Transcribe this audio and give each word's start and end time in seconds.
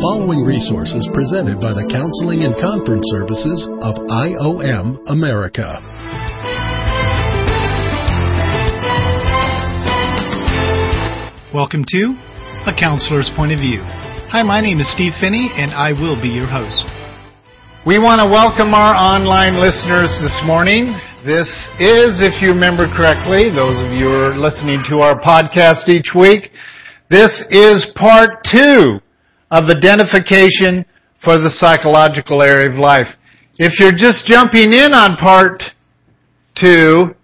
The 0.00 0.08
following 0.08 0.48
resource 0.48 0.96
is 0.96 1.04
presented 1.12 1.60
by 1.60 1.76
the 1.76 1.84
Counseling 1.84 2.48
and 2.48 2.56
Conference 2.56 3.04
Services 3.12 3.68
of 3.84 4.00
IOM 4.08 4.96
America. 5.12 5.76
Welcome 11.52 11.84
to 11.92 12.16
A 12.64 12.72
Counselor's 12.72 13.28
Point 13.36 13.52
of 13.52 13.60
View. 13.60 13.84
Hi, 14.32 14.40
my 14.40 14.64
name 14.64 14.80
is 14.80 14.88
Steve 14.88 15.12
Phinney, 15.20 15.52
and 15.52 15.68
I 15.76 15.92
will 15.92 16.16
be 16.16 16.32
your 16.32 16.48
host. 16.48 16.80
We 17.84 18.00
want 18.00 18.24
to 18.24 18.28
welcome 18.32 18.72
our 18.72 18.96
online 18.96 19.60
listeners 19.60 20.16
this 20.24 20.40
morning. 20.48 20.96
This 21.28 21.52
is, 21.76 22.24
if 22.24 22.40
you 22.40 22.56
remember 22.56 22.88
correctly, 22.96 23.52
those 23.52 23.76
of 23.84 23.92
you 23.92 24.08
who 24.08 24.32
are 24.32 24.32
listening 24.32 24.80
to 24.88 25.04
our 25.04 25.20
podcast 25.20 25.92
each 25.92 26.16
week, 26.16 26.56
this 27.12 27.44
is 27.52 27.84
part 28.00 28.40
two 28.48 29.04
of 29.50 29.64
identification 29.64 30.84
for 31.22 31.38
the 31.38 31.50
psychological 31.50 32.42
area 32.42 32.70
of 32.70 32.76
life. 32.76 33.08
If 33.58 33.78
you're 33.78 33.92
just 33.92 34.26
jumping 34.26 34.72
in 34.72 34.94
on 34.94 35.16
part 35.16 35.62
two 36.54 37.14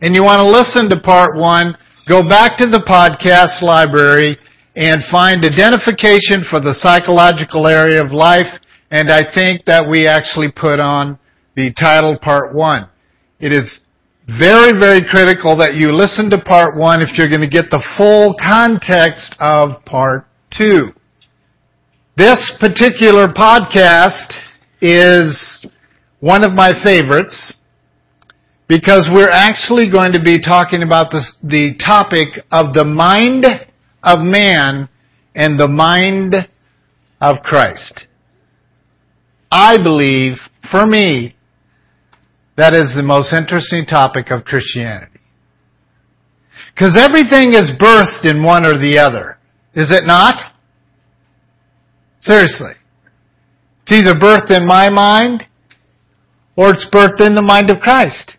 and 0.00 0.14
you 0.14 0.22
want 0.22 0.40
to 0.40 0.46
listen 0.46 0.88
to 0.90 1.00
part 1.00 1.36
one, 1.36 1.76
go 2.08 2.26
back 2.26 2.56
to 2.58 2.66
the 2.66 2.82
podcast 2.88 3.62
library 3.62 4.38
and 4.76 5.02
find 5.10 5.44
identification 5.44 6.44
for 6.48 6.60
the 6.60 6.72
psychological 6.72 7.66
area 7.66 8.02
of 8.02 8.12
life. 8.12 8.48
And 8.90 9.10
I 9.10 9.22
think 9.34 9.64
that 9.66 9.86
we 9.88 10.06
actually 10.06 10.50
put 10.50 10.80
on 10.80 11.18
the 11.56 11.72
title 11.74 12.18
part 12.20 12.54
one. 12.54 12.88
It 13.38 13.52
is 13.52 13.82
very, 14.38 14.78
very 14.78 15.02
critical 15.02 15.56
that 15.56 15.74
you 15.74 15.92
listen 15.92 16.30
to 16.30 16.40
part 16.40 16.78
one 16.78 17.02
if 17.02 17.18
you're 17.18 17.28
going 17.28 17.40
to 17.40 17.48
get 17.48 17.70
the 17.70 17.82
full 17.98 18.34
context 18.38 19.34
of 19.40 19.84
part 19.84 20.26
two. 20.56 20.92
This 22.20 22.52
particular 22.60 23.28
podcast 23.28 24.34
is 24.82 25.66
one 26.18 26.44
of 26.44 26.52
my 26.52 26.72
favorites 26.84 27.58
because 28.68 29.08
we're 29.10 29.30
actually 29.30 29.90
going 29.90 30.12
to 30.12 30.22
be 30.22 30.38
talking 30.38 30.82
about 30.82 31.10
this, 31.10 31.34
the 31.42 31.82
topic 31.82 32.44
of 32.52 32.74
the 32.74 32.84
mind 32.84 33.46
of 34.02 34.18
man 34.18 34.90
and 35.34 35.58
the 35.58 35.66
mind 35.66 36.34
of 37.22 37.36
Christ. 37.42 38.04
I 39.50 39.78
believe, 39.78 40.34
for 40.70 40.86
me, 40.86 41.36
that 42.58 42.74
is 42.74 42.92
the 42.94 43.02
most 43.02 43.32
interesting 43.32 43.86
topic 43.86 44.30
of 44.30 44.44
Christianity. 44.44 45.20
Because 46.74 46.98
everything 46.98 47.54
is 47.54 47.72
birthed 47.80 48.26
in 48.26 48.44
one 48.44 48.66
or 48.66 48.76
the 48.76 48.98
other. 48.98 49.38
Is 49.74 49.90
it 49.90 50.04
not? 50.04 50.49
Seriously. 52.20 52.72
It's 53.82 53.92
either 53.92 54.14
birthed 54.14 54.50
in 54.50 54.66
my 54.66 54.88
mind 54.90 55.44
or 56.56 56.70
it's 56.70 56.86
birthed 56.92 57.20
in 57.20 57.34
the 57.34 57.42
mind 57.42 57.70
of 57.70 57.80
Christ. 57.80 58.36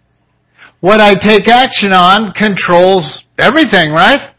What 0.80 1.02
I 1.02 1.14
take 1.16 1.48
action 1.48 1.92
on 1.92 2.34
controls 2.34 3.24
everything, 3.38 3.92
right? 3.92 4.34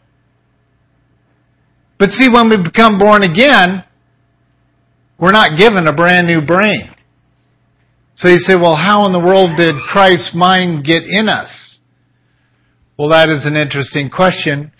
But 1.98 2.10
see, 2.10 2.28
when 2.28 2.48
we 2.48 2.56
become 2.62 2.98
born 2.98 3.22
again, 3.22 3.84
we're 5.18 5.32
not 5.32 5.58
given 5.58 5.86
a 5.86 5.94
brand 5.94 6.26
new 6.26 6.44
brain. 6.44 6.90
So 8.14 8.28
you 8.28 8.38
say, 8.38 8.56
well, 8.56 8.76
how 8.76 9.06
in 9.06 9.12
the 9.12 9.20
world 9.20 9.56
did 9.56 9.74
Christ's 9.90 10.34
mind 10.34 10.84
get 10.84 11.04
in 11.04 11.28
us? 11.28 11.80
Well, 12.98 13.08
that 13.10 13.28
is 13.28 13.46
an 13.46 13.56
interesting 13.56 14.10
question, 14.10 14.72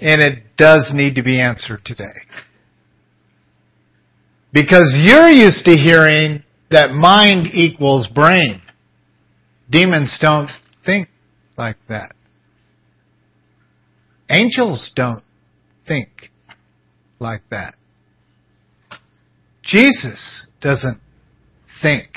and 0.00 0.22
it 0.22 0.56
does 0.56 0.90
need 0.92 1.14
to 1.14 1.22
be 1.22 1.40
answered 1.40 1.84
today. 1.84 2.14
Because 4.52 4.98
you're 5.02 5.28
used 5.28 5.64
to 5.66 5.72
hearing 5.72 6.42
that 6.70 6.92
mind 6.92 7.48
equals 7.52 8.08
brain. 8.08 8.62
Demons 9.70 10.16
don't 10.20 10.50
think 10.84 11.08
like 11.56 11.76
that. 11.88 12.14
Angels 14.28 14.90
don't 14.94 15.22
think 15.86 16.08
like 17.18 17.42
that. 17.50 17.74
Jesus 19.62 20.48
doesn't 20.60 21.00
think 21.82 22.08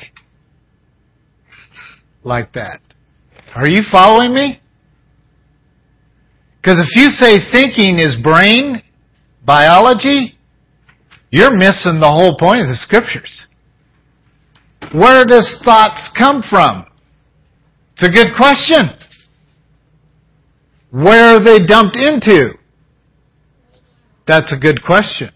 like 2.23 2.53
that. 2.53 2.79
Are 3.55 3.67
you 3.67 3.81
following 3.91 4.33
me? 4.33 4.61
Because 6.61 6.79
if 6.79 6.95
you 6.95 7.09
say 7.09 7.37
thinking 7.51 7.95
is 7.99 8.17
brain, 8.21 8.83
biology, 9.45 10.37
you're 11.31 11.55
missing 11.55 11.99
the 11.99 12.09
whole 12.09 12.37
point 12.37 12.61
of 12.61 12.67
the 12.67 12.75
scriptures. 12.75 13.47
Where 14.93 15.25
does 15.25 15.61
thoughts 15.63 16.09
come 16.17 16.41
from? 16.49 16.85
It's 17.93 18.03
a 18.03 18.09
good 18.09 18.35
question. 18.35 18.89
Where 20.91 21.35
are 21.35 21.43
they 21.43 21.59
dumped 21.65 21.97
into? 21.97 22.57
That's 24.25 24.53
a 24.53 24.57
good 24.57 24.83
question. 24.83 25.31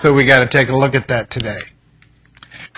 So 0.00 0.14
we 0.14 0.26
got 0.26 0.40
to 0.40 0.48
take 0.48 0.68
a 0.68 0.76
look 0.76 0.94
at 0.94 1.08
that 1.08 1.30
today. 1.30 1.58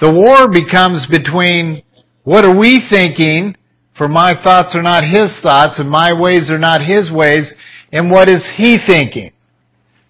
The 0.00 0.12
war 0.12 0.50
becomes 0.50 1.06
between 1.10 1.82
what 2.22 2.44
are 2.44 2.56
we 2.56 2.82
thinking, 2.90 3.56
for 3.96 4.08
my 4.08 4.34
thoughts 4.42 4.76
are 4.76 4.82
not 4.82 5.02
his 5.02 5.38
thoughts 5.42 5.78
and 5.80 5.90
my 5.90 6.12
ways 6.12 6.50
are 6.50 6.58
not 6.58 6.80
his 6.80 7.10
ways, 7.12 7.52
and 7.92 8.10
what 8.10 8.30
is 8.30 8.48
he 8.56 8.78
thinking? 8.86 9.32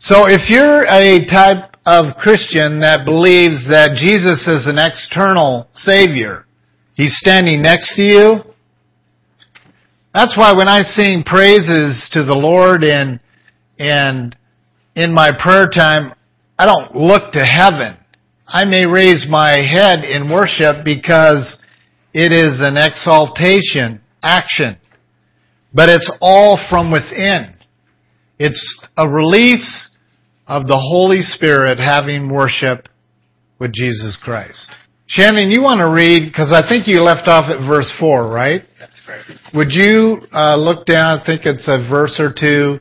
So 0.01 0.27
if 0.29 0.49
you're 0.49 0.85
a 0.85 1.27
type 1.27 1.77
of 1.85 2.15
Christian 2.17 2.81
that 2.81 3.05
believes 3.05 3.69
that 3.69 3.97
Jesus 3.97 4.47
is 4.47 4.67
an 4.69 4.79
external 4.79 5.69
Savior, 5.75 6.47
He's 6.95 7.17
standing 7.17 7.63
next 7.63 7.95
to 7.97 8.03
you, 8.03 8.41
that's 10.15 10.37
why 10.37 10.53
when 10.53 10.69
I 10.69 10.83
sing 10.83 11.25
praises 11.25 12.09
to 12.13 12.25
the 12.25 12.35
Lord 12.35 12.85
and, 12.85 13.19
and 13.79 14.37
in 14.95 15.13
my 15.13 15.31
prayer 15.33 15.69
time, 15.69 16.15
I 16.59 16.67
don't 16.67 16.95
look 16.95 17.33
to 17.33 17.45
heaven. 17.45 17.97
I 18.47 18.65
may 18.65 18.87
raise 18.87 19.27
my 19.29 19.61
head 19.61 20.05
in 20.05 20.31
worship 20.31 20.85
because 20.85 21.59
it 22.15 22.33
is 22.33 22.61
an 22.61 22.77
exaltation 22.77 24.01
action. 24.23 24.79
But 25.75 25.89
it's 25.89 26.11
all 26.21 26.59
from 26.71 26.91
within. 26.91 27.58
It's 28.39 28.87
a 28.97 29.09
release 29.09 29.97
of 30.47 30.67
the 30.69 30.79
Holy 30.79 31.23
Spirit 31.23 31.79
having 31.79 32.33
worship 32.33 32.89
with 33.59 33.73
Jesus 33.73 34.17
Christ. 34.23 34.71
Shannon, 35.07 35.51
you 35.51 35.63
want 35.63 35.81
to 35.81 35.91
read, 35.91 36.31
because 36.31 36.53
I 36.53 36.63
think 36.69 36.87
you 36.87 37.03
left 37.03 37.27
off 37.27 37.51
at 37.51 37.67
verse 37.67 37.93
4, 37.99 38.31
right? 38.31 38.63
That's 38.79 38.93
correct. 39.05 39.31
Would 39.55 39.73
you 39.73 40.23
uh, 40.33 40.57
look 40.57 40.87
down, 40.87 41.19
I 41.19 41.27
think 41.27 41.43
it's 41.47 41.67
a 41.67 41.79
verse 41.89 42.21
or 42.21 42.33
two. 42.33 42.79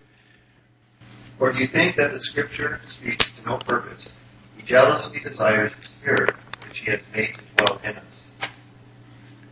Or 1.40 1.52
do 1.52 1.60
you 1.60 1.68
think 1.72 1.96
that 1.96 2.12
the 2.14 2.20
Scripture 2.20 2.80
speaks 3.00 3.26
to 3.38 3.50
no 3.50 3.58
purpose? 3.66 4.10
He 4.58 4.64
jealously 4.64 5.20
desires 5.24 5.72
the 5.72 5.88
Spirit 6.00 6.36
which 6.68 6.84
He 6.86 6.92
has 6.92 7.00
made 7.16 7.34
to 7.34 7.64
dwell 7.64 7.82
in 7.84 7.96
us. 7.96 8.52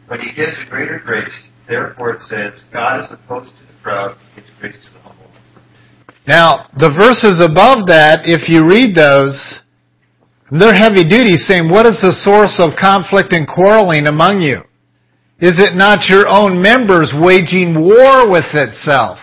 But 0.07 0.19
He 0.19 0.35
gives 0.35 0.57
a 0.65 0.69
greater 0.69 0.99
grace. 1.03 1.49
Therefore 1.67 2.11
it 2.11 2.21
says, 2.21 2.63
God 2.71 2.99
is 2.99 3.07
opposed 3.09 3.57
to 3.57 3.63
the 3.65 3.73
proud, 3.81 4.17
gives 4.35 4.47
grace 4.59 4.75
to. 4.75 4.94
Now, 6.27 6.69
the 6.77 6.89
verses 6.89 7.39
above 7.39 7.87
that, 7.87 8.25
if 8.25 8.49
you 8.49 8.65
read 8.67 8.95
those, 8.95 9.61
they're 10.51 10.73
heavy 10.73 11.07
duty 11.07 11.37
saying, 11.37 11.69
what 11.69 11.85
is 11.85 12.01
the 12.01 12.13
source 12.13 12.59
of 12.59 12.77
conflict 12.79 13.33
and 13.33 13.47
quarreling 13.47 14.07
among 14.07 14.41
you? 14.41 14.61
Is 15.39 15.59
it 15.59 15.75
not 15.75 16.09
your 16.09 16.25
own 16.27 16.61
members 16.61 17.13
waging 17.13 17.77
war 17.77 18.29
with 18.29 18.45
itself? 18.53 19.19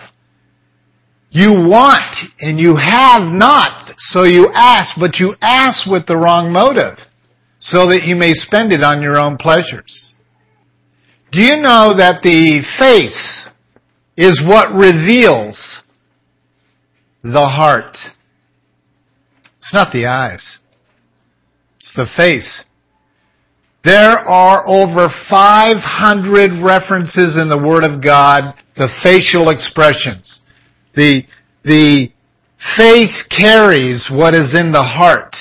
You 1.31 1.51
want 1.51 2.15
and 2.39 2.59
you 2.59 2.75
have 2.77 3.23
not, 3.23 3.91
so 3.97 4.23
you 4.23 4.51
ask, 4.53 4.95
but 4.99 5.17
you 5.19 5.35
ask 5.41 5.89
with 5.89 6.05
the 6.05 6.15
wrong 6.15 6.53
motive, 6.53 6.99
so 7.59 7.87
that 7.89 8.03
you 8.03 8.15
may 8.15 8.33
spend 8.33 8.71
it 8.71 8.83
on 8.83 9.01
your 9.01 9.17
own 9.17 9.37
pleasures. 9.37 10.13
Do 11.31 11.41
you 11.41 11.57
know 11.57 11.95
that 11.97 12.21
the 12.21 12.61
face 12.77 13.49
is 14.15 14.43
what 14.45 14.71
reveals 14.71 15.82
the 17.23 17.47
heart. 17.47 17.95
It's 19.59 19.73
not 19.73 19.91
the 19.93 20.07
eyes. 20.07 20.59
It's 21.77 21.93
the 21.95 22.07
face. 22.17 22.65
There 23.83 24.11
are 24.11 24.67
over 24.67 25.09
500 25.29 26.63
references 26.63 27.37
in 27.37 27.49
the 27.49 27.57
Word 27.57 27.83
of 27.83 28.01
God, 28.01 28.53
the 28.77 28.89
facial 29.03 29.49
expressions. 29.49 30.41
The, 30.95 31.23
the 31.63 32.09
face 32.77 33.25
carries 33.29 34.09
what 34.11 34.35
is 34.35 34.57
in 34.57 34.71
the 34.71 34.83
heart. 34.83 35.35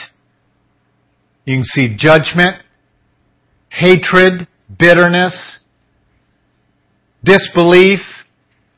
You 1.45 1.57
can 1.57 1.65
see 1.65 1.97
judgment, 1.97 2.63
hatred, 3.71 4.47
bitterness, 4.79 5.65
disbelief, 7.25 8.01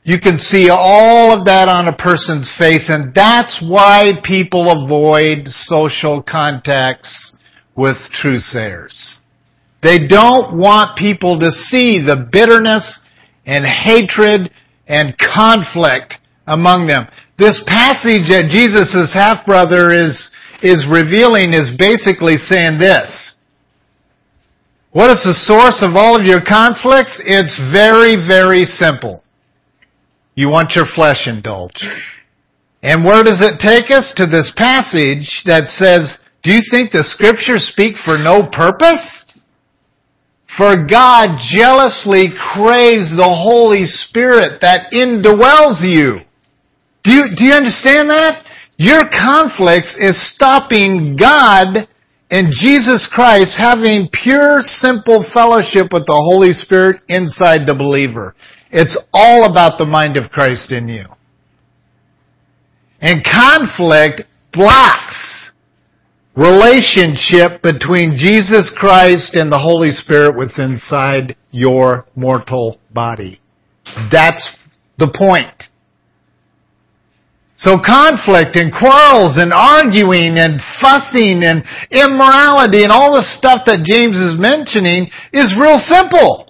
You 0.07 0.19
can 0.19 0.37
see 0.37 0.69
all 0.69 1.35
of 1.35 1.45
that 1.45 1.67
on 1.67 1.87
a 1.87 1.97
person's 1.97 2.53
face 2.59 2.89
and 2.89 3.11
that's 3.15 3.57
why 3.59 4.13
people 4.23 4.69
avoid 4.69 5.47
social 5.47 6.21
contacts 6.21 7.35
with 7.75 7.97
truthsayers. 8.13 9.15
They 9.81 10.05
don't 10.07 10.57
want 10.57 10.95
people 10.95 11.39
to 11.39 11.49
see 11.49 12.05
the 12.05 12.29
bitterness 12.31 13.01
and 13.47 13.65
hatred 13.65 14.51
and 14.85 15.17
conflict 15.17 16.13
among 16.45 16.85
them. 16.85 17.07
This 17.39 17.63
passage 17.65 18.29
that 18.29 18.49
Jesus' 18.53 19.11
half-brother 19.11 19.91
is, 19.91 20.29
is 20.61 20.85
revealing 20.87 21.53
is 21.53 21.75
basically 21.79 22.37
saying 22.37 22.77
this. 22.77 23.39
What 24.91 25.09
is 25.09 25.23
the 25.25 25.33
source 25.33 25.81
of 25.81 25.95
all 25.95 26.15
of 26.15 26.27
your 26.27 26.41
conflicts? 26.45 27.19
It's 27.25 27.57
very, 27.73 28.15
very 28.15 28.65
simple. 28.65 29.24
You 30.35 30.49
want 30.49 30.73
your 30.75 30.85
flesh 30.85 31.27
indulged. 31.27 31.83
And 32.83 33.03
where 33.03 33.23
does 33.23 33.41
it 33.41 33.59
take 33.59 33.89
us? 33.89 34.13
To 34.17 34.27
this 34.27 34.53
passage 34.55 35.41
that 35.45 35.69
says, 35.69 36.17
do 36.43 36.53
you 36.53 36.61
think 36.69 36.91
the 36.91 37.03
scriptures 37.03 37.71
speak 37.71 37.95
for 38.05 38.17
no 38.17 38.47
purpose? 38.51 39.25
For 40.57 40.85
God 40.85 41.39
jealously 41.51 42.29
craves 42.29 43.09
the 43.15 43.27
Holy 43.27 43.85
Spirit 43.85 44.61
that 44.61 44.91
indwells 44.93 45.81
you. 45.81 46.19
Do 47.03 47.11
you, 47.11 47.23
do 47.35 47.45
you 47.45 47.53
understand 47.53 48.09
that? 48.09 48.45
Your 48.77 49.01
conflicts 49.09 49.97
is 49.99 50.15
stopping 50.33 51.15
God 51.19 51.87
and 52.29 52.51
Jesus 52.51 53.07
Christ 53.11 53.55
having 53.57 54.09
pure, 54.11 54.61
simple 54.61 55.25
fellowship 55.33 55.93
with 55.93 56.05
the 56.05 56.21
Holy 56.31 56.53
Spirit 56.53 57.01
inside 57.07 57.65
the 57.65 57.75
believer. 57.75 58.35
It's 58.77 58.97
all 59.13 59.49
about 59.49 59.77
the 59.77 59.85
mind 59.85 60.17
of 60.17 60.29
Christ 60.31 60.73
in 60.73 60.89
you. 60.89 61.05
And 62.99 63.23
conflict 63.23 64.23
blocks 64.51 65.51
relationship 66.35 67.61
between 67.61 68.17
Jesus 68.17 68.69
Christ 68.75 69.35
and 69.35 69.49
the 69.49 69.59
Holy 69.59 69.91
Spirit 69.91 70.37
within 70.37 70.73
inside 70.73 71.37
your 71.51 72.05
mortal 72.17 72.77
body. 72.91 73.39
That's 74.11 74.55
the 74.99 75.07
point. 75.07 75.69
So 77.55 77.77
conflict 77.79 78.57
and 78.57 78.73
quarrels 78.73 79.39
and 79.39 79.53
arguing 79.53 80.35
and 80.35 80.59
fussing 80.81 81.47
and 81.47 81.63
immorality 81.91 82.83
and 82.83 82.91
all 82.91 83.15
the 83.15 83.23
stuff 83.23 83.61
that 83.67 83.87
James 83.87 84.17
is 84.19 84.35
mentioning 84.37 85.07
is 85.31 85.55
real 85.57 85.79
simple. 85.79 86.44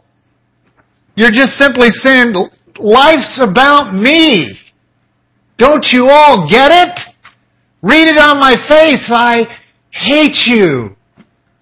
You're 1.15 1.31
just 1.31 1.53
simply 1.53 1.89
saying, 1.89 2.33
life's 2.77 3.39
about 3.41 3.93
me. 3.93 4.57
Don't 5.57 5.85
you 5.91 6.09
all 6.09 6.49
get 6.49 6.71
it? 6.71 6.99
Read 7.81 8.07
it 8.07 8.17
on 8.17 8.39
my 8.39 8.55
face. 8.67 9.09
I 9.13 9.45
hate 9.91 10.45
you. 10.45 10.95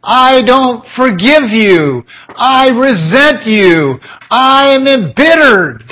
I 0.03 0.41
don't 0.41 0.85
forgive 0.95 1.49
you. 1.49 2.03
I 2.29 2.69
resent 2.69 3.45
you. 3.45 3.99
I 4.29 4.73
am 4.73 4.87
embittered. 4.87 5.83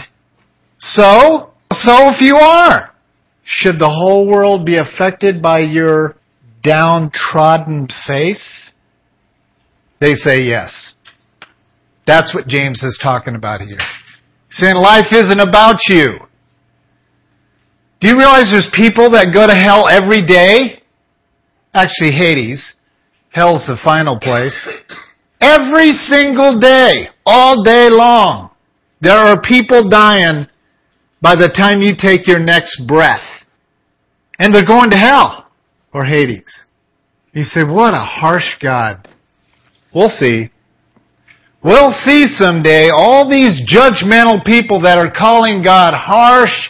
So, 0.79 1.53
so 1.71 2.09
if 2.09 2.21
you 2.21 2.35
are, 2.35 2.93
should 3.43 3.79
the 3.79 3.89
whole 3.89 4.27
world 4.27 4.65
be 4.65 4.77
affected 4.77 5.41
by 5.41 5.59
your 5.59 6.15
downtrodden 6.63 7.87
face? 8.07 8.71
They 9.99 10.15
say 10.15 10.41
yes. 10.41 10.95
That's 12.05 12.33
what 12.33 12.47
James 12.47 12.83
is 12.83 12.99
talking 13.01 13.35
about 13.35 13.61
here. 13.61 13.77
Saying 14.49 14.75
life 14.75 15.07
isn't 15.11 15.39
about 15.39 15.77
you. 15.87 16.19
Do 17.99 18.09
you 18.09 18.17
realize 18.17 18.51
there's 18.51 18.69
people 18.73 19.11
that 19.11 19.31
go 19.33 19.45
to 19.45 19.53
hell 19.53 19.87
every 19.87 20.25
day? 20.25 20.81
Actually, 21.73 22.11
Hades. 22.11 22.75
Hell's 23.29 23.65
the 23.67 23.77
final 23.83 24.19
place. 24.19 24.67
Every 25.39 25.93
single 25.93 26.59
day, 26.59 27.09
all 27.25 27.63
day 27.63 27.89
long, 27.89 28.51
there 28.99 29.17
are 29.17 29.41
people 29.41 29.87
dying 29.89 30.47
by 31.21 31.35
the 31.35 31.47
time 31.47 31.81
you 31.81 31.93
take 31.97 32.27
your 32.27 32.39
next 32.39 32.87
breath. 32.87 33.23
And 34.39 34.53
they're 34.53 34.65
going 34.65 34.89
to 34.89 34.97
hell 34.97 35.51
or 35.93 36.03
Hades. 36.03 36.65
You 37.33 37.43
say, 37.43 37.63
what 37.63 37.93
a 37.93 38.03
harsh 38.03 38.57
God. 38.59 39.07
We'll 39.93 40.09
see. 40.09 40.49
We'll 41.63 41.91
see 41.91 42.25
someday 42.25 42.89
all 42.89 43.29
these 43.29 43.61
judgmental 43.71 44.43
people 44.43 44.81
that 44.81 44.97
are 44.97 45.11
calling 45.11 45.61
God 45.63 45.93
harsh, 45.93 46.69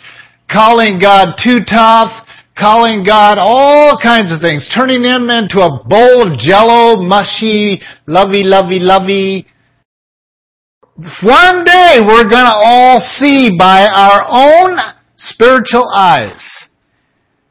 calling 0.52 1.00
God 1.00 1.36
too 1.42 1.60
tough, 1.64 2.12
calling 2.60 3.06
God 3.06 3.38
all 3.40 3.98
kinds 4.04 4.34
of 4.34 4.42
things, 4.42 4.70
turning 4.76 5.04
him 5.04 5.30
into 5.30 5.62
a 5.62 5.80
bowl 5.88 6.28
of 6.28 6.38
jello, 6.38 6.98
mushy, 6.98 7.82
lovey, 8.06 8.44
lovey, 8.44 8.80
lovey. 8.80 9.48
One 11.24 11.64
day 11.64 12.00
we're 12.06 12.30
gonna 12.30 12.54
all 12.54 13.00
see 13.00 13.58
by 13.58 13.88
our 13.88 14.26
own 14.28 14.78
spiritual 15.16 15.88
eyes. 15.88 16.42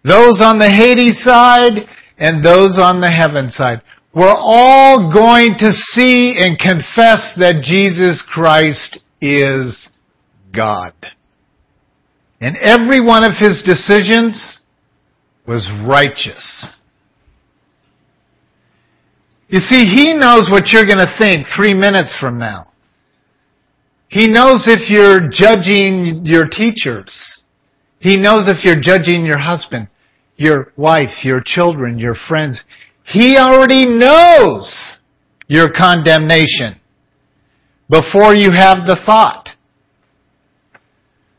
Those 0.04 0.42
on 0.42 0.58
the 0.58 0.70
Hades 0.70 1.22
side 1.24 1.88
and 2.18 2.44
those 2.44 2.78
on 2.78 3.00
the 3.00 3.10
heaven 3.10 3.48
side. 3.48 3.80
We're 4.14 4.34
all 4.36 5.12
going 5.12 5.54
to 5.58 5.70
see 5.72 6.36
and 6.38 6.58
confess 6.58 7.32
that 7.38 7.62
Jesus 7.62 8.24
Christ 8.28 8.98
is 9.20 9.88
God. 10.52 10.94
And 12.40 12.56
every 12.56 13.00
one 13.00 13.22
of 13.22 13.32
his 13.38 13.62
decisions 13.64 14.58
was 15.46 15.70
righteous. 15.86 16.66
You 19.48 19.58
see, 19.58 19.84
he 19.84 20.14
knows 20.14 20.48
what 20.50 20.68
you're 20.68 20.86
going 20.86 20.98
to 20.98 21.16
think 21.18 21.46
three 21.56 21.74
minutes 21.74 22.16
from 22.20 22.38
now. 22.38 22.72
He 24.08 24.26
knows 24.26 24.64
if 24.66 24.90
you're 24.90 25.28
judging 25.30 26.24
your 26.24 26.48
teachers. 26.48 27.44
He 28.00 28.16
knows 28.16 28.48
if 28.48 28.64
you're 28.64 28.80
judging 28.80 29.24
your 29.24 29.38
husband, 29.38 29.88
your 30.36 30.72
wife, 30.76 31.24
your 31.24 31.42
children, 31.44 31.98
your 31.98 32.16
friends. 32.28 32.64
He 33.12 33.36
already 33.38 33.86
knows 33.86 34.96
your 35.48 35.72
condemnation 35.72 36.80
before 37.88 38.34
you 38.34 38.52
have 38.52 38.86
the 38.86 39.00
thought. 39.04 39.48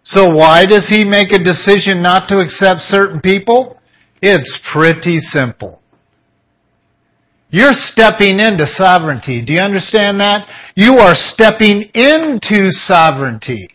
So 0.03 0.35
why 0.35 0.65
does 0.65 0.89
he 0.89 1.05
make 1.05 1.31
a 1.31 1.39
decision 1.39 2.01
not 2.01 2.27
to 2.27 2.39
accept 2.39 2.81
certain 2.81 3.21
people? 3.21 3.79
It's 4.21 4.59
pretty 4.73 5.19
simple. 5.19 5.81
You're 7.51 7.73
stepping 7.73 8.39
into 8.39 8.65
sovereignty. 8.65 9.43
Do 9.43 9.53
you 9.53 9.59
understand 9.59 10.19
that? 10.19 10.47
You 10.75 10.97
are 10.97 11.15
stepping 11.15 11.83
into 11.93 12.69
sovereignty. 12.71 13.69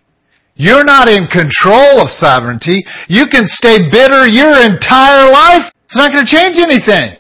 You're 0.54 0.85
not 0.85 1.09
in 1.09 1.28
control 1.28 2.00
of 2.00 2.09
sovereignty. 2.09 2.85
You 3.09 3.26
can 3.26 3.44
stay 3.47 3.90
bitter 3.90 4.26
your 4.26 4.52
entire 4.64 5.30
life. 5.30 5.73
It's 5.85 5.97
not 5.97 6.12
going 6.12 6.26
to 6.26 6.30
change 6.30 6.56
anything. 6.56 7.18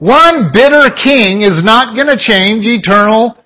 One 0.00 0.50
bitter 0.52 0.88
king 0.96 1.42
is 1.42 1.62
not 1.62 1.94
going 1.94 2.08
to 2.08 2.16
change 2.16 2.64
eternal 2.64 3.36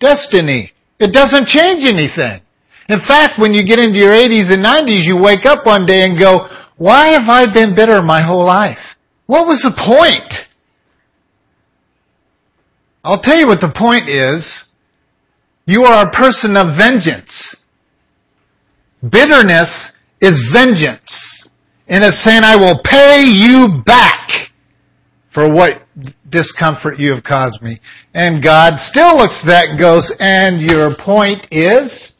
destiny. 0.00 0.72
It 0.98 1.12
doesn't 1.12 1.46
change 1.46 1.84
anything. 1.84 2.40
In 2.88 3.00
fact, 3.06 3.38
when 3.38 3.52
you 3.52 3.62
get 3.66 3.78
into 3.78 3.98
your 3.98 4.12
80s 4.12 4.50
and 4.50 4.64
90s, 4.64 5.04
you 5.04 5.20
wake 5.20 5.44
up 5.44 5.66
one 5.66 5.84
day 5.84 6.04
and 6.04 6.18
go, 6.18 6.48
why 6.78 7.08
have 7.08 7.28
I 7.28 7.52
been 7.52 7.74
bitter 7.76 8.02
my 8.02 8.22
whole 8.22 8.46
life? 8.46 8.78
What 9.26 9.46
was 9.46 9.60
the 9.60 9.76
point? 9.76 10.32
I'll 13.04 13.20
tell 13.20 13.38
you 13.38 13.46
what 13.46 13.60
the 13.60 13.72
point 13.76 14.08
is. 14.08 14.64
You 15.66 15.84
are 15.84 16.06
a 16.06 16.10
person 16.10 16.56
of 16.56 16.78
vengeance. 16.78 17.54
Bitterness 19.02 19.92
is 20.22 20.40
vengeance. 20.54 21.50
And 21.86 22.02
it's 22.02 22.24
saying, 22.24 22.42
I 22.44 22.56
will 22.56 22.80
pay 22.82 23.24
you 23.24 23.82
back 23.84 24.47
for 25.38 25.54
what 25.54 25.82
discomfort 26.28 26.98
you 26.98 27.12
have 27.12 27.22
caused 27.22 27.62
me. 27.62 27.78
And 28.12 28.42
God 28.42 28.74
still 28.78 29.16
looks 29.18 29.44
at 29.44 29.48
that 29.48 29.68
and 29.68 29.78
goes, 29.78 30.12
and 30.18 30.60
your 30.60 30.96
point 30.98 31.46
is, 31.52 32.12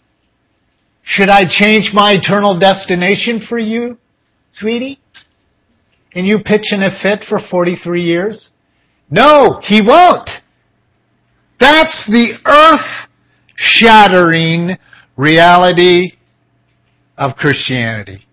should 1.02 1.28
I 1.28 1.42
change 1.48 1.90
my 1.92 2.12
eternal 2.12 2.60
destination 2.60 3.44
for 3.48 3.58
you, 3.58 3.98
sweetie? 4.52 5.00
And 6.14 6.28
you 6.28 6.38
pitching 6.38 6.82
a 6.82 6.96
fit 7.02 7.24
for 7.28 7.40
43 7.50 8.02
years? 8.02 8.52
No, 9.10 9.60
he 9.64 9.82
won't. 9.82 10.30
That's 11.58 12.06
the 12.06 12.34
earth 12.46 13.08
shattering 13.56 14.78
reality 15.16 16.12
of 17.16 17.34
Christianity. 17.34 18.28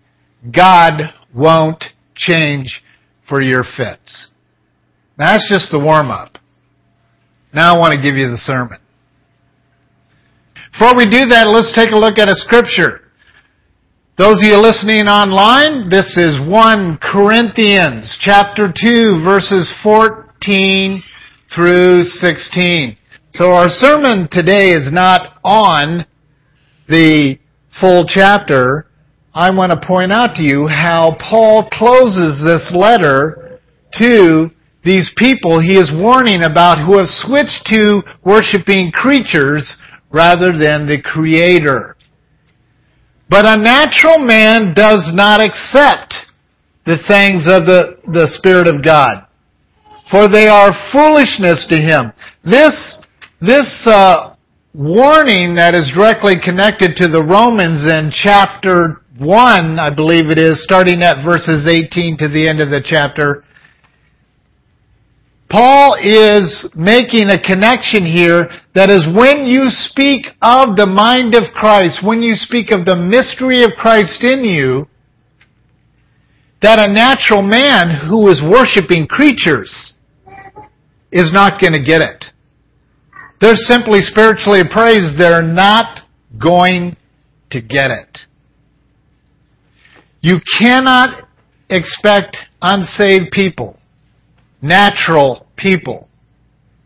God 0.54 1.12
won't 1.34 1.82
change 2.14 2.84
for 3.28 3.42
your 3.42 3.64
fits. 3.76 4.30
That's 5.18 5.48
just 5.48 5.70
the 5.70 5.78
warm 5.78 6.10
up. 6.10 6.38
Now 7.54 7.74
I 7.74 7.78
want 7.78 7.94
to 7.94 8.02
give 8.02 8.16
you 8.16 8.28
the 8.30 8.36
sermon. 8.36 8.78
Before 10.72 10.94
we 10.94 11.08
do 11.08 11.24
that, 11.32 11.48
let's 11.48 11.72
take 11.74 11.90
a 11.92 11.96
look 11.96 12.18
at 12.18 12.28
a 12.28 12.34
scripture. 12.34 13.00
Those 14.18 14.42
of 14.42 14.48
you 14.48 14.60
listening 14.60 15.08
online, 15.08 15.88
this 15.88 16.18
is 16.18 16.36
1 16.46 16.98
Corinthians 17.00 18.18
chapter 18.20 18.68
2 18.68 19.22
verses 19.24 19.72
14 19.82 21.02
through 21.54 22.02
16. 22.02 22.96
So 23.32 23.52
our 23.52 23.68
sermon 23.68 24.28
today 24.30 24.70
is 24.70 24.92
not 24.92 25.38
on 25.42 26.04
the 26.88 27.38
full 27.80 28.04
chapter. 28.06 28.86
I 29.34 29.50
want 29.50 29.72
to 29.72 29.86
point 29.86 30.12
out 30.12 30.36
to 30.36 30.42
you 30.42 30.66
how 30.66 31.16
Paul 31.18 31.68
closes 31.72 32.42
this 32.44 32.70
letter 32.74 33.60
to 33.94 34.50
these 34.86 35.10
people 35.16 35.60
he 35.60 35.76
is 35.76 35.90
warning 35.92 36.44
about 36.44 36.78
who 36.78 36.96
have 36.98 37.08
switched 37.08 37.66
to 37.66 38.02
worshiping 38.24 38.92
creatures 38.92 39.76
rather 40.10 40.52
than 40.52 40.86
the 40.86 41.02
creator. 41.02 41.96
But 43.28 43.44
a 43.44 43.60
natural 43.60 44.18
man 44.18 44.72
does 44.72 45.10
not 45.12 45.40
accept 45.44 46.14
the 46.86 46.98
things 47.08 47.48
of 47.50 47.66
the, 47.66 47.98
the 48.06 48.28
Spirit 48.38 48.68
of 48.68 48.84
God. 48.84 49.26
For 50.08 50.28
they 50.28 50.46
are 50.46 50.70
foolishness 50.92 51.66
to 51.68 51.76
him. 51.76 52.12
This, 52.44 53.02
this, 53.40 53.66
uh, 53.90 54.36
warning 54.76 55.54
that 55.56 55.74
is 55.74 55.90
directly 55.96 56.34
connected 56.36 56.94
to 56.96 57.08
the 57.08 57.22
Romans 57.22 57.88
in 57.88 58.12
chapter 58.12 59.00
1, 59.18 59.78
I 59.80 59.88
believe 59.88 60.28
it 60.28 60.38
is, 60.38 60.62
starting 60.62 61.02
at 61.02 61.24
verses 61.24 61.66
18 61.66 62.18
to 62.18 62.28
the 62.28 62.46
end 62.46 62.60
of 62.60 62.68
the 62.68 62.84
chapter, 62.84 63.42
Paul 65.48 65.96
is 66.02 66.68
making 66.74 67.30
a 67.30 67.40
connection 67.40 68.04
here 68.04 68.48
that 68.74 68.90
is 68.90 69.06
when 69.06 69.46
you 69.46 69.66
speak 69.68 70.26
of 70.42 70.76
the 70.76 70.86
mind 70.86 71.34
of 71.34 71.44
Christ, 71.54 72.00
when 72.04 72.20
you 72.20 72.34
speak 72.34 72.72
of 72.72 72.84
the 72.84 72.96
mystery 72.96 73.62
of 73.62 73.70
Christ 73.78 74.24
in 74.24 74.42
you, 74.42 74.88
that 76.62 76.80
a 76.80 76.92
natural 76.92 77.42
man 77.42 78.08
who 78.08 78.28
is 78.28 78.42
worshiping 78.42 79.06
creatures 79.06 79.94
is 81.12 81.32
not 81.32 81.60
going 81.60 81.74
to 81.74 81.82
get 81.82 82.02
it. 82.02 82.24
They're 83.40 83.54
simply 83.54 84.00
spiritually 84.00 84.60
appraised. 84.60 85.18
They're 85.18 85.42
not 85.42 86.00
going 86.42 86.96
to 87.50 87.60
get 87.60 87.90
it. 87.90 88.18
You 90.20 90.40
cannot 90.58 91.28
expect 91.70 92.36
unsaved 92.60 93.30
people 93.30 93.78
natural 94.62 95.46
people, 95.56 96.08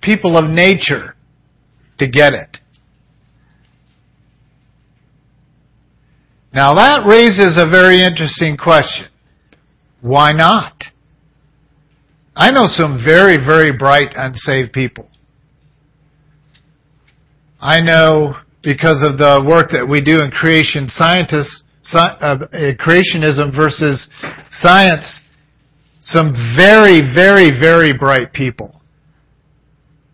people 0.03 0.37
of 0.37 0.50
nature, 0.50 1.15
to 1.99 2.09
get 2.09 2.33
it. 2.33 2.59
Now 6.53 6.75
that 6.75 7.07
raises 7.07 7.59
a 7.59 7.69
very 7.69 8.03
interesting 8.03 8.57
question. 8.57 9.09
Why 10.00 10.33
not? 10.33 10.85
I 12.35 12.50
know 12.50 12.65
some 12.67 13.00
very, 13.05 13.37
very 13.37 13.77
bright 13.77 14.12
unsaved 14.17 14.73
people. 14.73 15.09
I 17.61 17.81
know 17.81 18.37
because 18.62 19.05
of 19.07 19.19
the 19.19 19.45
work 19.47 19.71
that 19.73 19.87
we 19.87 20.00
do 20.00 20.23
in 20.23 20.31
creation 20.31 20.89
scientists, 20.89 21.62
uh, 21.95 22.39
creationism 22.81 23.55
versus 23.55 24.09
science, 24.50 25.21
some 26.12 26.33
very, 26.57 27.00
very, 27.00 27.50
very 27.50 27.93
bright 27.93 28.33
people. 28.33 28.81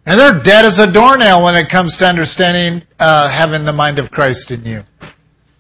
And 0.04 0.20
they're 0.20 0.40
dead 0.44 0.64
as 0.64 0.78
a 0.78 0.92
doornail 0.92 1.44
when 1.44 1.56
it 1.56 1.68
comes 1.70 1.96
to 1.98 2.06
understanding 2.06 2.86
uh, 2.98 3.28
having 3.28 3.64
the 3.64 3.72
mind 3.72 3.98
of 3.98 4.10
Christ 4.10 4.50
in 4.50 4.64
you. 4.64 4.80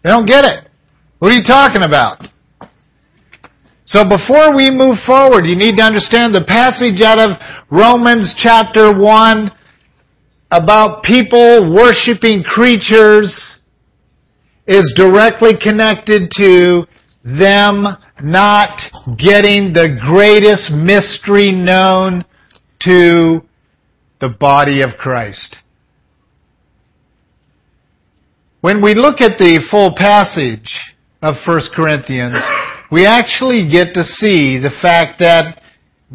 They 0.04 0.10
don't 0.10 0.26
get 0.26 0.44
it. 0.44 0.68
What 1.18 1.32
are 1.32 1.34
you 1.34 1.42
talking 1.42 1.82
about? 1.82 2.22
So 3.86 4.02
before 4.04 4.54
we 4.54 4.70
move 4.70 4.98
forward, 5.06 5.46
you 5.46 5.56
need 5.56 5.76
to 5.78 5.82
understand 5.82 6.34
the 6.34 6.44
passage 6.46 7.02
out 7.02 7.18
of 7.18 7.38
Romans 7.70 8.34
chapter 8.36 8.96
1 8.96 9.50
about 10.50 11.02
people 11.02 11.74
worshiping 11.74 12.42
creatures 12.42 13.62
is 14.66 14.92
directly 14.96 15.52
connected 15.60 16.30
to 16.36 16.86
them 17.24 17.96
not 18.22 18.78
getting 19.18 19.72
the 19.72 19.98
greatest 20.04 20.70
mystery 20.72 21.52
known 21.52 22.24
to 22.80 23.40
the 24.20 24.28
body 24.28 24.82
of 24.82 24.90
Christ. 24.98 25.56
When 28.60 28.82
we 28.82 28.94
look 28.94 29.20
at 29.20 29.38
the 29.38 29.60
full 29.70 29.94
passage 29.96 30.94
of 31.22 31.34
1 31.46 31.60
Corinthians, 31.74 32.38
we 32.90 33.06
actually 33.06 33.68
get 33.70 33.94
to 33.94 34.02
see 34.02 34.58
the 34.58 34.72
fact 34.82 35.20
that 35.20 35.62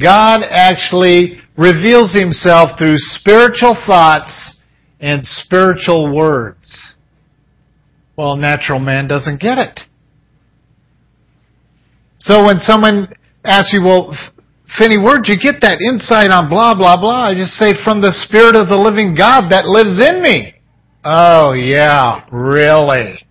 God 0.01 0.41
actually 0.49 1.39
reveals 1.57 2.13
himself 2.13 2.71
through 2.79 2.95
spiritual 2.97 3.77
thoughts 3.85 4.57
and 4.99 5.21
spiritual 5.25 6.13
words. 6.15 6.95
Well, 8.17 8.35
natural 8.35 8.79
man 8.79 9.07
doesn't 9.07 9.39
get 9.39 9.57
it. 9.57 9.79
So 12.21 12.45
when 12.45 12.59
someone 12.59 13.11
asks 13.43 13.73
you, 13.73 13.83
well, 13.83 14.15
Phinney, 14.77 14.97
where'd 14.97 15.27
you 15.27 15.37
get 15.37 15.61
that 15.61 15.81
insight 15.81 16.31
on 16.31 16.49
blah, 16.49 16.75
blah, 16.75 16.99
blah? 16.99 17.25
I 17.25 17.33
just 17.33 17.53
say, 17.53 17.73
from 17.83 17.99
the 17.99 18.13
Spirit 18.13 18.55
of 18.55 18.69
the 18.69 18.77
living 18.77 19.15
God 19.15 19.49
that 19.49 19.65
lives 19.65 19.99
in 19.99 20.21
me. 20.21 20.53
Oh 21.03 21.53
yeah, 21.53 22.25
really? 22.31 23.25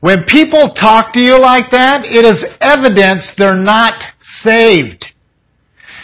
When 0.00 0.24
people 0.28 0.74
talk 0.78 1.12
to 1.14 1.20
you 1.20 1.40
like 1.40 1.70
that, 1.72 2.04
it 2.04 2.24
is 2.24 2.44
evidence 2.60 3.32
they're 3.36 3.56
not 3.56 3.94
saved. 4.42 5.06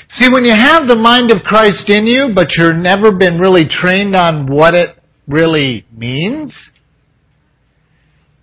See, 0.09 0.29
when 0.33 0.45
you 0.45 0.53
have 0.53 0.89
the 0.89 0.97
mind 0.97 1.31
of 1.31 1.43
Christ 1.43 1.91
in 1.91 2.07
you, 2.07 2.31
but 2.35 2.49
you've 2.57 2.77
never 2.77 3.17
been 3.17 3.39
really 3.39 3.67
trained 3.69 4.17
on 4.17 4.47
what 4.47 4.75
it 4.75 4.97
really 5.29 5.87
means, 5.93 6.73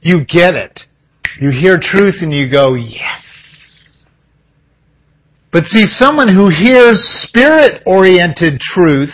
you 0.01 0.23
get 0.25 0.53
it. 0.53 0.81
You 1.39 1.51
hear 1.51 1.79
truth 1.81 2.15
and 2.21 2.33
you 2.33 2.50
go, 2.51 2.75
yes. 2.75 4.05
But 5.51 5.65
see, 5.65 5.85
someone 5.85 6.33
who 6.33 6.50
hears 6.50 6.97
spirit-oriented 7.27 8.59
truth 8.59 9.13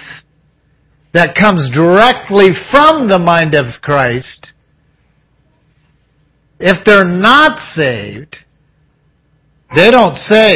that 1.13 1.35
comes 1.35 1.69
directly 1.73 2.49
from 2.71 3.09
the 3.09 3.17
mind 3.17 3.55
of 3.55 3.81
Christ, 3.81 4.53
if 6.59 6.85
they're 6.85 7.03
not 7.03 7.59
saved, 7.73 8.37
they 9.75 9.89
don't 9.89 10.15
say, 10.15 10.55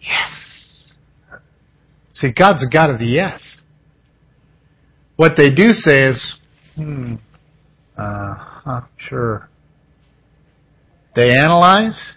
yes. 0.00 0.92
See, 2.14 2.32
God's 2.32 2.64
a 2.64 2.70
God 2.72 2.90
of 2.90 2.98
the 2.98 3.06
yes. 3.06 3.64
What 5.16 5.32
they 5.36 5.50
do 5.50 5.70
say 5.70 6.04
is, 6.04 6.36
hmm, 6.76 7.14
uh 7.96 8.34
huh, 8.34 8.80
sure. 8.96 9.48
They 11.14 11.30
analyze, 11.30 12.16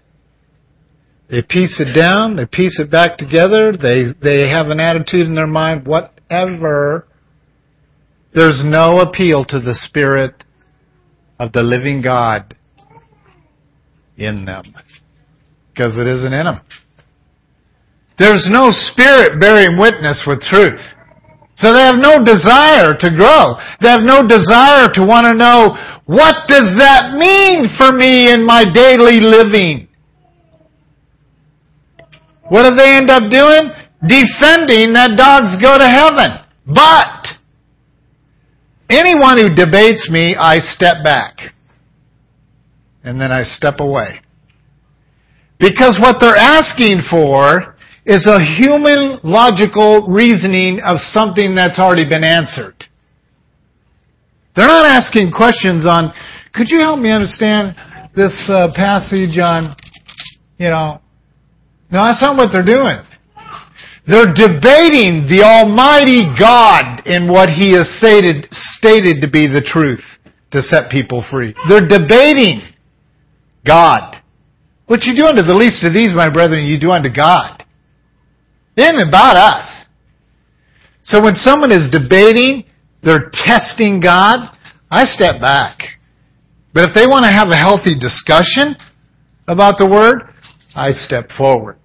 they 1.30 1.42
piece 1.42 1.80
it 1.80 1.94
down, 1.94 2.36
they 2.36 2.46
piece 2.46 2.80
it 2.80 2.90
back 2.90 3.18
together, 3.18 3.74
they, 3.74 4.04
they 4.22 4.50
have 4.50 4.68
an 4.68 4.80
attitude 4.80 5.28
in 5.28 5.36
their 5.36 5.48
mind, 5.48 5.86
whatever. 5.86 7.08
There's 8.34 8.62
no 8.64 9.00
appeal 9.00 9.44
to 9.46 9.60
the 9.60 9.76
Spirit 9.76 10.44
of 11.40 11.52
the 11.52 11.64
living 11.64 12.02
God 12.02 12.56
in 14.18 14.46
them. 14.46 14.64
Because 15.74 15.98
it 15.98 16.08
isn't 16.08 16.32
in 16.32 16.46
them. 16.46 16.62
There's 18.18 18.48
no 18.50 18.70
spirit 18.72 19.42
bearing 19.42 19.78
witness 19.78 20.24
with 20.26 20.40
truth. 20.42 20.80
So 21.56 21.74
they 21.74 21.82
have 21.84 22.00
no 22.00 22.24
desire 22.24 22.96
to 23.00 23.10
grow. 23.12 23.56
They 23.82 23.90
have 23.90 24.04
no 24.04 24.28
desire 24.28 24.88
to 24.94 25.06
want 25.06 25.28
to 25.28 25.34
know 25.34 25.76
what 26.06 26.48
does 26.48 26.78
that 26.78 27.18
mean 27.18 27.70
for 27.78 27.92
me 27.92 28.32
in 28.32 28.46
my 28.46 28.64
daily 28.72 29.20
living? 29.20 29.88
What 32.48 32.70
do 32.70 32.76
they 32.76 32.96
end 32.96 33.10
up 33.10 33.32
doing? 33.32 33.72
Defending 34.06 34.94
that 34.94 35.18
dogs 35.18 35.58
go 35.62 35.80
to 35.80 35.88
heaven. 35.88 36.46
But 36.68 37.26
anyone 38.88 39.40
who 39.40 39.56
debates 39.56 40.10
me, 40.12 40.36
I 40.36 40.60
step 40.60 40.98
back. 41.04 41.56
And 43.04 43.20
then 43.20 43.32
I 43.32 43.44
step 43.44 43.80
away. 43.80 44.22
Because 45.60 45.98
what 46.00 46.18
they're 46.20 46.36
asking 46.36 47.02
for 47.10 47.76
is 48.06 48.28
a 48.28 48.40
human 48.40 49.20
logical 49.24 50.08
reasoning 50.08 50.80
of 50.82 50.98
something 51.00 51.56
that's 51.56 51.80
already 51.80 52.08
been 52.08 52.24
answered. 52.24 52.75
They're 54.56 54.68
not 54.68 54.86
asking 54.86 55.32
questions 55.32 55.86
on, 55.86 56.14
could 56.54 56.70
you 56.70 56.80
help 56.80 57.00
me 57.00 57.12
understand 57.12 57.76
this 58.16 58.50
uh, 58.50 58.72
passage 58.74 59.38
on, 59.38 59.76
you 60.58 60.70
know, 60.70 61.02
no, 61.92 62.04
that's 62.04 62.22
not 62.22 62.38
what 62.38 62.50
they're 62.52 62.66
doing. 62.66 63.04
They're 64.08 64.34
debating 64.34 65.28
the 65.28 65.44
Almighty 65.44 66.24
God 66.40 67.06
in 67.06 67.28
what 67.28 67.50
He 67.50 67.74
has 67.74 67.90
stated, 67.98 68.48
stated 68.52 69.22
to 69.22 69.30
be 69.30 69.48
the 69.48 69.62
truth, 69.62 70.04
to 70.52 70.62
set 70.62 70.90
people 70.90 71.26
free. 71.30 71.54
They're 71.68 71.88
debating 71.88 72.62
God. 73.66 74.22
What 74.86 75.04
you 75.04 75.16
do 75.18 75.26
unto 75.26 75.42
the 75.42 75.56
least 75.56 75.84
of 75.84 75.94
these, 75.94 76.14
my 76.14 76.32
brethren, 76.32 76.66
you 76.66 76.80
do 76.80 76.92
unto 76.92 77.10
God. 77.12 77.64
It 78.78 78.84
isn't 78.84 79.08
about 79.08 79.36
us. 79.36 79.86
So 81.04 81.22
when 81.22 81.36
someone 81.36 81.72
is 81.72 81.90
debating, 81.92 82.66
they're 83.06 83.30
testing 83.32 84.02
God, 84.02 84.50
I 84.90 85.06
step 85.06 85.40
back. 85.40 85.78
But 86.74 86.90
if 86.90 86.96
they 86.96 87.06
want 87.06 87.24
to 87.24 87.32
have 87.32 87.50
a 87.50 87.56
healthy 87.56 87.98
discussion 87.98 88.76
about 89.48 89.78
the 89.78 89.86
Word, 89.86 90.34
I 90.76 90.92
step 90.92 91.30
forward. 91.38 91.78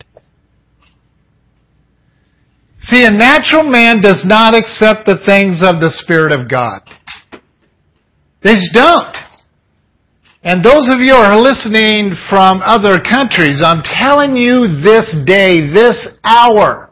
See, 2.78 3.04
a 3.04 3.10
natural 3.10 3.62
man 3.62 4.00
does 4.00 4.24
not 4.24 4.54
accept 4.54 5.04
the 5.04 5.20
things 5.26 5.62
of 5.62 5.80
the 5.80 5.90
Spirit 6.02 6.32
of 6.32 6.48
God. 6.48 6.80
They 8.42 8.54
just 8.54 8.72
don't. 8.72 9.16
And 10.42 10.64
those 10.64 10.88
of 10.88 11.00
you 11.00 11.12
who 11.12 11.20
are 11.20 11.36
listening 11.36 12.16
from 12.30 12.62
other 12.64 12.98
countries, 12.98 13.60
I'm 13.62 13.82
telling 13.82 14.34
you 14.34 14.80
this 14.82 15.14
day, 15.26 15.68
this 15.68 16.18
hour, 16.24 16.89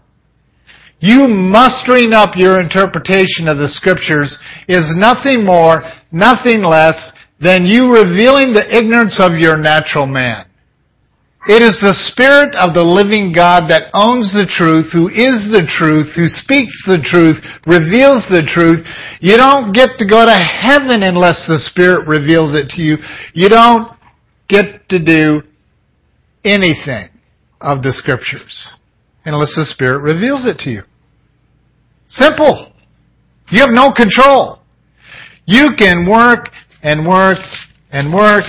you 1.01 1.29
mustering 1.29 2.13
up 2.13 2.35
your 2.35 2.61
interpretation 2.61 3.47
of 3.47 3.59
the 3.59 3.69
scriptures 3.69 4.37
is 4.69 4.95
nothing 4.97 5.45
more, 5.45 5.83
nothing 6.11 6.63
less 6.63 7.13
than 7.41 7.65
you 7.65 7.95
revealing 7.95 8.53
the 8.53 8.67
ignorance 8.67 9.21
of 9.23 9.39
your 9.39 9.57
natural 9.57 10.07
man. 10.07 10.45
It 11.47 11.63
is 11.63 11.81
the 11.81 11.95
Spirit 11.95 12.53
of 12.59 12.75
the 12.75 12.85
living 12.85 13.33
God 13.33 13.71
that 13.71 13.95
owns 13.95 14.35
the 14.35 14.45
truth, 14.45 14.93
who 14.93 15.09
is 15.09 15.49
the 15.49 15.65
truth, 15.65 16.13
who 16.13 16.27
speaks 16.27 16.75
the 16.85 16.99
truth, 17.01 17.39
reveals 17.65 18.27
the 18.29 18.43
truth. 18.43 18.85
You 19.23 19.39
don't 19.39 19.73
get 19.73 19.97
to 19.97 20.05
go 20.05 20.27
to 20.27 20.35
heaven 20.35 21.07
unless 21.07 21.47
the 21.47 21.63
Spirit 21.63 22.09
reveals 22.09 22.59
it 22.59 22.75
to 22.75 22.83
you. 22.83 22.99
You 23.33 23.49
don't 23.49 23.97
get 24.49 24.89
to 24.91 24.99
do 24.99 25.43
anything 26.45 27.09
of 27.63 27.83
the 27.83 27.93
Scriptures 27.93 28.78
unless 29.29 29.55
the 29.55 29.65
Spirit 29.65 30.01
reveals 30.01 30.47
it 30.47 30.59
to 30.59 30.71
you. 30.71 30.83
Simple. 32.09 32.73
You 33.51 33.61
have 33.61 33.71
no 33.71 33.93
control. 33.93 34.61
You 35.47 35.69
can 35.79 36.09
work 36.09 36.49
and 36.83 37.07
work 37.07 37.39
and 37.91 38.13
work 38.13 38.45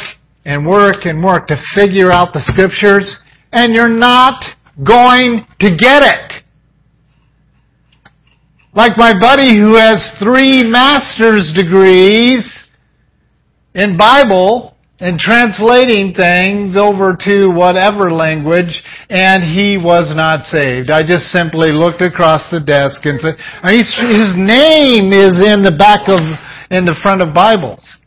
and 0.46 0.66
work 0.66 1.06
and 1.06 1.24
work 1.24 1.48
to 1.48 1.62
figure 1.76 2.12
out 2.12 2.34
the 2.34 2.42
scriptures, 2.42 3.20
and 3.52 3.74
you're 3.74 3.90
not 3.90 4.44
going 4.84 5.46
to 5.60 5.76
get 5.76 6.04
it. 6.04 6.44
Like 8.74 8.98
my 8.98 9.20
buddy 9.20 9.58
who 9.58 9.76
has 9.76 10.12
three 10.24 10.64
master's 10.64 11.54
degrees 11.56 12.70
in 13.74 13.98
Bible 13.98 14.76
and 15.00 15.18
translating 15.18 16.14
things 16.14 16.76
over 16.76 17.16
to 17.16 17.48
whatever 17.48 18.12
language, 18.12 18.84
and 19.10 19.44
he 19.44 19.80
was 19.82 20.12
not 20.14 20.44
saved. 20.44 20.90
I 20.90 21.04
just 21.04 21.32
simply 21.32 21.72
looked 21.72 22.02
across 22.02 22.50
the 22.52 22.60
desk 22.60 23.06
and 23.06 23.20
said, 23.20 23.36
his 23.64 24.36
name 24.36 25.14
is 25.14 25.40
in 25.40 25.64
the 25.64 25.76
back 25.78 26.10
of, 26.10 26.20
in 26.70 26.84
the 26.84 27.00
front 27.02 27.22
of 27.22 27.34
Bibles. 27.34 27.98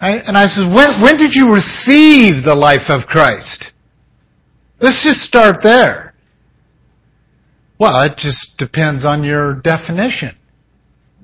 And 0.00 0.38
I 0.38 0.46
said, 0.46 0.72
when, 0.72 1.02
when 1.02 1.16
did 1.16 1.34
you 1.34 1.52
receive 1.52 2.44
the 2.44 2.56
life 2.56 2.88
of 2.88 3.06
Christ? 3.06 3.72
Let's 4.80 5.02
just 5.04 5.20
start 5.20 5.56
there. 5.62 6.14
Well, 7.78 8.02
it 8.02 8.16
just 8.16 8.56
depends 8.58 9.04
on 9.04 9.22
your 9.22 9.60
definition. 9.60 10.36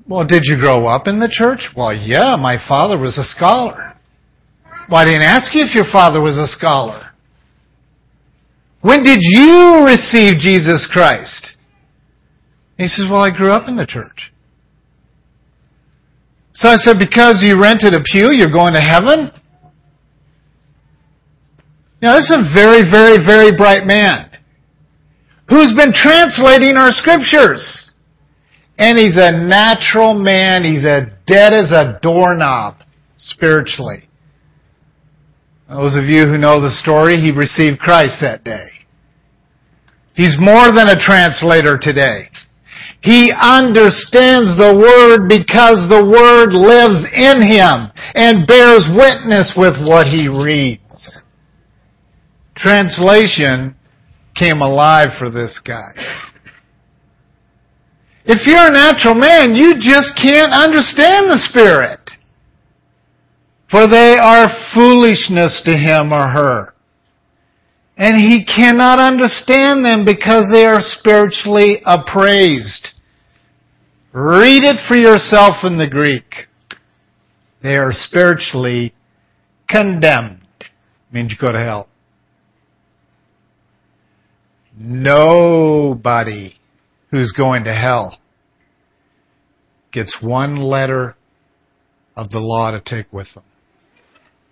Well, 0.06 0.26
did 0.26 0.42
you 0.44 0.56
grow 0.56 0.86
up 0.86 1.06
in 1.06 1.18
the 1.18 1.32
church? 1.32 1.70
Well, 1.76 1.94
yeah, 1.94 2.36
my 2.36 2.56
father 2.68 2.98
was 2.98 3.16
a 3.16 3.24
scholar. 3.24 3.93
Well, 4.88 5.00
I 5.00 5.04
didn't 5.04 5.22
ask 5.22 5.54
you 5.54 5.62
if 5.62 5.74
your 5.74 5.90
father 5.90 6.20
was 6.20 6.36
a 6.36 6.46
scholar. 6.46 7.10
When 8.80 9.02
did 9.02 9.18
you 9.20 9.84
receive 9.86 10.34
Jesus 10.38 10.86
Christ? 10.92 11.56
He 12.76 12.86
says, 12.86 13.06
well, 13.10 13.22
I 13.22 13.30
grew 13.30 13.50
up 13.50 13.68
in 13.68 13.76
the 13.76 13.86
church. 13.86 14.32
So 16.52 16.68
I 16.68 16.76
said, 16.76 16.98
because 16.98 17.42
you 17.42 17.60
rented 17.60 17.94
a 17.94 18.00
pew, 18.12 18.30
you're 18.30 18.52
going 18.52 18.74
to 18.74 18.80
heaven? 18.80 19.32
Now, 22.02 22.16
this 22.16 22.28
is 22.28 22.36
a 22.36 22.54
very, 22.54 22.82
very, 22.88 23.24
very 23.24 23.56
bright 23.56 23.86
man 23.86 24.30
who's 25.48 25.74
been 25.74 25.92
translating 25.92 26.76
our 26.76 26.90
scriptures. 26.90 27.92
And 28.76 28.98
he's 28.98 29.16
a 29.16 29.30
natural 29.30 30.14
man. 30.14 30.64
He's 30.64 30.84
as 30.84 31.04
dead 31.26 31.54
as 31.54 31.70
a 31.70 31.98
doorknob 32.02 32.76
spiritually. 33.16 34.08
Those 35.68 35.96
of 35.96 36.04
you 36.04 36.26
who 36.26 36.36
know 36.36 36.60
the 36.60 36.70
story, 36.70 37.16
he 37.16 37.30
received 37.30 37.78
Christ 37.78 38.18
that 38.20 38.44
day. 38.44 38.68
He's 40.14 40.36
more 40.38 40.70
than 40.70 40.88
a 40.88 41.00
translator 41.00 41.78
today. 41.80 42.28
He 43.00 43.32
understands 43.32 44.56
the 44.56 44.72
Word 44.72 45.28
because 45.28 45.88
the 45.88 46.04
Word 46.04 46.52
lives 46.52 47.04
in 47.12 47.42
him 47.42 47.92
and 48.14 48.46
bears 48.46 48.88
witness 48.96 49.52
with 49.56 49.74
what 49.84 50.06
he 50.06 50.28
reads. 50.28 51.20
Translation 52.56 53.74
came 54.34 54.60
alive 54.60 55.08
for 55.18 55.30
this 55.30 55.60
guy. 55.64 55.92
If 58.24 58.46
you're 58.46 58.68
a 58.68 58.70
natural 58.70 59.14
man, 59.14 59.54
you 59.54 59.74
just 59.74 60.16
can't 60.16 60.52
understand 60.52 61.28
the 61.28 61.38
Spirit. 61.38 62.03
For 63.74 63.88
they 63.88 64.16
are 64.16 64.46
foolishness 64.72 65.60
to 65.64 65.76
him 65.76 66.12
or 66.12 66.28
her. 66.28 66.74
And 67.96 68.20
he 68.20 68.44
cannot 68.44 69.00
understand 69.00 69.84
them 69.84 70.04
because 70.04 70.44
they 70.52 70.64
are 70.64 70.78
spiritually 70.80 71.82
appraised. 71.84 72.90
Read 74.12 74.62
it 74.62 74.76
for 74.86 74.94
yourself 74.94 75.64
in 75.64 75.76
the 75.76 75.88
Greek. 75.88 76.46
They 77.64 77.74
are 77.74 77.90
spiritually 77.90 78.94
condemned. 79.68 80.46
Means 81.10 81.32
you 81.32 81.36
go 81.44 81.52
to 81.52 81.58
hell. 81.58 81.88
Nobody 84.78 86.54
who's 87.10 87.32
going 87.32 87.64
to 87.64 87.74
hell 87.74 88.18
gets 89.90 90.16
one 90.22 90.62
letter 90.62 91.16
of 92.14 92.30
the 92.30 92.38
law 92.38 92.70
to 92.70 92.80
take 92.80 93.12
with 93.12 93.26
them. 93.34 93.42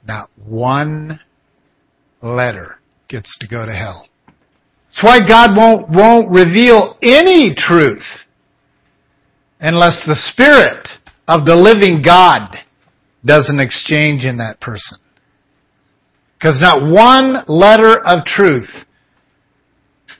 Not 0.07 0.31
one 0.37 1.21
letter 2.23 2.79
gets 3.09 3.37
to 3.41 3.49
go 3.49 3.65
to 3.67 3.73
hell. 3.73 4.09
That's 4.87 5.05
why 5.05 5.19
God 5.27 5.57
won't, 5.57 5.89
won't 5.89 6.31
reveal 6.31 6.97
any 7.03 7.55
truth 7.57 8.05
unless 9.61 10.05
the 10.07 10.17
Spirit 10.17 10.89
of 11.29 11.47
the 11.47 11.57
living 11.57 12.03
God 12.05 12.57
does 13.25 13.49
an 13.49 13.61
exchange 13.61 14.25
in 14.25 14.39
that 14.39 14.61
person. 14.61 14.99
Because 16.37 16.61
not 16.61 16.83
one 16.83 17.45
letter 17.47 18.01
of 18.05 18.25
truth 18.25 18.69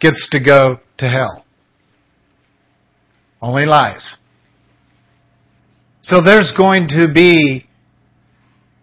gets 0.01 0.29
to 0.31 0.41
go 0.41 0.79
to 0.99 1.09
hell. 1.09 1.45
Only 3.41 3.67
lies. 3.67 4.17
So 6.03 6.21
there's 6.21 6.53
going 6.57 6.89
to 6.89 7.09
be 7.13 7.67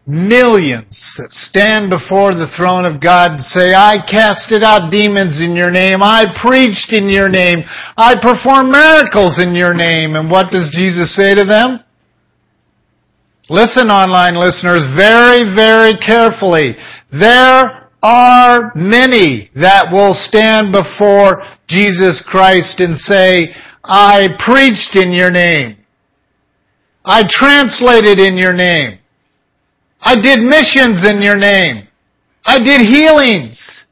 millions 0.09 0.89
that 1.21 1.29
stand 1.29 1.93
before 1.93 2.33
the 2.33 2.49
throne 2.57 2.83
of 2.83 2.99
God 2.99 3.37
and 3.37 3.41
say, 3.41 3.77
I 3.77 4.01
casted 4.09 4.63
out 4.63 4.89
demons 4.89 5.37
in 5.37 5.55
your 5.55 5.69
name. 5.69 6.01
I 6.01 6.25
preached 6.41 6.91
in 6.91 7.09
your 7.09 7.29
name. 7.29 7.61
I 7.95 8.17
performed 8.17 8.73
miracles 8.73 9.37
in 9.37 9.53
your 9.53 9.75
name. 9.75 10.15
And 10.15 10.31
what 10.31 10.49
does 10.51 10.73
Jesus 10.73 11.15
say 11.15 11.35
to 11.35 11.45
them? 11.45 11.85
Listen, 13.49 13.89
online 13.89 14.33
listeners, 14.33 14.81
very, 14.97 15.45
very 15.53 15.93
carefully. 15.97 16.73
There 17.13 17.89
are 18.01 18.71
many 18.73 19.51
that 19.55 19.89
will 19.91 20.13
stand 20.13 20.73
before 20.73 21.45
Jesus 21.67 22.23
Christ 22.25 22.79
and 22.79 22.97
say, 22.97 23.53
I 23.83 24.27
preached 24.43 24.95
in 24.95 25.13
your 25.13 25.29
name. 25.29 25.77
I 27.05 27.23
translated 27.29 28.19
in 28.19 28.37
your 28.37 28.53
name. 28.53 28.99
I 30.01 30.15
did 30.15 30.39
missions 30.39 31.07
in 31.07 31.21
your 31.21 31.37
name. 31.37 31.87
I 32.45 32.59
did 32.59 32.81
healings. 32.81 33.85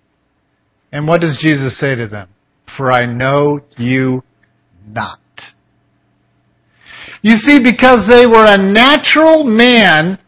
And 0.91 1.07
what 1.07 1.21
does 1.21 1.37
Jesus 1.41 1.79
say 1.79 1.95
to 1.95 2.07
them? 2.07 2.29
For 2.77 2.91
I 2.91 3.05
know 3.05 3.59
you 3.77 4.23
not. 4.87 5.19
You 7.21 7.35
see, 7.35 7.59
because 7.61 8.07
they 8.07 8.25
were 8.25 8.45
a 8.45 8.57
natural 8.57 9.43
man, 9.43 10.19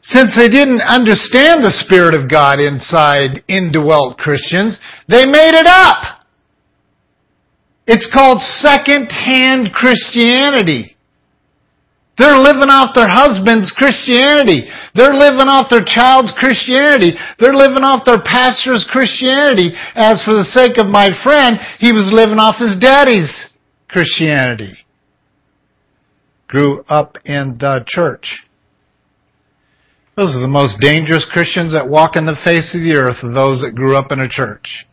since 0.00 0.36
they 0.36 0.48
didn't 0.48 0.80
understand 0.80 1.64
the 1.64 1.70
Spirit 1.70 2.14
of 2.14 2.28
God 2.28 2.58
inside 2.58 3.44
indwelt 3.48 4.18
Christians, 4.18 4.78
they 5.08 5.26
made 5.26 5.54
it 5.54 5.66
up. 5.66 6.24
It's 7.86 8.10
called 8.12 8.40
second-hand 8.40 9.72
Christianity. 9.72 10.93
They're 12.16 12.38
living 12.38 12.70
off 12.70 12.94
their 12.94 13.10
husband's 13.10 13.74
Christianity. 13.74 14.70
They're 14.94 15.14
living 15.14 15.50
off 15.50 15.66
their 15.68 15.84
child's 15.84 16.32
Christianity. 16.38 17.18
They're 17.40 17.54
living 17.54 17.82
off 17.82 18.06
their 18.06 18.22
pastor's 18.22 18.86
Christianity. 18.88 19.74
As 19.94 20.22
for 20.22 20.34
the 20.34 20.46
sake 20.46 20.78
of 20.78 20.86
my 20.86 21.10
friend, 21.24 21.58
he 21.78 21.90
was 21.92 22.14
living 22.14 22.38
off 22.38 22.56
his 22.58 22.78
daddy's 22.78 23.50
Christianity. 23.88 24.78
Grew 26.46 26.84
up 26.88 27.18
in 27.24 27.58
the 27.58 27.84
church. 27.88 28.44
Those 30.16 30.36
are 30.36 30.40
the 30.40 30.46
most 30.46 30.78
dangerous 30.80 31.26
Christians 31.28 31.72
that 31.72 31.88
walk 31.88 32.14
in 32.14 32.26
the 32.26 32.38
face 32.44 32.72
of 32.74 32.82
the 32.82 32.94
earth, 32.94 33.18
those 33.22 33.62
that 33.62 33.74
grew 33.74 33.96
up 33.96 34.12
in 34.12 34.20
a 34.20 34.28
church. 34.28 34.86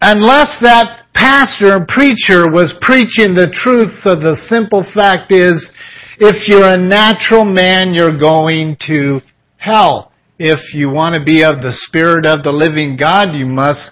Unless 0.00 0.60
that 0.62 1.06
pastor 1.14 1.76
and 1.76 1.86
preacher 1.86 2.50
was 2.50 2.76
preaching 2.80 3.34
the 3.34 3.52
truth 3.52 4.00
of 4.04 4.20
the 4.22 4.36
simple 4.48 4.84
fact 4.94 5.30
is, 5.30 5.70
if 6.18 6.48
you're 6.48 6.72
a 6.72 6.78
natural 6.78 7.44
man, 7.44 7.92
you're 7.92 8.18
going 8.18 8.76
to 8.86 9.20
hell. 9.58 10.12
If 10.38 10.74
you 10.74 10.90
want 10.90 11.14
to 11.14 11.24
be 11.24 11.42
of 11.42 11.60
the 11.60 11.72
Spirit 11.72 12.24
of 12.24 12.42
the 12.42 12.50
living 12.50 12.96
God, 12.96 13.34
you 13.34 13.44
must 13.44 13.90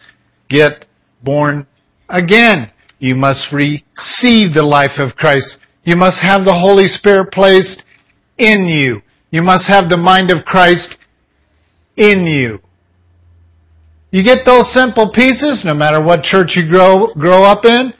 get 0.48 0.86
born 1.22 1.66
again. 2.08 2.70
You 2.98 3.14
must 3.14 3.52
receive 3.52 4.54
the 4.54 4.64
life 4.64 4.98
of 4.98 5.14
Christ. 5.16 5.58
You 5.84 5.96
must 5.96 6.18
have 6.22 6.44
the 6.44 6.58
Holy 6.58 6.86
Spirit 6.86 7.32
placed 7.32 7.82
in 8.38 8.64
you. 8.64 9.02
You 9.30 9.42
must 9.42 9.68
have 9.68 9.90
the 9.90 9.98
mind 9.98 10.30
of 10.30 10.44
Christ 10.44 10.96
in 11.96 12.26
you. 12.26 12.60
You 14.10 14.24
get 14.24 14.46
those 14.46 14.72
simple 14.72 15.12
pieces, 15.14 15.62
no 15.64 15.74
matter 15.74 16.02
what 16.02 16.22
church 16.22 16.52
you 16.56 16.68
grow, 16.68 17.12
grow 17.14 17.42
up 17.42 17.64
in, 17.64 17.92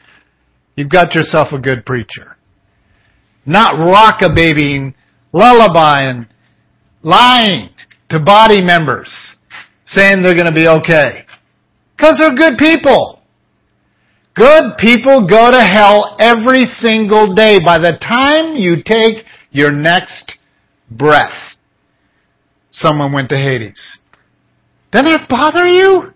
you've 0.74 0.88
got 0.88 1.14
yourself 1.14 1.48
a 1.52 1.58
good 1.58 1.84
preacher. 1.84 2.36
Not 3.44 3.74
rockababying, 3.74 4.94
lullabying, 5.34 6.28
lying 7.02 7.70
to 8.08 8.20
body 8.20 8.62
members, 8.62 9.36
saying 9.86 10.22
they're 10.22 10.34
going 10.34 10.46
to 10.46 10.52
be 10.52 10.68
okay. 10.68 11.26
Because 11.96 12.18
they're 12.18 12.34
good 12.34 12.58
people. 12.58 13.20
Good 14.34 14.76
people 14.78 15.26
go 15.28 15.50
to 15.50 15.60
hell 15.60 16.16
every 16.20 16.64
single 16.64 17.34
day 17.34 17.58
by 17.62 17.78
the 17.78 17.98
time 17.98 18.54
you 18.54 18.76
take 18.84 19.24
your 19.50 19.72
next 19.72 20.38
breath. 20.90 21.56
Someone 22.70 23.12
went 23.12 23.30
to 23.30 23.36
Hades. 23.36 23.98
Doesn't 24.90 25.10
that 25.10 25.28
bother 25.28 25.66
you? 25.66 26.12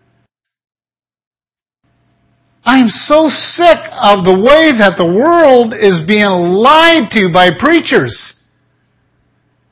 I 2.64 2.78
am 2.78 2.88
so 2.88 3.28
sick 3.28 3.78
of 3.90 4.24
the 4.24 4.38
way 4.38 4.70
that 4.78 4.94
the 4.96 5.06
world 5.06 5.74
is 5.74 6.06
being 6.06 6.54
lied 6.62 7.10
to 7.10 7.30
by 7.32 7.50
preachers 7.58 8.44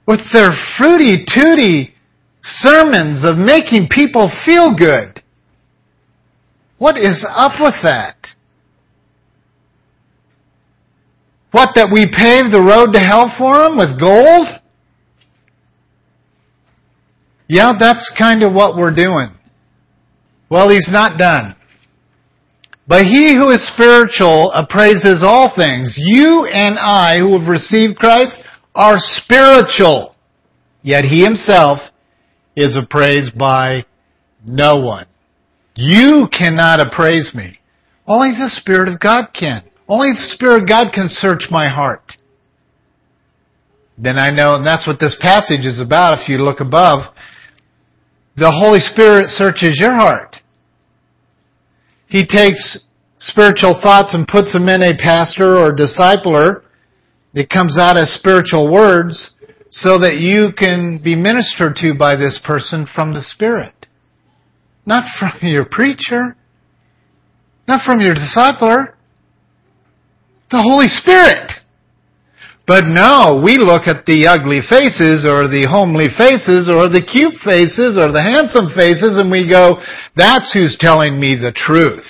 with 0.06 0.20
their 0.32 0.50
fruity 0.76 1.24
tooty 1.24 1.94
sermons 2.42 3.24
of 3.24 3.38
making 3.38 3.88
people 3.90 4.30
feel 4.44 4.74
good. 4.74 5.22
What 6.78 6.98
is 6.98 7.24
up 7.28 7.60
with 7.60 7.74
that? 7.84 8.16
What, 11.52 11.70
that 11.76 11.90
we 11.92 12.06
paved 12.06 12.52
the 12.52 12.60
road 12.60 12.92
to 12.92 13.00
hell 13.00 13.30
for 13.38 13.58
them 13.58 13.76
with 13.76 14.00
gold? 14.00 14.59
Yeah, 17.50 17.72
that's 17.76 18.12
kind 18.16 18.44
of 18.44 18.52
what 18.52 18.76
we're 18.76 18.94
doing. 18.94 19.30
Well, 20.48 20.70
he's 20.70 20.88
not 20.88 21.18
done. 21.18 21.56
But 22.86 23.06
he 23.06 23.34
who 23.34 23.50
is 23.50 23.66
spiritual 23.74 24.52
appraises 24.52 25.24
all 25.26 25.52
things. 25.56 25.96
You 25.96 26.44
and 26.46 26.78
I 26.78 27.18
who 27.18 27.36
have 27.36 27.48
received 27.48 27.98
Christ 27.98 28.38
are 28.72 28.94
spiritual. 28.98 30.14
Yet 30.82 31.04
he 31.04 31.24
himself 31.24 31.80
is 32.54 32.78
appraised 32.80 33.36
by 33.36 33.84
no 34.46 34.76
one. 34.76 35.06
You 35.74 36.28
cannot 36.30 36.78
appraise 36.78 37.32
me. 37.34 37.58
Only 38.06 38.30
the 38.30 38.48
Spirit 38.48 38.86
of 38.86 39.00
God 39.00 39.30
can. 39.36 39.64
Only 39.88 40.12
the 40.12 40.34
Spirit 40.36 40.62
of 40.62 40.68
God 40.68 40.92
can 40.94 41.08
search 41.08 41.48
my 41.50 41.68
heart. 41.68 42.12
Then 43.98 44.18
I 44.18 44.30
know, 44.30 44.54
and 44.54 44.64
that's 44.64 44.86
what 44.86 45.00
this 45.00 45.18
passage 45.20 45.66
is 45.66 45.80
about 45.80 46.20
if 46.20 46.28
you 46.28 46.38
look 46.38 46.60
above 46.60 47.12
the 48.36 48.50
Holy 48.50 48.80
Spirit 48.80 49.28
searches 49.28 49.78
your 49.80 49.94
heart. 49.94 50.36
He 52.06 52.26
takes 52.26 52.86
spiritual 53.18 53.80
thoughts 53.82 54.14
and 54.14 54.26
puts 54.26 54.52
them 54.52 54.68
in 54.68 54.82
a 54.82 54.96
pastor 54.96 55.56
or 55.56 55.74
discipler. 55.74 56.62
It 57.34 57.48
comes 57.48 57.78
out 57.78 57.96
as 57.96 58.12
spiritual 58.12 58.72
words 58.72 59.32
so 59.70 59.98
that 59.98 60.16
you 60.16 60.52
can 60.56 61.00
be 61.02 61.14
ministered 61.14 61.76
to 61.76 61.94
by 61.94 62.16
this 62.16 62.40
person 62.44 62.86
from 62.92 63.14
the 63.14 63.22
Spirit. 63.22 63.86
Not 64.84 65.04
from 65.18 65.32
your 65.48 65.64
preacher. 65.64 66.36
Not 67.68 67.84
from 67.84 68.00
your 68.00 68.14
discipler. 68.14 68.94
The 70.50 70.62
Holy 70.62 70.88
Spirit. 70.88 71.52
But 72.70 72.84
no, 72.86 73.42
we 73.42 73.58
look 73.58 73.88
at 73.88 74.06
the 74.06 74.28
ugly 74.28 74.60
faces 74.60 75.26
or 75.26 75.48
the 75.48 75.66
homely 75.68 76.06
faces 76.06 76.70
or 76.70 76.88
the 76.88 77.02
cute 77.02 77.34
faces 77.42 77.98
or 77.98 78.12
the 78.12 78.22
handsome 78.22 78.70
faces 78.70 79.18
and 79.18 79.28
we 79.28 79.50
go, 79.50 79.82
that's 80.14 80.54
who's 80.54 80.76
telling 80.78 81.18
me 81.18 81.34
the 81.34 81.50
truth. 81.50 82.06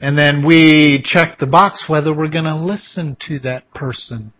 And 0.00 0.16
then 0.16 0.46
we 0.46 1.02
check 1.04 1.36
the 1.36 1.46
box 1.46 1.84
whether 1.88 2.16
we're 2.16 2.30
going 2.30 2.44
to 2.44 2.56
listen 2.56 3.18
to 3.28 3.38
that 3.40 3.70
person. 3.74 4.32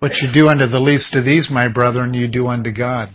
What 0.00 0.10
you 0.20 0.28
do 0.34 0.48
unto 0.48 0.66
the 0.66 0.80
least 0.80 1.14
of 1.14 1.24
these, 1.24 1.46
my 1.48 1.68
brethren, 1.68 2.14
you 2.14 2.26
do 2.26 2.48
unto 2.48 2.72
God. 2.72 3.10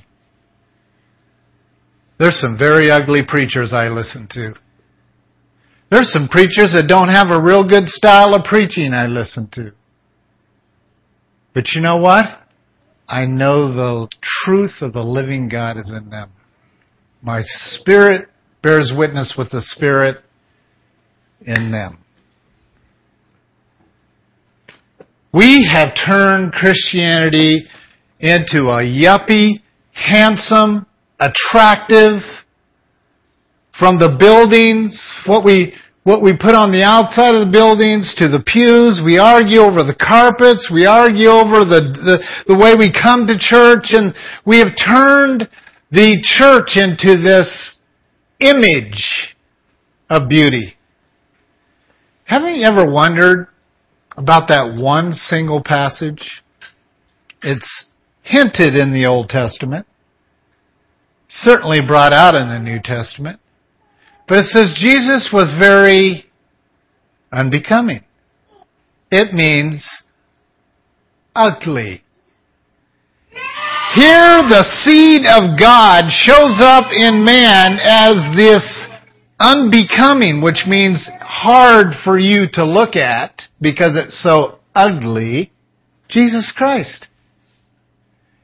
There's 2.18 2.40
some 2.40 2.58
very 2.58 2.90
ugly 2.90 3.24
preachers 3.28 3.74
I 3.74 3.90
listen 3.90 4.30
to. 4.32 4.54
There's 5.94 6.12
some 6.12 6.28
preachers 6.28 6.74
that 6.76 6.88
don't 6.88 7.10
have 7.10 7.28
a 7.30 7.40
real 7.40 7.68
good 7.68 7.88
style 7.88 8.34
of 8.34 8.46
preaching 8.46 8.96
I 8.96 9.06
listen 9.06 9.48
to. 9.54 9.74
But 11.54 11.66
you 11.76 11.82
know 11.82 11.98
what? 11.98 12.26
I 13.08 13.28
know 13.28 13.72
the 13.72 14.08
truth 14.44 14.82
of 14.82 14.94
the 14.94 15.04
living 15.04 15.50
God 15.50 15.78
is 15.78 15.94
in 15.96 16.10
them. 16.10 16.32
My 17.22 17.42
spirit 17.44 18.28
bears 18.64 18.92
witness 18.98 19.36
with 19.38 19.52
the 19.52 19.62
spirit 19.62 20.24
in 21.46 21.70
them. 21.70 22.00
We 25.32 25.70
have 25.72 25.94
turned 26.08 26.54
Christianity 26.54 27.68
into 28.20 28.62
a 28.62 28.82
yuppie, 28.82 29.62
handsome, 29.92 30.88
attractive, 31.20 32.24
from 33.84 34.00
the 34.00 34.16
buildings, 34.18 34.96
what 35.26 35.44
we 35.44 35.74
what 36.04 36.24
we 36.24 36.32
put 36.32 36.56
on 36.56 36.72
the 36.72 36.84
outside 36.84 37.36
of 37.36 37.48
the 37.48 37.52
buildings 37.52 38.16
to 38.18 38.30
the 38.30 38.40
pews. 38.40 39.04
We 39.04 39.20
argue 39.20 39.60
over 39.60 39.84
the 39.84 39.96
carpets. 39.96 40.72
We 40.72 40.86
argue 40.86 41.28
over 41.28 41.68
the, 41.68 41.92
the, 41.92 42.24
the 42.48 42.56
way 42.56 42.76
we 42.80 42.96
come 42.96 43.28
to 43.28 43.36
church 43.38 43.92
and 43.92 44.16
we 44.46 44.60
have 44.60 44.72
turned 44.80 45.50
the 45.92 46.24
church 46.24 46.80
into 46.80 47.20
this 47.20 47.76
image 48.40 49.36
of 50.10 50.30
beauty. 50.30 50.76
Haven't 52.24 52.56
you 52.56 52.64
ever 52.64 52.90
wondered 52.90 53.48
about 54.16 54.48
that 54.48 54.76
one 54.76 55.12
single 55.12 55.62
passage? 55.62 56.42
It's 57.42 57.92
hinted 58.22 58.76
in 58.76 58.94
the 58.94 59.08
Old 59.08 59.28
Testament, 59.28 59.88
certainly 61.28 61.80
brought 61.86 62.14
out 62.14 62.36
in 62.36 62.48
the 62.48 62.60
New 62.60 62.80
Testament. 62.82 63.42
But 64.28 64.40
it 64.40 64.46
says 64.46 64.74
Jesus 64.78 65.30
was 65.34 65.54
very 65.60 66.26
unbecoming. 67.32 68.04
It 69.12 69.34
means 69.34 70.04
ugly. 71.36 72.04
Here 73.96 74.42
the 74.50 74.64
seed 74.64 75.22
of 75.28 75.60
God 75.60 76.10
shows 76.10 76.60
up 76.62 76.86
in 76.92 77.24
man 77.24 77.78
as 77.84 78.16
this 78.36 78.88
unbecoming, 79.40 80.42
which 80.42 80.64
means 80.68 81.08
hard 81.20 81.94
for 82.04 82.18
you 82.18 82.48
to 82.54 82.66
look 82.66 82.96
at 82.96 83.44
because 83.62 83.96
it's 83.96 84.22
so 84.24 84.60
ugly. 84.74 85.52
Jesus 86.10 86.52
Christ. 86.56 87.08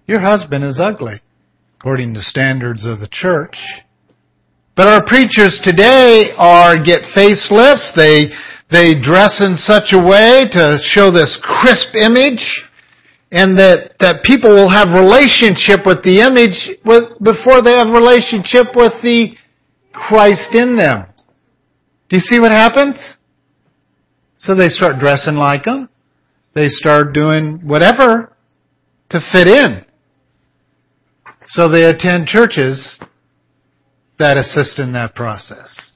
Your 0.06 0.22
husband 0.22 0.64
is 0.64 0.80
ugly, 0.80 1.22
according 1.80 2.14
to 2.14 2.22
standards 2.22 2.86
of 2.86 3.00
the 3.00 3.10
church. 3.12 3.56
But 4.80 4.88
our 4.88 5.06
preachers 5.06 5.60
today 5.62 6.32
are 6.38 6.82
get 6.82 7.02
facelifts. 7.14 7.94
They 7.98 8.30
they 8.72 8.98
dress 8.98 9.42
in 9.42 9.58
such 9.58 9.92
a 9.92 10.00
way 10.00 10.48
to 10.52 10.78
show 10.82 11.12
this 11.12 11.38
crisp 11.44 11.96
image, 11.96 12.64
and 13.30 13.60
that 13.60 14.00
that 14.00 14.24
people 14.24 14.52
will 14.52 14.70
have 14.70 14.88
relationship 14.98 15.86
with 15.86 16.02
the 16.04 16.22
image 16.22 16.80
with, 16.86 17.20
before 17.22 17.62
they 17.62 17.76
have 17.76 17.90
relationship 17.90 18.74
with 18.74 18.94
the 19.04 19.36
Christ 19.92 20.56
in 20.56 20.78
them. 20.78 21.08
Do 22.08 22.16
you 22.16 22.22
see 22.22 22.40
what 22.40 22.54
happens? 22.54 23.18
So 24.38 24.56
they 24.56 24.70
start 24.70 24.98
dressing 25.02 25.36
like 25.36 25.66
them. 25.66 25.90
They 26.56 26.70
start 26.70 27.14
doing 27.14 27.68
whatever 27.68 28.32
to 29.10 29.20
fit 29.30 29.50
in. 29.50 29.84
So 31.48 31.68
they 31.68 31.84
attend 31.84 32.28
churches 32.28 32.98
that 34.20 34.38
assist 34.38 34.80
in 34.80 34.94
that 34.94 35.16
process. 35.16 35.94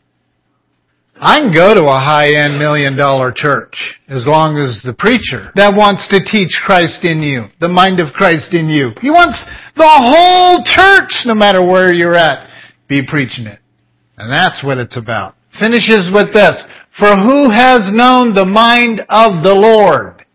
I 1.16 1.40
can 1.40 1.54
go 1.54 1.76
to 1.76 1.86
a 1.86 2.00
high-end 2.00 2.58
million 2.58 2.98
dollar 2.98 3.32
church 3.32 4.00
as 4.08 4.26
long 4.26 4.58
as 4.58 4.82
the 4.84 4.96
preacher 4.98 5.52
that 5.56 5.76
wants 5.76 6.08
to 6.10 6.20
teach 6.20 6.60
Christ 6.66 7.06
in 7.06 7.22
you, 7.22 7.46
the 7.62 7.70
mind 7.70 8.00
of 8.00 8.14
Christ 8.14 8.54
in 8.54 8.68
you. 8.68 8.92
He 9.00 9.12
wants 9.12 9.46
the 9.76 9.86
whole 9.86 10.64
church, 10.66 11.24
no 11.26 11.36
matter 11.36 11.62
where 11.66 11.94
you're 11.94 12.16
at, 12.16 12.50
be 12.88 13.06
preaching 13.06 13.46
it. 13.46 13.60
And 14.18 14.32
that's 14.32 14.64
what 14.64 14.80
it's 14.80 14.98
about. 14.98 15.36
Finishes 15.60 16.10
with 16.14 16.34
this. 16.34 16.64
For 17.00 17.16
who 17.16 17.50
has 17.52 17.90
known 17.94 18.34
the 18.34 18.46
mind 18.46 19.02
of 19.10 19.44
the 19.44 19.54
Lord? 19.54 20.26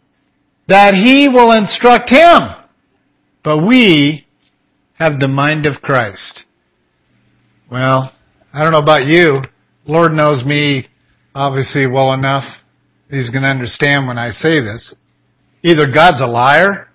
That 0.68 0.94
he 0.94 1.28
will 1.28 1.52
instruct 1.52 2.10
him. 2.10 2.54
But 3.42 3.66
we 3.66 4.26
have 4.94 5.18
the 5.18 5.28
mind 5.28 5.66
of 5.66 5.82
Christ. 5.82 6.44
Well, 7.70 8.12
I 8.52 8.62
don't 8.62 8.72
know 8.72 8.78
about 8.78 9.06
you. 9.06 9.42
Lord 9.86 10.12
knows 10.12 10.42
me 10.44 10.86
obviously 11.34 11.86
well 11.86 12.12
enough. 12.12 12.44
He's 13.10 13.30
going 13.30 13.42
to 13.42 13.48
understand 13.48 14.06
when 14.06 14.18
I 14.18 14.30
say 14.30 14.60
this. 14.60 14.94
Either 15.62 15.86
God's 15.92 16.22
a 16.22 16.26
liar, 16.26 16.88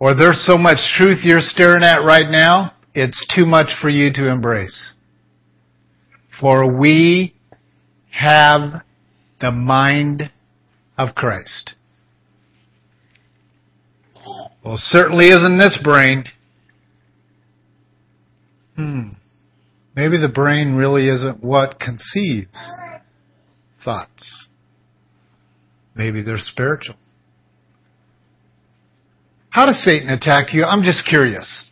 or 0.00 0.14
there's 0.14 0.44
so 0.44 0.58
much 0.58 0.78
truth 0.96 1.18
you're 1.22 1.40
staring 1.40 1.84
at 1.84 2.04
right 2.04 2.28
now, 2.28 2.72
it's 2.94 3.26
too 3.34 3.46
much 3.46 3.68
for 3.80 3.88
you 3.88 4.12
to 4.14 4.28
embrace. 4.28 4.94
For 6.40 6.78
we 6.78 7.34
have 8.10 8.82
the 9.40 9.52
mind 9.52 10.30
of 10.96 11.14
Christ. 11.14 11.74
Well, 14.64 14.76
certainly 14.76 15.28
isn't 15.28 15.58
this 15.58 15.78
brain. 15.82 16.24
Hmm. 18.76 19.10
Maybe 19.98 20.16
the 20.16 20.28
brain 20.28 20.76
really 20.76 21.08
isn't 21.08 21.42
what 21.42 21.80
conceives 21.80 22.56
thoughts. 23.84 24.46
Maybe 25.96 26.22
they're 26.22 26.38
spiritual. 26.38 26.94
How 29.50 29.66
does 29.66 29.82
Satan 29.84 30.08
attack 30.08 30.54
you? 30.54 30.62
I'm 30.62 30.84
just 30.84 31.04
curious. 31.04 31.68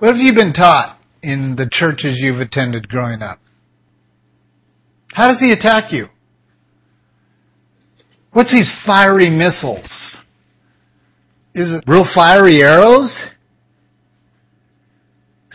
What 0.00 0.08
have 0.08 0.18
you 0.18 0.34
been 0.34 0.52
taught 0.52 0.98
in 1.22 1.56
the 1.56 1.66
churches 1.72 2.18
you've 2.20 2.40
attended 2.40 2.88
growing 2.88 3.22
up? 3.22 3.38
How 5.14 5.26
does 5.28 5.40
he 5.40 5.50
attack 5.50 5.92
you? 5.92 6.08
What's 8.34 8.52
these 8.52 8.70
fiery 8.84 9.30
missiles? 9.30 10.18
Is 11.54 11.72
it 11.72 11.84
real 11.86 12.04
fiery 12.14 12.62
arrows? 12.62 13.25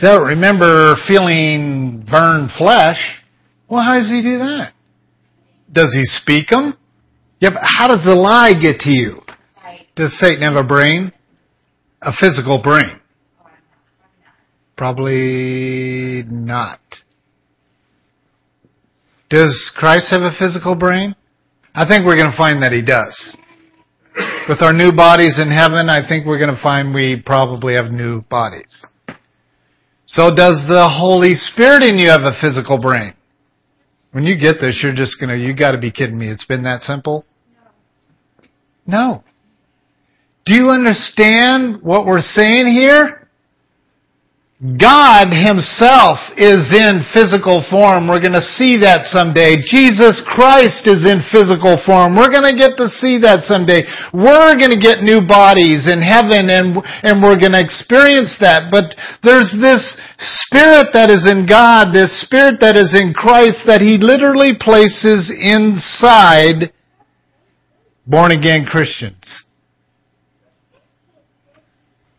So 0.01 0.17
remember 0.17 0.95
feeling 1.07 2.03
burned 2.09 2.49
flesh. 2.57 2.97
Well, 3.69 3.83
how 3.83 3.99
does 3.99 4.09
he 4.09 4.23
do 4.23 4.39
that? 4.39 4.73
Does 5.71 5.93
he 5.93 6.03
speak 6.05 6.49
them? 6.49 6.75
Yeah, 7.39 7.51
how 7.61 7.87
does 7.87 8.03
the 8.03 8.15
lie 8.15 8.53
get 8.53 8.79
to 8.79 8.91
you? 8.91 9.21
Does 9.95 10.17
Satan 10.19 10.41
have 10.41 10.55
a 10.55 10.67
brain? 10.67 11.11
A 12.01 12.11
physical 12.19 12.59
brain? 12.59 12.99
Probably 14.75 16.23
not. 16.27 16.79
Does 19.29 19.71
Christ 19.77 20.09
have 20.09 20.23
a 20.23 20.31
physical 20.39 20.73
brain? 20.73 21.15
I 21.75 21.87
think 21.87 22.07
we're 22.07 22.17
going 22.17 22.31
to 22.31 22.37
find 22.37 22.63
that 22.63 22.71
he 22.71 22.83
does. 22.83 23.37
With 24.49 24.63
our 24.63 24.73
new 24.73 24.91
bodies 24.91 25.37
in 25.37 25.51
heaven, 25.51 25.89
I 25.89 25.99
think 26.09 26.25
we're 26.25 26.39
going 26.39 26.55
to 26.55 26.61
find 26.63 26.91
we 26.91 27.21
probably 27.23 27.75
have 27.75 27.91
new 27.91 28.21
bodies. 28.23 28.87
So 30.11 30.35
does 30.35 30.61
the 30.67 30.89
Holy 30.91 31.35
Spirit 31.35 31.83
in 31.83 31.97
you 31.97 32.09
have 32.09 32.23
a 32.23 32.35
physical 32.41 32.77
brain? 32.77 33.13
When 34.11 34.25
you 34.25 34.37
get 34.37 34.57
this, 34.59 34.81
you're 34.83 34.93
just 34.93 35.17
gonna, 35.21 35.37
you 35.37 35.55
gotta 35.55 35.77
be 35.77 35.89
kidding 35.89 36.17
me. 36.17 36.29
It's 36.29 36.43
been 36.43 36.63
that 36.63 36.81
simple? 36.81 37.23
No. 38.85 39.23
Do 40.45 40.53
you 40.53 40.69
understand 40.69 41.81
what 41.81 42.05
we're 42.05 42.19
saying 42.19 42.67
here? 42.67 43.20
God 44.61 45.33
himself 45.33 46.21
is 46.37 46.69
in 46.69 47.01
physical 47.17 47.65
form. 47.65 48.05
We're 48.05 48.21
going 48.21 48.37
to 48.37 48.45
see 48.45 48.77
that 48.85 49.09
someday. 49.09 49.57
Jesus 49.57 50.21
Christ 50.21 50.85
is 50.85 51.01
in 51.01 51.25
physical 51.33 51.81
form. 51.81 52.13
We're 52.13 52.29
going 52.29 52.45
to 52.45 52.53
get 52.53 52.77
to 52.77 52.85
see 52.85 53.17
that 53.25 53.41
someday. 53.41 53.81
We're 54.13 54.53
going 54.61 54.69
to 54.69 54.77
get 54.77 55.01
new 55.01 55.25
bodies 55.25 55.89
in 55.89 55.97
heaven 55.97 56.53
and, 56.53 56.77
and 57.01 57.25
we're 57.25 57.41
going 57.41 57.57
to 57.57 57.63
experience 57.63 58.37
that. 58.37 58.69
But 58.69 58.93
there's 59.25 59.49
this 59.57 59.97
spirit 60.21 60.93
that 60.93 61.09
is 61.09 61.25
in 61.25 61.49
God, 61.49 61.89
this 61.89 62.21
spirit 62.21 62.61
that 62.61 62.77
is 62.77 62.93
in 62.93 63.17
Christ 63.17 63.65
that 63.65 63.81
he 63.81 63.97
literally 63.97 64.53
places 64.53 65.33
inside 65.33 66.69
born 68.05 68.29
again 68.29 68.69
Christians. 68.69 69.41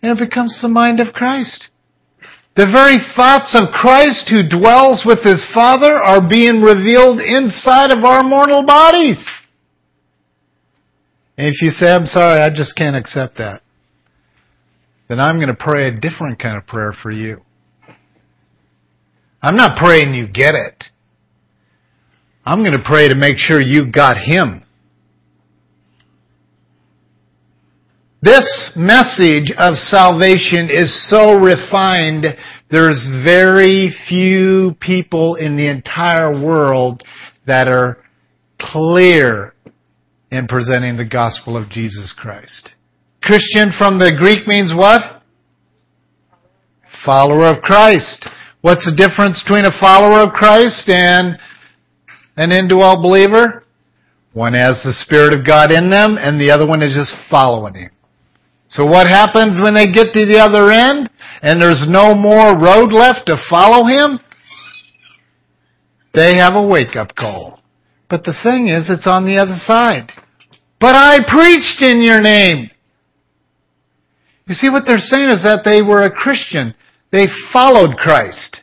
And 0.02 0.10
it 0.10 0.18
becomes 0.18 0.58
the 0.58 0.66
mind 0.66 0.98
of 0.98 1.14
Christ. 1.14 1.70
The 2.54 2.66
very 2.66 2.96
thoughts 3.16 3.58
of 3.58 3.72
Christ 3.72 4.28
who 4.28 4.46
dwells 4.46 5.04
with 5.06 5.24
his 5.24 5.42
Father 5.54 5.92
are 5.92 6.28
being 6.28 6.60
revealed 6.60 7.18
inside 7.18 7.90
of 7.90 8.04
our 8.04 8.22
mortal 8.22 8.62
bodies. 8.62 9.24
And 11.38 11.46
if 11.46 11.62
you 11.62 11.70
say, 11.70 11.90
I'm 11.90 12.06
sorry, 12.06 12.40
I 12.40 12.50
just 12.50 12.76
can't 12.76 12.94
accept 12.94 13.38
that, 13.38 13.62
then 15.08 15.18
I'm 15.18 15.36
going 15.36 15.48
to 15.48 15.54
pray 15.54 15.88
a 15.88 15.92
different 15.92 16.38
kind 16.38 16.58
of 16.58 16.66
prayer 16.66 16.92
for 17.02 17.10
you. 17.10 17.40
I'm 19.40 19.56
not 19.56 19.78
praying 19.78 20.14
you 20.14 20.28
get 20.28 20.54
it. 20.54 20.84
I'm 22.44 22.60
going 22.60 22.76
to 22.76 22.84
pray 22.84 23.08
to 23.08 23.14
make 23.14 23.38
sure 23.38 23.60
you 23.60 23.90
got 23.90 24.18
Him. 24.18 24.64
This 28.24 28.70
message 28.76 29.52
of 29.58 29.74
salvation 29.74 30.70
is 30.70 31.10
so 31.10 31.34
refined, 31.34 32.24
there's 32.70 33.04
very 33.24 33.92
few 34.08 34.76
people 34.78 35.34
in 35.34 35.56
the 35.56 35.68
entire 35.68 36.30
world 36.30 37.02
that 37.48 37.66
are 37.66 37.98
clear 38.60 39.54
in 40.30 40.46
presenting 40.46 40.96
the 40.96 41.04
gospel 41.04 41.56
of 41.56 41.68
Jesus 41.68 42.14
Christ. 42.16 42.70
Christian 43.24 43.72
from 43.76 43.98
the 43.98 44.14
Greek 44.16 44.46
means 44.46 44.72
what? 44.72 45.00
Follower 47.04 47.46
of 47.46 47.60
Christ. 47.62 48.28
What's 48.60 48.88
the 48.88 48.94
difference 48.94 49.42
between 49.42 49.64
a 49.64 49.80
follower 49.80 50.20
of 50.22 50.32
Christ 50.32 50.88
and 50.88 51.40
an 52.36 52.52
indwelt 52.52 53.02
believer? 53.02 53.64
One 54.32 54.54
has 54.54 54.80
the 54.84 54.92
Spirit 54.92 55.32
of 55.32 55.44
God 55.44 55.72
in 55.72 55.90
them 55.90 56.16
and 56.20 56.40
the 56.40 56.52
other 56.52 56.68
one 56.68 56.82
is 56.82 56.94
just 56.94 57.16
following 57.28 57.74
Him. 57.74 57.90
So 58.72 58.86
what 58.86 59.06
happens 59.06 59.60
when 59.60 59.74
they 59.74 59.92
get 59.92 60.14
to 60.14 60.24
the 60.24 60.38
other 60.38 60.70
end 60.70 61.10
and 61.42 61.60
there's 61.60 61.86
no 61.86 62.14
more 62.14 62.58
road 62.58 62.90
left 62.90 63.26
to 63.26 63.36
follow 63.50 63.84
him? 63.84 64.18
They 66.14 66.36
have 66.36 66.54
a 66.54 66.66
wake 66.66 66.96
up 66.96 67.14
call. 67.14 67.60
But 68.08 68.24
the 68.24 68.34
thing 68.42 68.68
is, 68.68 68.88
it's 68.88 69.06
on 69.06 69.26
the 69.26 69.36
other 69.36 69.56
side. 69.56 70.10
But 70.80 70.96
I 70.96 71.18
preached 71.26 71.82
in 71.82 72.02
your 72.02 72.22
name. 72.22 72.70
You 74.46 74.54
see 74.54 74.70
what 74.70 74.84
they're 74.86 74.98
saying 74.98 75.28
is 75.28 75.42
that 75.44 75.62
they 75.64 75.82
were 75.82 76.02
a 76.02 76.10
Christian. 76.10 76.74
They 77.10 77.26
followed 77.52 77.96
Christ. 77.96 78.62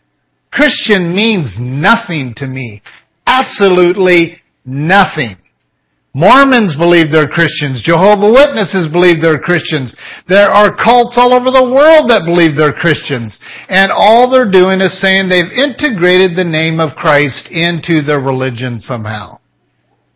Christian 0.52 1.16
means 1.16 1.56
nothing 1.60 2.34
to 2.38 2.48
me. 2.48 2.82
Absolutely 3.28 4.42
nothing. 4.66 5.38
Mormons 6.14 6.76
believe 6.76 7.12
they're 7.12 7.28
Christians. 7.28 7.84
Jehovah 7.86 8.34
Witnesses 8.34 8.88
believe 8.92 9.22
they're 9.22 9.38
Christians. 9.38 9.96
There 10.28 10.50
are 10.50 10.76
cults 10.76 11.18
all 11.18 11.34
over 11.34 11.52
the 11.52 11.70
world 11.70 12.10
that 12.10 12.26
believe 12.26 12.58
they're 12.58 12.74
Christians. 12.74 13.40
And 13.70 13.92
all 13.92 14.30
they're 14.30 14.50
doing 14.50 14.82
is 14.82 15.00
saying 15.00 15.30
they've 15.30 15.54
integrated 15.54 16.36
the 16.36 16.44
name 16.44 16.80
of 16.80 16.98
Christ 16.98 17.48
into 17.52 18.02
their 18.02 18.20
religion 18.20 18.80
somehow. 18.80 19.38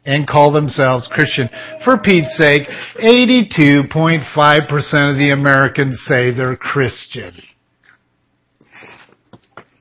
And 0.03 0.27
call 0.27 0.51
themselves 0.51 1.07
Christian. 1.11 1.47
For 1.85 1.99
Pete's 1.99 2.35
sake, 2.37 2.67
82.5% 2.97 5.11
of 5.11 5.17
the 5.17 5.29
Americans 5.31 6.03
say 6.05 6.31
they're 6.31 6.57
Christian. 6.57 7.35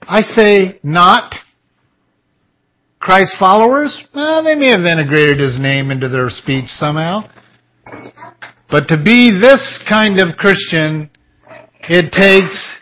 I 0.03 0.21
say 0.21 0.79
not. 0.83 1.35
Christ 3.03 3.35
followers, 3.37 4.01
well, 4.15 4.45
they 4.45 4.55
may 4.55 4.71
have 4.71 4.85
integrated 4.85 5.41
his 5.41 5.59
name 5.59 5.91
into 5.91 6.09
their 6.09 6.29
speech 6.31 6.67
somehow. 6.69 7.29
But 8.71 8.87
to 8.89 9.03
be 9.03 9.37
this 9.41 9.83
kind 9.89 10.21
of 10.21 10.37
Christian, 10.37 11.11
it 11.89 12.13
takes 12.13 12.77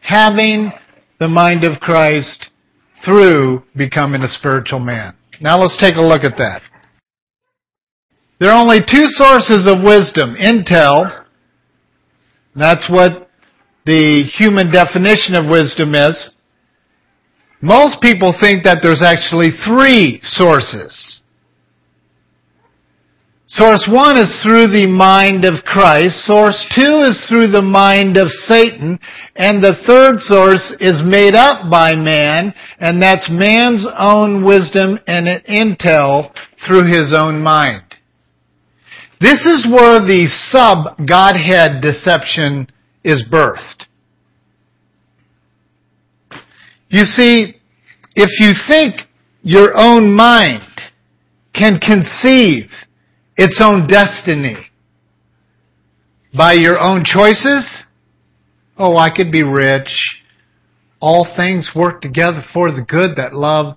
having 0.00 0.72
the 1.20 1.28
mind 1.28 1.62
of 1.62 1.78
Christ 1.78 2.50
through 3.04 3.62
becoming 3.76 4.22
a 4.22 4.26
spiritual 4.26 4.80
man. 4.80 5.14
Now 5.40 5.56
let's 5.58 5.78
take 5.80 5.94
a 5.94 6.02
look 6.02 6.24
at 6.24 6.36
that. 6.38 6.62
There 8.40 8.50
are 8.50 8.60
only 8.60 8.80
two 8.80 9.04
sources 9.04 9.68
of 9.70 9.84
wisdom. 9.84 10.34
Intel, 10.34 11.26
that's 12.56 12.90
what 12.90 13.30
the 13.86 14.24
human 14.36 14.72
definition 14.72 15.36
of 15.36 15.48
wisdom 15.48 15.94
is. 15.94 16.34
Most 17.62 18.00
people 18.00 18.34
think 18.40 18.64
that 18.64 18.78
there's 18.82 19.02
actually 19.02 19.50
three 19.66 20.20
sources. 20.22 21.22
Source 23.46 23.88
one 23.90 24.16
is 24.16 24.40
through 24.42 24.68
the 24.68 24.86
mind 24.86 25.44
of 25.44 25.64
Christ. 25.64 26.24
Source 26.24 26.64
two 26.72 27.02
is 27.02 27.26
through 27.28 27.48
the 27.48 27.60
mind 27.60 28.16
of 28.16 28.28
Satan. 28.30 28.98
And 29.34 29.62
the 29.62 29.74
third 29.86 30.20
source 30.20 30.72
is 30.78 31.02
made 31.04 31.34
up 31.34 31.68
by 31.68 31.96
man, 31.96 32.54
and 32.78 33.02
that's 33.02 33.28
man's 33.28 33.84
own 33.98 34.44
wisdom 34.44 35.00
and 35.08 35.26
intel 35.46 36.32
through 36.64 36.86
his 36.86 37.12
own 37.12 37.42
mind. 37.42 37.82
This 39.20 39.44
is 39.44 39.66
where 39.70 39.98
the 39.98 40.26
sub-Godhead 40.52 41.82
deception 41.82 42.70
is 43.02 43.24
birthed. 43.30 43.89
You 46.90 47.04
see, 47.04 47.54
if 48.14 48.30
you 48.40 48.52
think 48.68 48.94
your 49.42 49.72
own 49.74 50.14
mind 50.14 50.62
can 51.54 51.78
conceive 51.78 52.70
its 53.36 53.60
own 53.62 53.86
destiny 53.86 54.70
by 56.36 56.52
your 56.52 56.78
own 56.78 57.04
choices. 57.04 57.86
Oh, 58.76 58.96
I 58.96 59.14
could 59.14 59.32
be 59.32 59.42
rich. 59.42 60.18
All 61.00 61.26
things 61.36 61.70
work 61.74 62.00
together 62.00 62.42
for 62.52 62.70
the 62.70 62.84
good 62.86 63.16
that 63.16 63.32
love. 63.32 63.76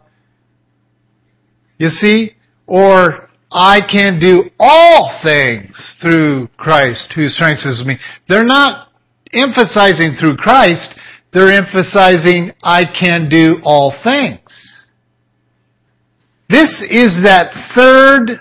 You 1.77 1.89
see? 1.89 2.31
Or 2.67 3.29
I 3.51 3.79
can 3.81 4.19
do 4.19 4.49
all 4.59 5.19
things 5.23 5.97
through 6.01 6.49
Christ 6.57 7.13
who 7.15 7.27
strengthens 7.27 7.83
me. 7.85 7.97
They're 8.27 8.43
not 8.45 8.89
emphasizing 9.31 10.15
through 10.19 10.37
Christ. 10.37 10.99
They're 11.33 11.53
emphasizing 11.53 12.51
I 12.61 12.83
can 12.83 13.27
do 13.29 13.59
all 13.63 13.93
things. 14.03 14.83
This 16.49 16.85
is 16.87 17.23
that 17.23 17.51
third 17.75 18.39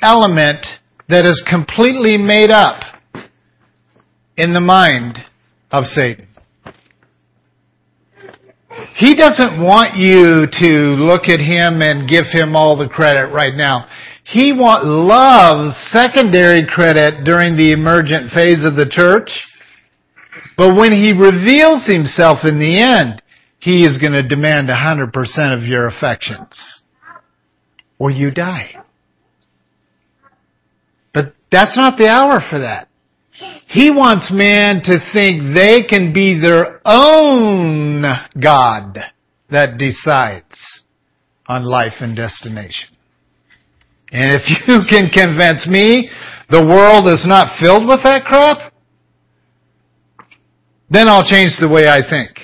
element 0.00 0.64
that 1.08 1.26
is 1.26 1.42
completely 1.48 2.16
made 2.16 2.50
up 2.50 2.82
in 4.36 4.52
the 4.52 4.60
mind 4.60 5.18
of 5.70 5.84
Satan. 5.84 6.28
He 8.96 9.14
doesn't 9.14 9.60
want 9.60 9.96
you 9.96 10.46
to 10.46 10.72
look 11.00 11.28
at 11.28 11.40
him 11.40 11.80
and 11.82 12.08
give 12.08 12.26
him 12.30 12.54
all 12.54 12.76
the 12.76 12.88
credit 12.88 13.32
right 13.32 13.54
now. 13.54 13.88
He 14.24 14.52
want, 14.52 14.84
loves 14.84 15.76
secondary 15.90 16.66
credit 16.68 17.24
during 17.24 17.56
the 17.56 17.72
emergent 17.72 18.32
phase 18.32 18.64
of 18.64 18.76
the 18.76 18.88
church. 18.88 19.30
But 20.56 20.74
when 20.74 20.92
he 20.92 21.12
reveals 21.12 21.86
himself 21.86 22.38
in 22.44 22.58
the 22.58 22.80
end, 22.80 23.22
he 23.58 23.84
is 23.84 23.98
going 23.98 24.12
to 24.12 24.26
demand 24.26 24.68
100% 24.68 25.12
of 25.56 25.64
your 25.64 25.86
affections. 25.86 26.82
Or 27.98 28.10
you 28.10 28.30
die. 28.30 28.74
But 31.12 31.34
that's 31.50 31.76
not 31.76 31.98
the 31.98 32.08
hour 32.08 32.40
for 32.48 32.60
that. 32.60 32.88
He 33.68 33.90
wants 33.90 34.30
man 34.32 34.82
to 34.84 34.98
think 35.12 35.54
they 35.54 35.82
can 35.82 36.12
be 36.12 36.38
their 36.40 36.80
own 36.84 38.04
God 38.40 38.98
that 39.50 39.78
decides 39.78 40.84
on 41.46 41.64
life 41.64 41.94
and 42.00 42.16
destination. 42.16 42.96
And 44.12 44.32
if 44.34 44.42
you 44.68 44.80
can 44.88 45.10
convince 45.10 45.66
me 45.66 46.08
the 46.48 46.64
world 46.64 47.06
is 47.08 47.26
not 47.26 47.58
filled 47.60 47.86
with 47.86 48.02
that 48.04 48.24
crap, 48.24 48.72
then 50.90 51.08
I'll 51.08 51.26
change 51.26 51.56
the 51.60 51.68
way 51.68 51.88
I 51.88 52.00
think. 52.00 52.38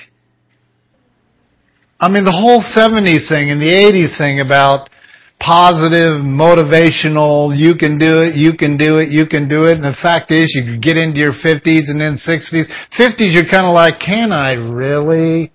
I 2.01 2.09
mean, 2.09 2.25
the 2.25 2.35
whole 2.35 2.63
70s 2.63 3.29
thing 3.31 3.51
and 3.51 3.63
the 3.63 3.71
80s 3.71 4.19
thing 4.19 4.41
about 4.41 4.91
positive, 5.39 6.23
motivational, 6.23 7.55
you 7.57 7.75
can 7.75 7.99
do 7.99 8.23
it, 8.23 8.35
you 8.35 8.57
can 8.57 8.77
do 8.77 8.99
it, 8.99 9.11
you 9.11 9.27
can 9.27 9.49
do 9.49 9.67
it. 9.67 9.75
And 9.79 9.85
the 9.85 9.97
fact 10.03 10.31
is, 10.31 10.51
you 10.55 10.79
get 10.79 10.97
into 10.97 11.19
your 11.19 11.33
50s 11.33 11.91
and 11.91 12.01
then 12.01 12.19
60s. 12.19 12.67
50s, 12.99 13.35
you're 13.35 13.47
kind 13.47 13.67
of 13.67 13.75
like, 13.75 14.01
can 14.01 14.33
I 14.33 14.55
really? 14.55 15.53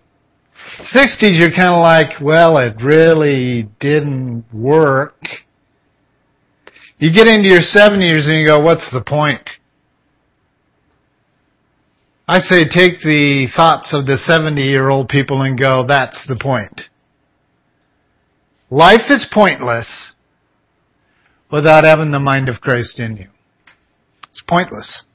60s, 0.79 1.39
you're 1.39 1.51
kind 1.51 1.75
of 1.75 1.83
like, 1.83 2.21
well, 2.21 2.57
it 2.57 2.75
really 2.81 3.67
didn't 3.79 4.45
work. 4.53 5.19
You 6.99 7.13
get 7.13 7.27
into 7.27 7.49
your 7.49 7.59
70s 7.59 8.27
and 8.27 8.39
you 8.39 8.47
go, 8.47 8.59
what's 8.61 8.89
the 8.91 9.03
point? 9.05 9.49
I 12.27 12.39
say 12.39 12.65
take 12.65 12.99
the 12.99 13.47
thoughts 13.55 13.93
of 13.93 14.05
the 14.05 14.17
70 14.17 14.61
year 14.61 14.89
old 14.89 15.07
people 15.07 15.41
and 15.43 15.57
go, 15.57 15.85
that's 15.87 16.25
the 16.27 16.37
point. 16.39 16.81
Life 18.69 19.09
is 19.09 19.25
pointless 19.31 20.13
without 21.49 21.85
having 21.85 22.11
the 22.11 22.19
mind 22.19 22.49
of 22.49 22.59
Christ 22.59 22.99
in 22.99 23.15
you. 23.15 23.27
It's 24.29 24.43
pointless. 24.45 25.05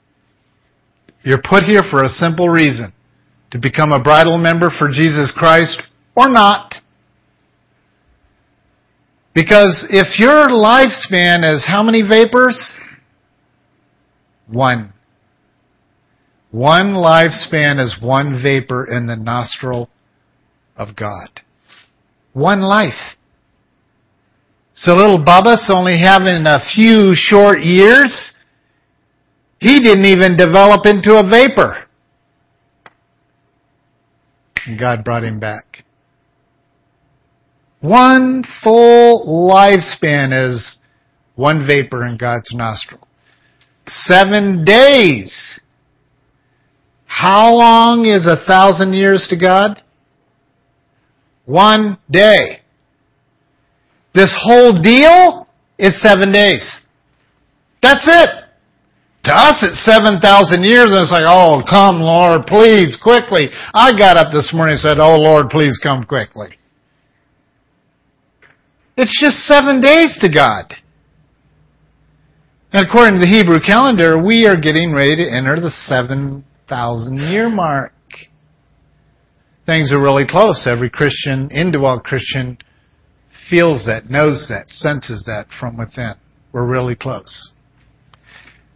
You're 1.21 1.41
put 1.41 1.63
here 1.63 1.83
for 1.89 2.03
a 2.03 2.09
simple 2.09 2.49
reason. 2.49 2.93
To 3.51 3.59
become 3.59 3.91
a 3.91 4.01
bridal 4.01 4.39
member 4.39 4.71
for 4.71 4.89
Jesus 4.89 5.31
Christ 5.37 5.83
or 6.15 6.27
not. 6.27 6.73
Because 9.35 9.85
if 9.89 10.19
your 10.19 10.49
lifespan 10.49 11.43
is 11.43 11.65
how 11.67 11.83
many 11.83 12.01
vapors? 12.01 12.73
One. 14.47 14.92
One 16.53 16.93
lifespan 16.93 17.79
is 17.83 17.97
one 17.99 18.39
vapor 18.43 18.85
in 18.85 19.07
the 19.07 19.15
nostril 19.15 19.89
of 20.77 20.95
God. 20.95 21.41
One 22.33 22.61
life. 22.61 23.15
So 24.75 24.93
little 24.93 25.17
Bubba's 25.17 25.67
only 25.73 25.97
having 25.97 26.45
a 26.45 26.59
few 26.75 27.15
short 27.15 27.61
years, 27.61 28.33
he 29.59 29.79
didn't 29.79 30.05
even 30.05 30.37
develop 30.37 30.85
into 30.85 31.17
a 31.17 31.27
vapor. 31.27 31.87
And 34.67 34.79
God 34.79 35.03
brought 35.03 35.23
him 35.23 35.39
back. 35.39 35.83
One 37.81 38.43
full 38.63 39.25
lifespan 39.51 40.51
is 40.51 40.77
one 41.33 41.65
vapor 41.65 42.05
in 42.05 42.17
God's 42.17 42.53
nostril. 42.53 43.07
Seven 43.87 44.63
days. 44.63 45.59
How 47.13 47.53
long 47.53 48.05
is 48.07 48.25
a 48.25 48.43
thousand 48.47 48.93
years 48.93 49.27
to 49.29 49.37
God? 49.37 49.83
One 51.45 51.99
day. 52.09 52.61
This 54.15 54.35
whole 54.41 54.73
deal 54.81 55.47
is 55.77 56.01
seven 56.01 56.31
days. 56.31 56.65
That's 57.83 58.07
it. 58.07 58.29
To 59.25 59.31
us, 59.31 59.61
it's 59.61 59.85
7,000 59.85 60.63
years, 60.63 60.87
and 60.87 61.03
it's 61.03 61.11
like, 61.11 61.23
oh, 61.27 61.61
come, 61.69 62.01
Lord, 62.01 62.47
please, 62.47 62.97
quickly. 63.01 63.49
I 63.73 63.97
got 63.97 64.17
up 64.17 64.33
this 64.33 64.51
morning 64.51 64.73
and 64.73 64.81
said, 64.81 64.97
oh, 64.99 65.15
Lord, 65.15 65.49
please 65.49 65.79
come 65.81 66.05
quickly. 66.05 66.57
It's 68.97 69.21
just 69.21 69.45
seven 69.45 69.81
days 69.81 70.17
to 70.21 70.29
God. 70.33 70.73
And 72.73 72.87
according 72.87 73.19
to 73.19 73.19
the 73.19 73.31
Hebrew 73.31 73.59
calendar, 73.59 74.21
we 74.21 74.47
are 74.47 74.59
getting 74.59 74.93
ready 74.93 75.15
to 75.17 75.31
enter 75.31 75.59
the 75.61 75.71
7,000 76.67 77.17
year 77.31 77.49
mark. 77.49 77.91
Things 79.65 79.91
are 79.93 80.01
really 80.01 80.25
close. 80.27 80.67
Every 80.67 80.89
Christian, 80.89 81.49
indwelt 81.51 82.03
Christian, 82.03 82.57
feels 83.49 83.85
that, 83.85 84.09
knows 84.09 84.47
that, 84.49 84.67
senses 84.67 85.23
that 85.25 85.47
from 85.59 85.77
within. 85.77 86.13
We're 86.51 86.67
really 86.67 86.95
close. 86.95 87.53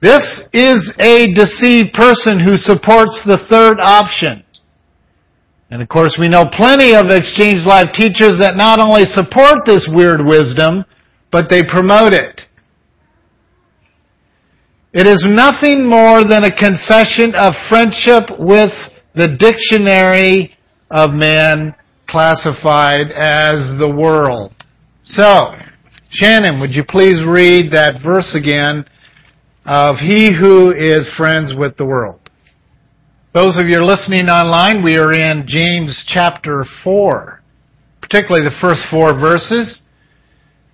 This 0.01 0.47
is 0.53 0.93
a 0.99 1.33
deceived 1.33 1.93
person 1.93 2.39
who 2.39 2.55
supports 2.55 3.21
the 3.25 3.39
third 3.49 3.79
option. 3.79 4.43
And 5.69 5.81
of 5.81 5.89
course 5.89 6.17
we 6.19 6.29
know 6.29 6.45
plenty 6.51 6.95
of 6.95 7.07
Exchange 7.09 7.65
Life 7.65 7.89
teachers 7.93 8.39
that 8.39 8.55
not 8.55 8.79
only 8.79 9.03
support 9.03 9.65
this 9.65 9.89
weird 9.91 10.25
wisdom, 10.25 10.85
but 11.31 11.49
they 11.49 11.63
promote 11.63 12.13
it. 12.13 12.41
It 14.97 15.05
is 15.05 15.23
nothing 15.29 15.87
more 15.87 16.23
than 16.23 16.43
a 16.43 16.49
confession 16.49 17.35
of 17.35 17.53
friendship 17.69 18.31
with 18.39 18.73
the 19.13 19.37
dictionary 19.37 20.57
of 20.89 21.11
man 21.11 21.75
classified 22.09 23.11
as 23.11 23.77
the 23.77 23.93
world. 23.95 24.53
So, 25.03 25.53
Shannon, 26.09 26.59
would 26.59 26.71
you 26.71 26.81
please 26.83 27.23
read 27.29 27.71
that 27.73 28.01
verse 28.01 28.33
again 28.33 28.85
of 29.67 29.97
he 29.97 30.33
who 30.33 30.71
is 30.71 31.07
friends 31.15 31.53
with 31.55 31.77
the 31.77 31.85
world? 31.85 32.31
Those 33.35 33.59
of 33.59 33.67
you 33.67 33.85
listening 33.85 34.29
online, 34.29 34.83
we 34.83 34.97
are 34.97 35.13
in 35.13 35.45
James 35.45 36.03
chapter 36.07 36.65
4, 36.83 37.39
particularly 38.01 38.49
the 38.49 38.57
first 38.59 38.81
four 38.89 39.13
verses. 39.13 39.83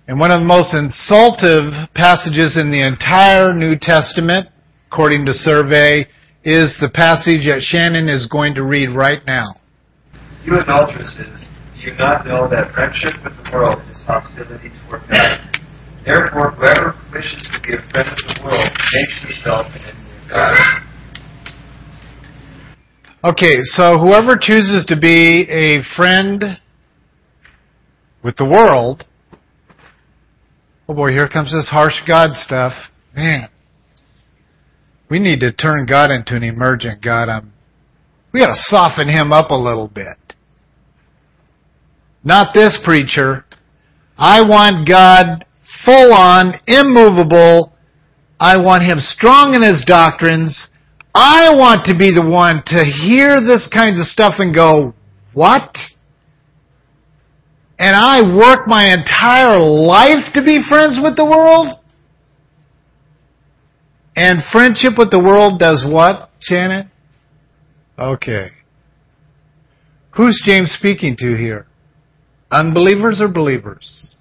And 0.06 0.20
one 0.20 0.30
of 0.30 0.40
the 0.40 0.46
most 0.46 0.74
insultive 0.74 1.72
passages 1.94 2.58
in 2.60 2.70
the 2.70 2.86
entire 2.86 3.54
New 3.54 3.76
Testament, 3.80 4.48
according 4.92 5.24
to 5.26 5.32
survey, 5.32 6.06
is 6.44 6.76
the 6.78 6.90
passage 6.92 7.48
that 7.48 7.62
Shannon 7.62 8.10
is 8.10 8.26
going 8.26 8.54
to 8.54 8.64
read 8.64 8.88
right 8.88 9.24
now. 9.26 9.54
You 10.44 10.60
adulteresses, 10.60 11.48
do 11.74 11.90
you 11.90 11.96
not 11.96 12.26
know 12.26 12.46
that 12.48 12.70
friendship 12.74 13.14
with 13.24 13.32
the 13.32 13.50
world 13.50 13.80
is 13.90 14.02
hostility 14.04 14.68
toward 14.84 15.08
God? 15.08 15.40
Therefore, 16.04 16.50
whoever 16.50 16.94
wishes 17.10 17.48
to 17.48 17.60
be 17.64 17.72
a 17.72 17.80
friend 17.88 18.08
of 18.08 18.18
the 18.28 18.40
world 18.44 18.68
makes 18.92 19.24
himself 19.24 19.66
an 19.72 19.80
enemy 19.88 20.12
of 20.20 20.28
God. 20.28 20.82
Okay, 23.32 23.62
so 23.62 23.96
whoever 23.96 24.36
chooses 24.38 24.84
to 24.84 25.00
be 25.00 25.48
a 25.48 25.80
friend 25.96 26.60
with 28.22 28.36
the 28.36 28.44
world, 28.44 29.06
oh 30.88 30.94
boy, 30.94 31.10
here 31.10 31.28
comes 31.28 31.52
this 31.52 31.68
harsh 31.70 32.00
God 32.06 32.32
stuff. 32.32 32.72
Man, 33.14 33.48
we 35.08 35.18
need 35.18 35.40
to 35.40 35.52
turn 35.52 35.86
God 35.86 36.10
into 36.10 36.36
an 36.36 36.42
emergent 36.42 37.02
God. 37.02 37.28
I'm, 37.28 37.52
we 38.32 38.40
got 38.40 38.48
to 38.48 38.56
soften 38.56 39.08
him 39.08 39.32
up 39.32 39.50
a 39.50 39.54
little 39.54 39.88
bit. 39.88 40.16
Not 42.22 42.54
this 42.54 42.78
preacher. 42.84 43.44
I 44.16 44.42
want 44.42 44.88
God 44.88 45.44
full 45.84 46.12
on, 46.12 46.54
immovable. 46.66 47.72
I 48.40 48.56
want 48.56 48.82
him 48.82 48.98
strong 48.98 49.54
in 49.54 49.62
his 49.62 49.84
doctrines. 49.86 50.68
I 51.14 51.54
want 51.54 51.86
to 51.86 51.96
be 51.96 52.10
the 52.10 52.26
one 52.26 52.62
to 52.66 52.84
hear 52.84 53.40
this 53.40 53.68
kinds 53.72 54.00
of 54.00 54.06
stuff 54.06 54.34
and 54.38 54.54
go, 54.54 54.94
what? 55.32 55.76
And 57.78 57.96
I 57.96 58.22
work 58.22 58.68
my 58.68 58.92
entire 58.92 59.58
life 59.58 60.32
to 60.34 60.42
be 60.42 60.60
friends 60.68 61.00
with 61.02 61.16
the 61.16 61.24
world? 61.24 61.78
And 64.16 64.38
friendship 64.52 64.92
with 64.96 65.10
the 65.10 65.18
world 65.18 65.58
does 65.58 65.84
what, 65.86 66.30
Shannon? 66.40 66.90
Okay. 67.98 68.50
Who's 70.16 70.40
James 70.44 70.70
speaking 70.70 71.16
to 71.18 71.36
here? 71.36 71.66
Unbelievers 72.50 73.20
or 73.20 73.28
believers? 73.28 74.18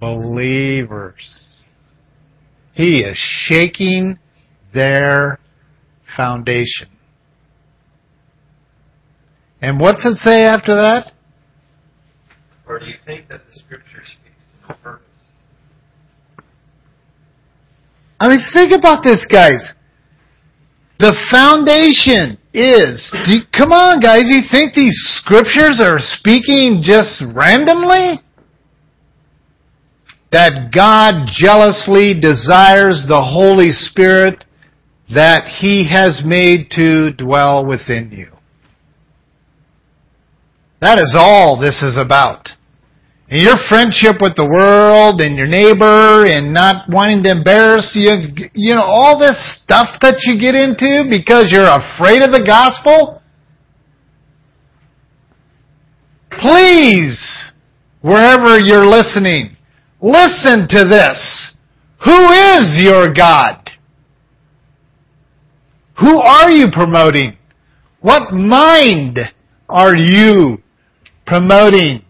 Believers. 0.00 1.64
He 2.72 3.00
is 3.02 3.16
shaking 3.16 4.18
their 4.74 5.38
foundation. 6.16 6.88
And 9.62 9.78
what's 9.78 10.04
it 10.06 10.16
say 10.16 10.44
after 10.44 10.74
that? 10.74 11.12
Or 12.70 12.78
do 12.78 12.86
you 12.86 12.94
think 13.04 13.26
that 13.28 13.40
the 13.50 13.58
Scripture 13.58 14.04
speaks 14.04 14.44
to 14.62 14.68
no 14.68 14.76
purpose? 14.80 15.04
I 18.20 18.28
mean, 18.28 18.38
think 18.54 18.72
about 18.72 19.02
this, 19.02 19.26
guys. 19.28 19.72
The 21.00 21.16
foundation 21.32 22.38
is, 22.54 23.12
do, 23.24 23.38
come 23.52 23.72
on, 23.72 23.98
guys, 23.98 24.22
you 24.26 24.42
think 24.52 24.74
these 24.74 24.96
scriptures 25.18 25.80
are 25.82 25.98
speaking 25.98 26.80
just 26.80 27.20
randomly? 27.34 28.20
That 30.30 30.70
God 30.72 31.26
jealously 31.26 32.14
desires 32.20 33.04
the 33.08 33.20
Holy 33.20 33.70
Spirit 33.70 34.44
that 35.12 35.58
He 35.60 35.90
has 35.90 36.22
made 36.24 36.70
to 36.76 37.14
dwell 37.14 37.66
within 37.66 38.12
you. 38.12 38.28
That 40.80 41.00
is 41.00 41.16
all 41.18 41.60
this 41.60 41.82
is 41.82 41.98
about. 41.98 42.50
And 43.30 43.40
your 43.40 43.56
friendship 43.68 44.16
with 44.20 44.34
the 44.34 44.44
world 44.44 45.20
and 45.20 45.36
your 45.36 45.46
neighbor 45.46 46.26
and 46.26 46.52
not 46.52 46.88
wanting 46.88 47.22
to 47.22 47.30
embarrass 47.30 47.94
you, 47.94 48.10
you 48.54 48.74
know, 48.74 48.82
all 48.82 49.20
this 49.20 49.38
stuff 49.62 50.00
that 50.02 50.24
you 50.24 50.36
get 50.36 50.56
into 50.56 51.06
because 51.08 51.52
you're 51.52 51.62
afraid 51.62 52.22
of 52.22 52.32
the 52.32 52.42
gospel. 52.44 53.22
Please, 56.40 57.52
wherever 58.00 58.58
you're 58.58 58.86
listening, 58.86 59.56
listen 60.00 60.66
to 60.68 60.84
this. 60.84 61.56
Who 62.04 62.32
is 62.32 62.82
your 62.82 63.14
God? 63.14 63.70
Who 66.00 66.18
are 66.18 66.50
you 66.50 66.66
promoting? 66.72 67.36
What 68.00 68.32
mind 68.32 69.20
are 69.68 69.96
you 69.96 70.62
promoting? 71.26 72.04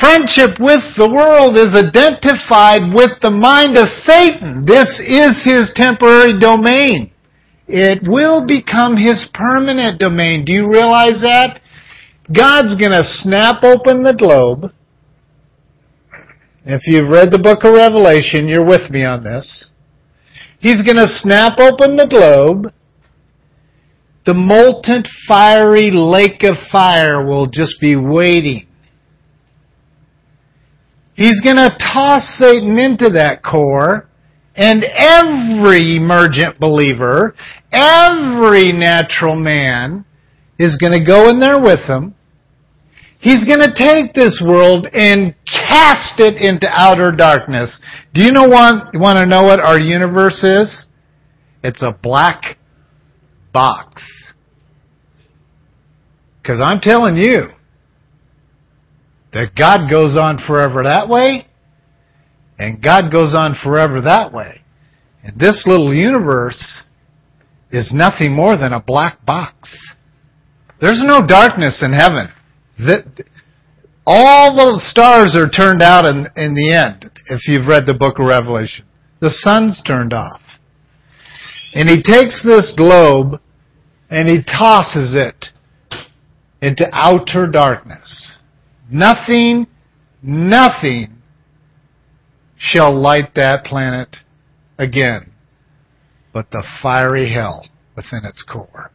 Friendship 0.00 0.60
with 0.60 0.84
the 0.96 1.10
world 1.10 1.58
is 1.58 1.74
identified 1.74 2.94
with 2.94 3.18
the 3.20 3.34
mind 3.34 3.76
of 3.76 3.88
Satan. 4.06 4.62
This 4.64 4.86
is 5.02 5.42
his 5.42 5.72
temporary 5.74 6.38
domain. 6.38 7.10
It 7.66 8.06
will 8.06 8.46
become 8.46 8.96
his 8.96 9.28
permanent 9.34 9.98
domain. 9.98 10.44
Do 10.44 10.52
you 10.52 10.70
realize 10.70 11.20
that? 11.22 11.60
God's 12.30 12.80
gonna 12.80 13.02
snap 13.02 13.64
open 13.64 14.04
the 14.04 14.14
globe. 14.14 14.72
If 16.64 16.82
you've 16.86 17.10
read 17.10 17.32
the 17.32 17.42
book 17.42 17.64
of 17.64 17.74
Revelation, 17.74 18.46
you're 18.46 18.64
with 18.64 18.90
me 18.90 19.04
on 19.04 19.24
this. 19.24 19.72
He's 20.60 20.82
gonna 20.82 21.08
snap 21.08 21.58
open 21.58 21.96
the 21.96 22.06
globe. 22.06 22.72
The 24.26 24.34
molten 24.34 25.02
fiery 25.26 25.90
lake 25.90 26.44
of 26.44 26.56
fire 26.70 27.24
will 27.24 27.46
just 27.46 27.80
be 27.80 27.96
waiting 27.96 28.67
He's 31.18 31.40
going 31.40 31.56
to 31.56 31.76
toss 31.92 32.38
Satan 32.38 32.78
into 32.78 33.10
that 33.14 33.42
core, 33.42 34.08
and 34.54 34.84
every 34.84 35.96
emergent 35.96 36.60
believer, 36.60 37.34
every 37.72 38.70
natural 38.70 39.34
man, 39.34 40.04
is 40.60 40.76
going 40.76 40.92
to 40.92 41.04
go 41.04 41.28
in 41.28 41.40
there 41.40 41.60
with 41.60 41.80
him. 41.88 42.14
He's 43.18 43.44
going 43.44 43.58
to 43.58 43.74
take 43.74 44.14
this 44.14 44.40
world 44.46 44.86
and 44.92 45.34
cast 45.44 46.20
it 46.20 46.36
into 46.40 46.68
outer 46.70 47.10
darkness. 47.10 47.80
Do 48.14 48.24
you 48.24 48.30
know 48.30 48.44
want, 48.44 48.96
want 48.96 49.18
to 49.18 49.26
know 49.26 49.42
what 49.42 49.58
our 49.58 49.80
universe 49.80 50.44
is? 50.44 50.86
It's 51.64 51.82
a 51.82 51.98
black 52.00 52.58
box. 53.52 54.04
Because 56.40 56.60
I'm 56.64 56.78
telling 56.80 57.16
you, 57.16 57.48
that 59.32 59.54
God 59.54 59.90
goes 59.90 60.16
on 60.16 60.38
forever 60.46 60.82
that 60.84 61.08
way, 61.08 61.46
and 62.58 62.82
God 62.82 63.12
goes 63.12 63.34
on 63.34 63.54
forever 63.62 64.00
that 64.02 64.32
way. 64.32 64.62
And 65.22 65.38
this 65.38 65.64
little 65.66 65.94
universe 65.94 66.84
is 67.70 67.92
nothing 67.92 68.34
more 68.34 68.56
than 68.56 68.72
a 68.72 68.80
black 68.80 69.24
box. 69.24 69.76
There's 70.80 71.02
no 71.04 71.26
darkness 71.26 71.82
in 71.84 71.92
heaven. 71.92 72.28
That 72.78 73.04
all 74.06 74.54
the 74.54 74.80
stars 74.80 75.36
are 75.36 75.50
turned 75.50 75.82
out 75.82 76.06
in, 76.06 76.26
in 76.36 76.54
the 76.54 76.72
end, 76.72 77.10
if 77.26 77.46
you've 77.46 77.66
read 77.66 77.84
the 77.86 77.94
book 77.94 78.18
of 78.18 78.26
Revelation. 78.26 78.86
The 79.20 79.30
sun's 79.30 79.82
turned 79.86 80.12
off. 80.12 80.40
And 81.74 81.88
he 81.88 82.02
takes 82.02 82.42
this 82.42 82.72
globe 82.76 83.40
and 84.08 84.28
he 84.28 84.42
tosses 84.42 85.14
it 85.14 85.46
into 86.62 86.88
outer 86.92 87.46
darkness. 87.46 88.37
Nothing, 88.90 89.66
nothing 90.22 91.18
shall 92.56 92.92
light 92.92 93.34
that 93.34 93.64
planet 93.64 94.16
again 94.78 95.32
but 96.32 96.50
the 96.50 96.64
fiery 96.82 97.32
hell 97.32 97.66
within 97.96 98.20
its 98.24 98.44
core. 98.44 98.92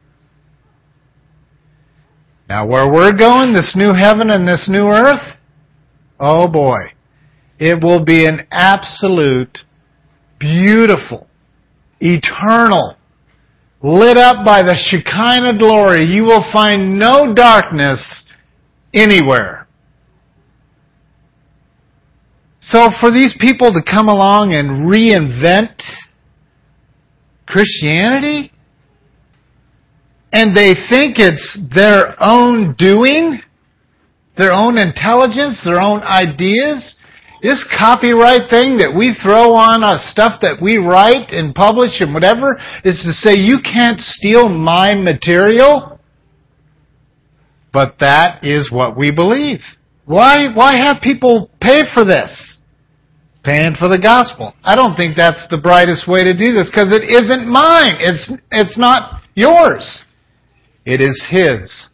Now 2.47 2.67
where 2.67 2.89
we're 2.89 3.17
going, 3.17 3.53
this 3.53 3.73
new 3.75 3.93
heaven 3.93 4.29
and 4.29 4.47
this 4.47 4.69
new 4.69 4.85
earth, 4.85 5.37
oh 6.19 6.47
boy, 6.47 6.93
it 7.59 7.83
will 7.83 8.03
be 8.03 8.25
an 8.25 8.47
absolute, 8.51 9.59
beautiful, 10.39 11.27
eternal, 11.99 12.95
lit 13.81 14.17
up 14.17 14.45
by 14.45 14.61
the 14.61 14.75
Shekinah 14.75 15.57
glory. 15.57 16.05
You 16.05 16.23
will 16.23 16.45
find 16.53 16.97
no 16.97 17.33
darkness 17.33 18.29
anywhere. 18.93 19.62
So 22.66 22.88
for 23.01 23.11
these 23.11 23.36
people 23.39 23.74
to 23.74 23.84
come 23.84 24.07
along 24.07 24.53
and 24.53 24.88
reinvent 24.89 25.82
Christianity, 27.45 28.53
and 30.32 30.55
they 30.55 30.74
think 30.89 31.20
it's 31.20 31.59
their 31.76 32.16
own 32.22 32.74
doing, 32.78 33.41
their 34.38 34.53
own 34.53 34.78
intelligence, 34.78 35.61
their 35.66 35.80
own 35.82 35.99
ideas, 36.03 36.95
this 37.41 37.68
copyright 37.78 38.49
thing 38.49 38.78
that 38.78 38.95
we 38.97 39.14
throw 39.22 39.53
on 39.55 39.84
us, 39.84 40.07
stuff 40.09 40.39
that 40.41 40.61
we 40.61 40.78
write 40.78 41.32
and 41.32 41.53
publish 41.53 41.99
and 41.99 42.14
whatever, 42.14 42.57
is 42.86 43.03
to 43.03 43.11
say 43.11 43.38
you 43.38 43.57
can't 43.61 43.99
steal 43.99 44.47
my 44.47 44.95
material. 44.95 45.99
But 47.74 47.95
that 47.99 48.45
is 48.45 48.72
what 48.72 48.95
we 48.95 49.11
believe. 49.11 49.59
Why, 50.05 50.47
why 50.53 50.78
have 50.78 51.01
people 51.01 51.51
pay 51.59 51.82
for 51.93 52.05
this? 52.05 52.53
Paying 53.43 53.75
for 53.75 53.89
the 53.89 53.99
gospel. 53.99 54.53
I 54.63 54.75
don't 54.75 54.95
think 54.95 55.17
that's 55.17 55.45
the 55.49 55.57
brightest 55.57 56.07
way 56.07 56.23
to 56.23 56.33
do 56.33 56.53
this 56.53 56.69
because 56.69 56.93
it 56.93 57.03
isn't 57.03 57.47
mine. 57.47 57.97
It's, 57.99 58.31
it's 58.51 58.77
not 58.77 59.21
yours. 59.35 60.05
It 60.85 61.01
is 61.01 61.25
His. 61.29 61.89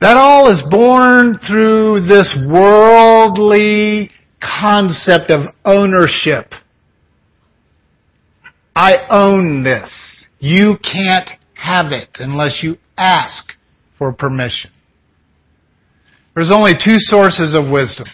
That 0.00 0.16
all 0.16 0.48
is 0.50 0.62
born 0.70 1.40
through 1.48 2.06
this 2.06 2.32
worldly 2.48 4.10
concept 4.40 5.30
of 5.30 5.52
ownership. 5.64 6.52
I 8.76 8.94
own 9.10 9.64
this. 9.64 10.24
You 10.38 10.76
can't 10.76 11.28
have 11.54 11.90
it 11.90 12.10
unless 12.20 12.60
you 12.62 12.76
ask 12.96 13.52
for 13.98 14.12
permission. 14.12 14.70
There's 16.36 16.52
only 16.52 16.74
two 16.74 16.98
sources 16.98 17.52
of 17.56 17.68
wisdom. 17.68 18.06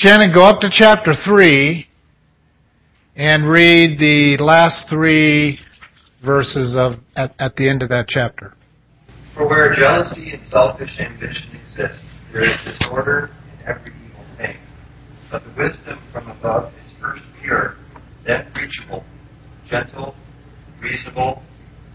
Shannon, 0.00 0.32
go 0.32 0.44
up 0.44 0.62
to 0.62 0.70
chapter 0.72 1.12
3 1.26 1.86
and 3.16 3.46
read 3.46 3.98
the 3.98 4.42
last 4.42 4.88
three 4.88 5.58
verses 6.24 6.74
of 6.74 6.94
at, 7.16 7.34
at 7.38 7.54
the 7.56 7.68
end 7.68 7.82
of 7.82 7.90
that 7.90 8.08
chapter. 8.08 8.54
For 9.34 9.46
where 9.46 9.74
jealousy 9.74 10.32
and 10.32 10.42
selfish 10.46 10.98
ambition 10.98 11.54
exist, 11.54 12.00
there 12.32 12.44
is 12.44 12.56
disorder 12.64 13.28
in 13.52 13.68
every 13.68 13.92
evil 13.92 14.24
thing. 14.38 14.56
But 15.30 15.42
the 15.44 15.50
wisdom 15.50 15.98
from 16.10 16.30
above 16.30 16.72
is 16.72 16.94
first 16.98 17.22
pure, 17.42 17.76
then 18.26 18.50
preachable, 18.54 19.04
gentle, 19.68 20.14
reasonable, 20.80 21.42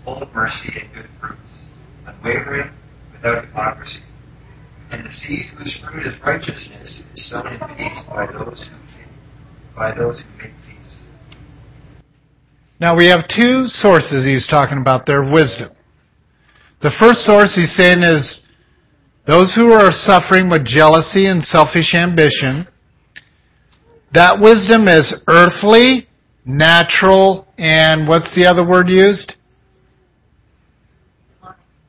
full 0.03 0.21
of 0.21 0.31
mercy 0.31 0.79
and 0.79 0.93
good 0.93 1.09
fruits, 1.19 1.57
unwavering, 2.05 2.69
without 3.13 3.43
hypocrisy. 3.43 4.03
And 4.95 5.05
the 5.05 5.11
seed 5.11 5.47
whose 5.57 5.77
fruit 5.83 6.07
is 6.07 6.13
righteousness 6.25 7.03
is 7.13 7.29
sown 7.29 7.47
in 7.47 7.59
peace 7.75 7.99
by 8.07 8.27
those 8.31 8.65
who 8.65 9.75
by 9.75 9.93
those 9.93 10.21
who 10.21 10.37
make 10.37 10.53
peace. 10.65 10.95
Now 12.79 12.95
we 12.95 13.07
have 13.07 13.27
two 13.27 13.67
sources 13.67 14.23
he's 14.23 14.47
talking 14.47 14.77
about 14.79 15.05
their 15.05 15.29
wisdom. 15.29 15.71
The 16.81 16.91
first 16.97 17.25
source 17.25 17.55
he's 17.55 17.75
saying 17.75 18.03
is 18.03 18.45
those 19.27 19.53
who 19.53 19.73
are 19.73 19.91
suffering 19.91 20.49
with 20.49 20.65
jealousy 20.65 21.25
and 21.25 21.43
selfish 21.43 21.93
ambition. 21.93 22.65
That 24.13 24.39
wisdom 24.39 24.87
is 24.87 25.13
earthly, 25.27 26.07
natural, 26.45 27.49
and 27.57 28.07
what's 28.07 28.33
the 28.33 28.45
other 28.45 28.65
word 28.65 28.87
used? 28.87 29.35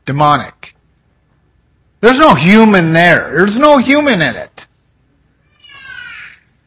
Demonic. 0.07 0.56
There's 2.01 2.19
no 2.19 2.35
human 2.35 2.93
there. 2.93 3.35
There's 3.37 3.59
no 3.59 3.79
human 3.79 4.21
in 4.21 4.37
it. 4.37 4.61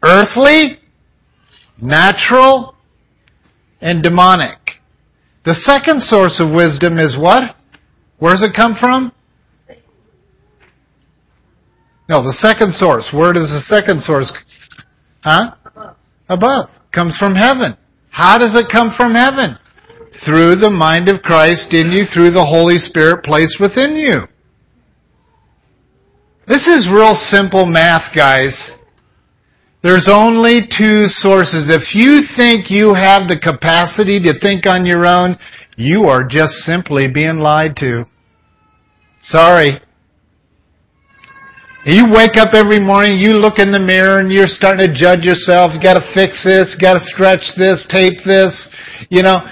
Earthly, 0.04 0.80
natural, 1.82 2.76
and 3.82 4.02
demonic. 4.02 4.58
The 5.46 5.54
second 5.54 6.02
source 6.02 6.40
of 6.40 6.54
wisdom 6.54 6.98
is 6.98 7.18
what? 7.18 7.56
Where 8.18 8.34
does 8.34 8.44
it 8.44 8.56
come 8.56 8.76
from? 8.80 9.12
No, 12.10 12.24
the 12.24 12.34
second 12.34 12.74
source. 12.74 13.12
Where 13.14 13.34
does 13.34 13.50
the 13.52 13.62
second 13.62 14.02
source? 14.02 14.34
Huh? 15.24 15.54
Above. 15.66 15.96
Above. 16.28 16.70
Comes 16.92 17.16
from 17.18 17.36
heaven. 17.36 17.78
How 18.10 18.38
does 18.38 18.56
it 18.56 18.66
come 18.72 18.92
from 18.98 19.14
heaven? 19.14 19.58
Through 20.26 20.56
the 20.56 20.72
mind 20.72 21.08
of 21.08 21.22
Christ 21.22 21.74
in 21.74 21.92
you, 21.92 22.06
through 22.12 22.32
the 22.32 22.46
Holy 22.46 22.78
Spirit 22.78 23.24
placed 23.24 23.58
within 23.60 23.96
you. 23.96 24.28
This 26.50 26.66
is 26.66 26.90
real 26.92 27.14
simple 27.14 27.68
math, 27.68 28.10
guys. 28.16 28.72
There's 29.84 30.10
only 30.12 30.62
two 30.66 31.06
sources. 31.06 31.70
If 31.70 31.94
you 31.94 32.22
think 32.36 32.72
you 32.72 32.96
have 32.96 33.30
the 33.30 33.38
capacity 33.38 34.20
to 34.24 34.34
think 34.40 34.66
on 34.66 34.84
your 34.84 35.06
own, 35.06 35.38
you 35.78 36.06
are 36.06 36.28
just 36.28 36.66
simply 36.66 37.08
being 37.08 37.38
lied 37.38 37.76
to. 37.78 38.06
Sorry. 39.22 39.80
You 41.86 42.12
wake 42.12 42.36
up 42.36 42.56
every 42.56 42.80
morning, 42.80 43.20
you 43.20 43.34
look 43.34 43.60
in 43.60 43.72
the 43.72 43.80
mirror 43.80 44.20
and 44.20 44.32
you're 44.32 44.48
starting 44.48 44.88
to 44.88 44.92
judge 44.92 45.26
yourself. 45.26 45.74
You 45.76 45.80
gotta 45.80 46.04
fix 46.16 46.44
this, 46.44 46.76
gotta 46.82 47.00
stretch 47.00 47.46
this, 47.58 47.86
tape 47.92 48.26
this. 48.26 48.70
You 49.12 49.22
know, 49.22 49.46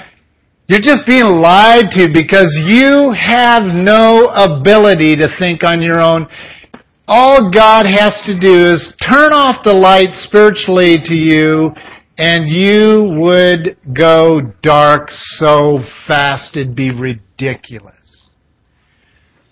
you're 0.68 0.82
just 0.82 1.06
being 1.06 1.40
lied 1.40 1.92
to 1.92 2.10
because 2.12 2.52
you 2.66 3.14
have 3.14 3.64
no 3.64 4.34
ability 4.34 5.16
to 5.18 5.30
think 5.38 5.64
on 5.64 5.80
your 5.80 6.02
own. 6.02 6.28
All 7.10 7.50
God 7.50 7.86
has 7.86 8.22
to 8.26 8.38
do 8.38 8.74
is 8.74 8.94
turn 9.10 9.32
off 9.32 9.64
the 9.64 9.74
light 9.74 10.12
spiritually 10.12 10.98
to 11.06 11.14
you 11.14 11.72
and 12.18 12.50
you 12.50 13.16
would 13.22 13.78
go 13.96 14.42
dark 14.62 15.10
so 15.10 15.80
fast 16.06 16.58
it'd 16.58 16.76
be 16.76 16.94
ridiculous. 16.94 18.34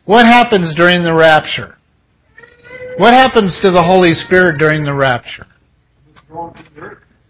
What 0.04 0.26
happens 0.26 0.76
during 0.76 1.04
the 1.04 1.14
rapture? 1.14 1.78
What 2.98 3.14
happens 3.14 3.58
to 3.62 3.72
the 3.72 3.84
Holy 3.84 4.14
Spirit 4.14 4.58
during 4.58 4.84
the 4.84 4.94
rapture? 4.94 5.48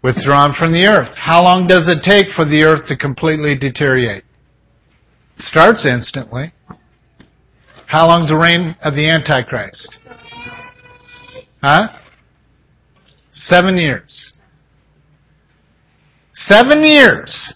Withdrawn 0.02 0.54
from 0.58 0.72
the 0.72 0.86
earth. 0.86 1.14
How 1.16 1.42
long 1.42 1.66
does 1.66 1.88
it 1.88 2.02
take 2.02 2.34
for 2.34 2.44
the 2.44 2.64
earth 2.64 2.88
to 2.88 2.96
completely 2.96 3.56
deteriorate? 3.56 4.24
It 5.36 5.42
starts 5.42 5.86
instantly. 5.86 6.52
How 7.86 8.08
long's 8.08 8.30
the 8.30 8.36
reign 8.36 8.76
of 8.82 8.94
the 8.94 9.08
Antichrist? 9.08 9.98
Huh? 11.66 11.88
Seven 13.32 13.76
years. 13.76 14.38
Seven 16.32 16.84
years. 16.84 17.54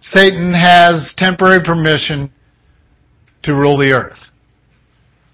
Satan 0.00 0.54
has 0.54 1.12
temporary 1.18 1.62
permission 1.62 2.32
to 3.42 3.52
rule 3.52 3.76
the 3.76 3.92
earth. 3.92 4.16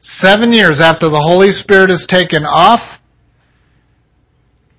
Seven 0.01 0.53
years 0.53 0.81
after 0.83 1.09
the 1.09 1.23
Holy 1.25 1.53
Spirit 1.53 1.93
is 1.93 2.05
taken 2.11 2.43
off, 2.45 2.81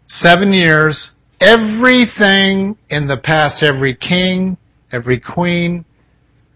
seven 0.07 0.51
years, 0.51 1.11
everything 1.39 2.77
in 2.89 3.07
the 3.07 3.21
past, 3.23 3.63
every 3.63 3.95
king, 3.95 4.57
every 4.91 5.21
queen, 5.21 5.85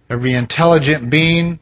every 0.10 0.34
intelligent 0.34 1.10
being, 1.10 1.57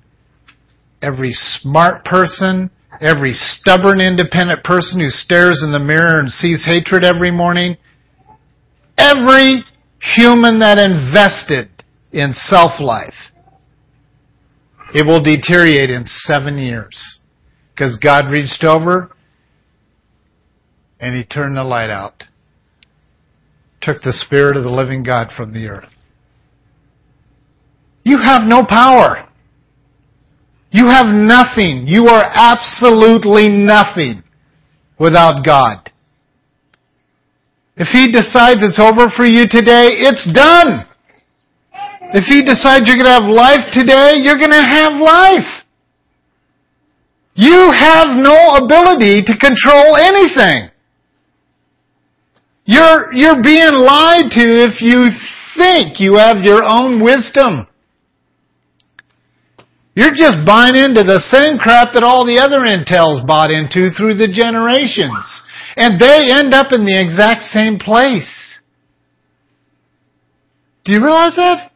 every 1.03 1.33
smart 1.33 2.03
person, 2.03 2.71
every 3.01 3.33
stubborn 3.33 4.01
independent 4.01 4.63
person 4.63 4.99
who 4.99 5.09
stares 5.09 5.63
in 5.63 5.71
the 5.71 5.79
mirror 5.79 6.19
and 6.19 6.31
sees 6.31 6.65
hatred 6.65 7.03
every 7.03 7.31
morning, 7.31 7.77
every 8.97 9.63
human 9.99 10.59
that 10.59 10.77
invested 10.77 11.69
in 12.11 12.33
self-life 12.33 13.13
it 14.93 15.05
will 15.05 15.21
deteriorate 15.21 15.89
in 15.89 16.05
seven 16.05 16.57
years. 16.57 17.19
Because 17.73 17.97
God 17.97 18.31
reached 18.31 18.63
over 18.63 19.11
and 20.99 21.15
He 21.15 21.23
turned 21.23 21.57
the 21.57 21.63
light 21.63 21.89
out. 21.89 22.23
Took 23.81 24.01
the 24.01 24.13
Spirit 24.13 24.57
of 24.57 24.63
the 24.63 24.71
living 24.71 25.03
God 25.03 25.29
from 25.35 25.53
the 25.53 25.67
earth. 25.67 25.89
You 28.03 28.17
have 28.19 28.43
no 28.43 28.63
power. 28.67 29.26
You 30.71 30.89
have 30.89 31.07
nothing. 31.07 31.85
You 31.87 32.07
are 32.07 32.23
absolutely 32.33 33.49
nothing 33.49 34.23
without 34.99 35.45
God. 35.45 35.91
If 37.75 37.89
He 37.89 38.11
decides 38.11 38.63
it's 38.63 38.79
over 38.79 39.09
for 39.15 39.25
you 39.25 39.47
today, 39.47 39.87
it's 39.89 40.27
done. 40.33 40.87
If 42.13 42.25
He 42.25 42.41
decides 42.41 42.87
you're 42.87 42.97
going 42.97 43.05
to 43.05 43.21
have 43.21 43.29
life 43.29 43.71
today, 43.71 44.15
you're 44.17 44.37
going 44.37 44.51
to 44.51 44.63
have 44.63 44.93
life. 44.93 45.63
You 47.35 47.71
have 47.71 48.17
no 48.17 48.57
ability 48.57 49.21
to 49.23 49.37
control 49.37 49.95
anything. 49.95 50.71
You're, 52.65 53.13
you're 53.13 53.41
being 53.43 53.73
lied 53.73 54.31
to 54.31 54.41
if 54.41 54.81
you 54.81 55.07
think 55.55 55.99
you 55.99 56.15
have 56.15 56.37
your 56.43 56.63
own 56.63 57.01
wisdom. 57.03 57.67
You're 59.97 60.13
just 60.13 60.45
buying 60.45 60.75
into 60.75 61.01
the 61.03 61.19
same 61.19 61.57
crap 61.57 61.95
that 61.95 62.03
all 62.03 62.23
the 62.23 62.37
other 62.37 62.59
intels 62.59 63.25
bought 63.25 63.49
into 63.49 63.89
through 63.89 64.13
the 64.13 64.31
generations. 64.31 65.25
And 65.75 65.99
they 65.99 66.29
end 66.29 66.53
up 66.53 66.67
in 66.71 66.85
the 66.85 67.01
exact 67.01 67.41
same 67.41 67.79
place. 67.79 68.59
Do 70.85 70.93
you 70.93 70.99
realize 70.99 71.35
that? 71.37 71.71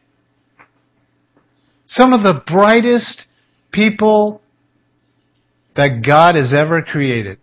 Some 1.86 2.12
of 2.12 2.22
the 2.22 2.40
brightest 2.46 3.26
people 3.72 4.40
that 5.74 6.04
God 6.06 6.36
has 6.36 6.54
ever 6.54 6.80
created 6.80 7.38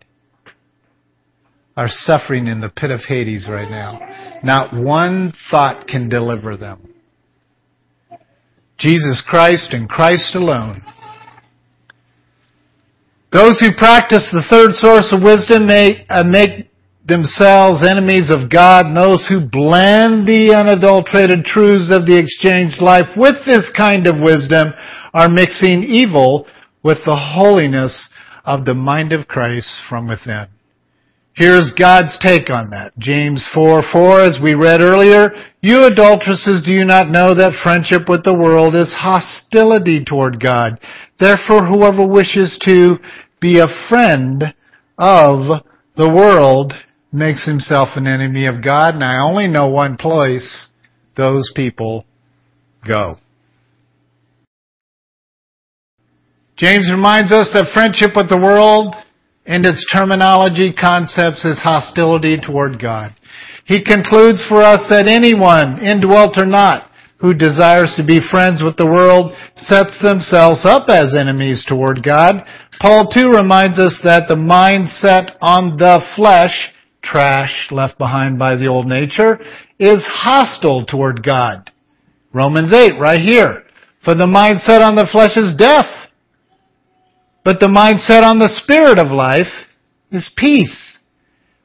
are 1.75 1.89
suffering 1.89 2.47
in 2.47 2.61
the 2.61 2.69
pit 2.69 2.91
of 2.91 3.01
Hades 3.01 3.49
right 3.51 3.69
now. 3.69 3.99
Not 4.45 4.73
one 4.73 5.34
thought 5.51 5.88
can 5.89 6.07
deliver 6.07 6.55
them. 6.55 6.89
Jesus 8.80 9.21
Christ 9.27 9.73
and 9.73 9.89
Christ 9.89 10.36
alone. 10.36 10.82
Those 13.32 13.59
who 13.59 13.75
practice 13.77 14.30
the 14.32 14.45
third 14.49 14.73
source 14.73 15.13
of 15.13 15.21
wisdom 15.21 15.67
may 15.67 16.05
uh, 16.09 16.23
make 16.23 16.71
themselves 17.05 17.86
enemies 17.86 18.32
of 18.32 18.49
God, 18.49 18.88
and 18.88 18.97
those 18.97 19.27
who 19.27 19.41
blend 19.41 20.27
the 20.27 20.55
unadulterated 20.55 21.43
truths 21.43 21.91
of 21.93 22.05
the 22.05 22.17
exchanged 22.17 22.82
life 22.82 23.09
with 23.17 23.36
this 23.45 23.69
kind 23.75 24.07
of 24.07 24.21
wisdom 24.21 24.73
are 25.13 25.30
mixing 25.30 25.84
evil 25.84 26.47
with 26.82 26.99
the 27.05 27.15
holiness 27.15 28.09
of 28.45 28.65
the 28.65 28.73
mind 28.73 29.11
of 29.11 29.27
Christ 29.27 29.69
from 29.89 30.07
within. 30.07 30.47
Here's 31.40 31.72
God's 31.80 32.20
take 32.20 32.50
on 32.50 32.72
that. 32.72 32.92
James 33.00 33.48
4, 33.54 33.82
4, 33.94 34.22
as 34.24 34.40
we 34.44 34.56
read 34.56 34.82
earlier, 34.82 35.32
you 35.62 35.86
adulteresses, 35.86 36.62
do 36.66 36.72
you 36.74 36.84
not 36.84 37.08
know 37.08 37.34
that 37.34 37.62
friendship 37.64 38.10
with 38.10 38.26
the 38.26 38.34
world 38.34 38.76
is 38.76 38.94
hostility 39.00 40.04
toward 40.04 40.44
God? 40.44 40.82
Therefore, 41.18 41.66
whoever 41.66 42.06
wishes 42.06 42.60
to 42.66 42.98
be 43.40 43.60
a 43.60 43.88
friend 43.88 44.54
of 44.98 45.64
the 45.96 46.10
world 46.10 46.74
makes 47.14 47.48
himself 47.48 47.88
an 47.96 48.06
enemy 48.06 48.46
of 48.46 48.62
God, 48.62 48.96
and 48.96 49.04
I 49.06 49.20
only 49.20 49.48
know 49.48 49.70
one 49.70 49.96
place 49.96 50.68
those 51.16 51.54
people 51.56 52.04
go. 52.86 53.16
James 56.58 56.92
reminds 56.92 57.32
us 57.32 57.50
that 57.54 57.72
friendship 57.74 58.12
with 58.14 58.28
the 58.28 58.36
world 58.36 58.94
and 59.50 59.66
its 59.66 59.84
terminology 59.91 60.72
concepts 60.72 61.43
is 61.43 61.58
hostility 61.58 62.38
toward 62.39 62.80
God. 62.80 63.16
He 63.66 63.84
concludes 63.84 64.45
for 64.47 64.62
us 64.62 64.86
that 64.89 65.10
anyone, 65.10 65.82
indwelt 65.82 66.38
or 66.38 66.45
not, 66.45 66.91
who 67.18 67.34
desires 67.34 67.95
to 67.97 68.06
be 68.06 68.22
friends 68.22 68.62
with 68.64 68.78
the 68.78 68.86
world 68.86 69.34
sets 69.56 70.00
themselves 70.02 70.66
up 70.66 70.88
as 70.88 71.16
enemies 71.18 71.66
toward 71.68 72.04
God. 72.04 72.45
Paul 72.80 73.10
too 73.10 73.30
reminds 73.30 73.80
us 73.80 74.00
that 74.04 74.30
the 74.30 74.38
mindset 74.38 75.36
on 75.41 75.78
the 75.78 76.00
flesh, 76.16 76.70
trash 77.02 77.70
left 77.72 77.97
behind 77.97 78.38
by 78.38 78.56
the 78.56 78.68
old 78.68 78.86
nature, 78.86 79.39
is 79.80 80.06
hostile 80.06 80.86
toward 80.86 81.24
God. 81.24 81.72
Romans 82.34 82.72
8, 82.72 83.00
right 83.02 83.20
here. 83.20 83.64
For 84.06 84.14
the 84.14 84.30
mindset 84.30 84.86
on 84.86 84.95
the 84.95 85.10
flesh 85.12 85.36
is 85.36 85.58
death, 85.58 86.09
but 87.44 87.60
the 87.60 87.68
mindset 87.68 88.24
on 88.24 88.40
the 88.40 88.50
spirit 88.50 89.00
of 89.00 89.12
life 89.12 89.68
is 90.12 90.32
peace. 90.38 90.98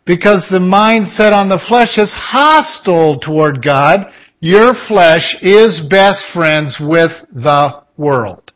Because 0.07 0.47
the 0.51 0.59
mindset 0.59 1.33
on 1.33 1.49
the 1.49 1.63
flesh 1.69 1.97
is 1.97 2.13
hostile 2.15 3.19
toward 3.19 3.65
God. 3.65 4.07
Your 4.41 4.75
flesh 4.87 5.37
is 5.41 5.87
best 5.89 6.23
friends 6.35 6.77
with 6.79 7.11
the 7.33 7.83
world. 7.97 8.53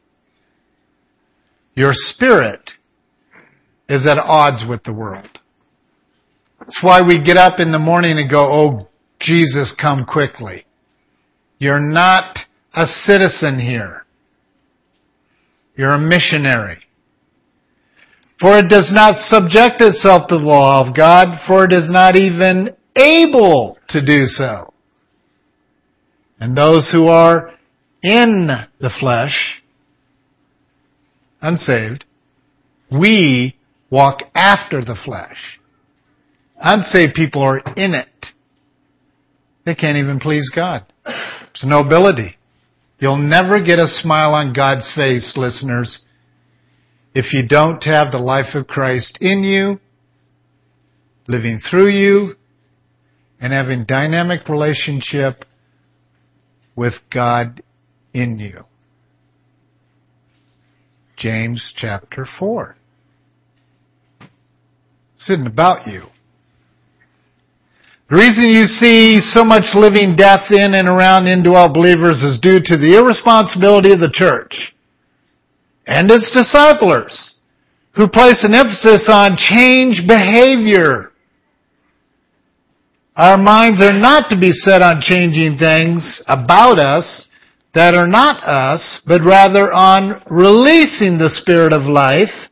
Your 1.74 1.92
spirit 1.92 2.72
is 3.88 4.06
at 4.06 4.18
odds 4.18 4.64
with 4.68 4.82
the 4.84 4.92
world. 4.92 5.40
That's 6.58 6.78
why 6.82 7.00
we 7.00 7.22
get 7.22 7.38
up 7.38 7.60
in 7.60 7.72
the 7.72 7.78
morning 7.78 8.18
and 8.18 8.30
go, 8.30 8.40
Oh, 8.40 8.88
Jesus, 9.20 9.74
come 9.80 10.04
quickly. 10.04 10.66
You're 11.58 11.80
not 11.80 12.38
a 12.74 12.86
citizen 12.86 13.58
here. 13.58 14.04
You're 15.76 15.94
a 15.94 15.98
missionary. 15.98 16.78
For 18.40 18.56
it 18.56 18.68
does 18.68 18.90
not 18.92 19.16
subject 19.16 19.80
itself 19.80 20.28
to 20.28 20.38
the 20.38 20.44
law 20.44 20.86
of 20.86 20.96
God, 20.96 21.40
for 21.46 21.64
it 21.64 21.72
is 21.72 21.90
not 21.90 22.16
even 22.16 22.76
able 22.96 23.78
to 23.88 24.04
do 24.04 24.26
so. 24.26 24.72
And 26.40 26.56
those 26.56 26.88
who 26.92 27.08
are 27.08 27.52
in 28.02 28.48
the 28.80 28.90
flesh, 29.00 29.62
unsaved, 31.40 32.04
we 32.90 33.56
walk 33.90 34.22
after 34.34 34.82
the 34.82 34.96
flesh. 35.04 35.58
Unsaved 36.60 37.14
people 37.14 37.42
are 37.42 37.58
in 37.76 37.94
it. 37.94 38.08
They 39.66 39.74
can't 39.74 39.96
even 39.96 40.20
please 40.20 40.50
God. 40.54 40.86
It's 41.50 41.64
nobility. 41.64 42.36
You'll 43.00 43.16
never 43.16 43.62
get 43.62 43.78
a 43.78 43.86
smile 43.86 44.32
on 44.32 44.52
God's 44.52 44.90
face, 44.94 45.34
listeners, 45.36 46.04
if 47.14 47.32
you 47.32 47.46
don't 47.46 47.82
have 47.84 48.12
the 48.12 48.18
life 48.18 48.54
of 48.54 48.66
Christ 48.66 49.18
in 49.20 49.42
you, 49.42 49.80
living 51.26 51.60
through 51.70 51.90
you, 51.90 52.34
and 53.40 53.52
having 53.52 53.84
dynamic 53.84 54.48
relationship 54.48 55.44
with 56.74 56.94
God 57.12 57.62
in 58.12 58.38
you. 58.38 58.64
James 61.16 61.74
chapter 61.76 62.26
4. 62.38 62.76
It's 65.16 65.30
about 65.46 65.86
you. 65.86 66.04
The 68.08 68.16
reason 68.16 68.44
you 68.48 68.64
see 68.64 69.20
so 69.20 69.44
much 69.44 69.74
living 69.74 70.16
death 70.16 70.50
in 70.50 70.74
and 70.74 70.88
around 70.88 71.26
indwelt 71.26 71.74
believers 71.74 72.22
is 72.22 72.40
due 72.40 72.60
to 72.64 72.76
the 72.78 72.96
irresponsibility 72.96 73.92
of 73.92 74.00
the 74.00 74.10
church 74.10 74.72
and 75.88 76.10
its 76.10 76.30
disciples 76.30 77.40
who 77.96 78.06
place 78.06 78.44
an 78.44 78.54
emphasis 78.54 79.08
on 79.10 79.36
change 79.36 80.06
behavior. 80.06 81.10
Our 83.16 83.38
minds 83.38 83.80
are 83.82 83.98
not 83.98 84.28
to 84.30 84.38
be 84.38 84.52
set 84.52 84.82
on 84.82 85.00
changing 85.00 85.56
things 85.58 86.22
about 86.28 86.78
us 86.78 87.28
that 87.74 87.94
are 87.94 88.06
not 88.06 88.44
us, 88.44 89.00
but 89.06 89.24
rather 89.24 89.72
on 89.72 90.22
releasing 90.30 91.18
the 91.18 91.30
spirit 91.30 91.72
of 91.72 91.82
life, 91.82 92.50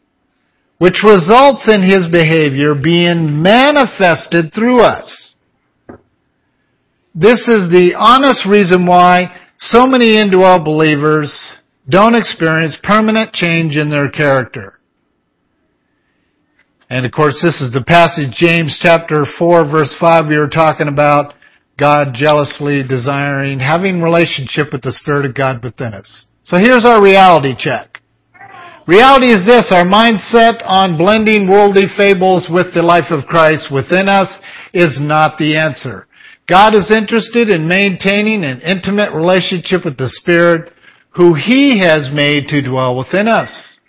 which 0.79 1.05
results 1.05 1.69
in 1.69 1.83
his 1.83 2.09
behavior 2.11 2.75
being 2.75 3.43
manifested 3.43 4.53
through 4.55 4.81
us. 4.81 5.35
This 7.15 7.49
is 7.49 7.71
the 7.71 7.95
honest 7.97 8.47
reason 8.49 8.87
why 8.87 9.35
so 9.59 9.87
many 9.87 10.19
indwelt 10.19 10.65
believers 10.65 11.57
don't 11.89 12.15
experience 12.15 12.79
permanent 12.83 13.33
change 13.33 13.77
in 13.77 13.91
their 13.91 14.11
character. 14.11 14.79
And 16.89 17.05
of 17.05 17.13
course, 17.13 17.41
this 17.43 17.61
is 17.61 17.73
the 17.73 17.85
passage, 17.87 18.35
James 18.37 18.79
chapter 18.81 19.25
4 19.39 19.71
verse 19.71 19.95
5, 19.99 20.27
we 20.29 20.39
were 20.39 20.49
talking 20.49 20.89
about 20.89 21.35
God 21.79 22.15
jealously 22.15 22.83
desiring, 22.89 23.59
having 23.59 24.01
relationship 24.01 24.69
with 24.73 24.83
the 24.83 24.93
Spirit 24.93 25.27
of 25.27 25.35
God 25.35 25.63
within 25.63 25.95
us. 25.95 26.27
So 26.43 26.57
here's 26.57 26.85
our 26.85 27.03
reality 27.03 27.55
check. 27.59 28.01
Reality 28.87 29.27
is 29.27 29.45
this, 29.45 29.73
our 29.75 29.85
mindset 29.85 30.63
on 30.65 30.97
blending 30.97 31.51
worldly 31.51 31.87
fables 31.97 32.47
with 32.49 32.73
the 32.73 32.83
life 32.83 33.11
of 33.11 33.27
Christ 33.27 33.67
within 33.75 34.09
us 34.09 34.31
is 34.73 34.99
not 35.01 35.39
the 35.39 35.57
answer. 35.59 36.07
God 36.49 36.77
is 36.77 36.93
interested 36.95 37.51
in 37.51 37.67
maintaining 37.67 38.45
an 38.45 38.61
intimate 38.61 39.13
relationship 39.13 39.85
with 39.85 39.99
the 39.99 40.09
Spirit 40.09 40.73
who 41.17 41.35
He 41.35 41.81
has 41.81 42.11
made 42.13 42.49
to 42.49 42.63
dwell 42.63 42.97
within 42.97 43.29
us. 43.29 43.81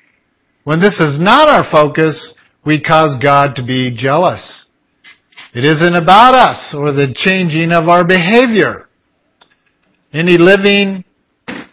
When 0.64 0.80
this 0.80 1.00
is 1.00 1.20
not 1.20 1.50
our 1.50 1.70
focus, 1.72 2.36
we 2.66 2.82
cause 2.82 3.16
God 3.22 3.56
to 3.56 3.64
be 3.66 3.94
jealous. 3.96 4.70
It 5.54 5.64
isn't 5.64 5.96
about 5.96 6.36
us 6.36 6.74
or 6.78 6.92
the 6.92 7.14
changing 7.16 7.72
of 7.72 7.88
our 7.88 8.06
behavior. 8.06 8.90
Any 10.14 10.38
living 10.38 11.04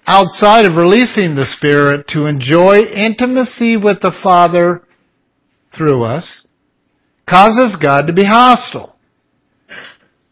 outside 0.06 0.64
of 0.64 0.76
releasing 0.76 1.34
the 1.34 1.46
Spirit 1.46 2.06
to 2.08 2.26
enjoy 2.26 2.78
intimacy 2.94 3.76
with 3.76 4.00
the 4.00 4.12
Father 4.22 4.82
through 5.76 6.04
us 6.04 6.46
causes 7.28 7.76
God 7.80 8.06
to 8.06 8.12
be 8.12 8.24
hostile. 8.24 8.96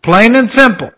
Plain 0.02 0.34
and 0.34 0.48
simple. 0.48 0.90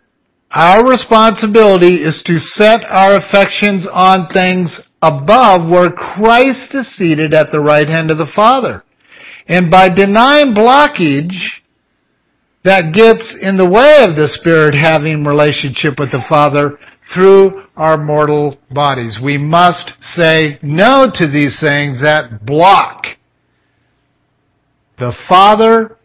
Our 0.55 0.89
responsibility 0.89 1.97
is 1.97 2.23
to 2.27 2.39
set 2.39 2.85
our 2.89 3.17
affections 3.17 3.89
on 3.93 4.29
things 4.33 4.81
above 5.03 5.69
where 5.69 5.91
Christ 5.91 6.75
is 6.75 6.97
seated 6.97 7.35
at 7.35 7.51
the 7.51 7.61
right 7.61 7.89
hand 7.89 8.13
of 8.13 8.19
the 8.19 8.31
Father. 8.37 8.85
And 9.49 9.69
by 9.69 9.89
denying 9.93 10.55
blockage 10.55 11.61
that 12.65 12.95
gets 12.95 13.37
in 13.41 13.57
the 13.57 13.69
way 13.69 14.05
of 14.09 14.17
the 14.17 14.29
Spirit 14.29 14.75
having 14.75 15.25
relationship 15.25 15.99
with 15.99 16.13
the 16.13 16.25
Father 16.29 16.79
through 17.13 17.65
our 17.77 18.03
mortal 18.03 18.57
bodies. 18.71 19.19
We 19.23 19.37
must 19.37 19.93
say 20.01 20.59
no 20.63 21.07
to 21.13 21.27
these 21.27 21.61
things 21.61 22.01
that 22.03 22.47
block 22.47 23.05
the 24.99 25.13
Father 25.29 25.99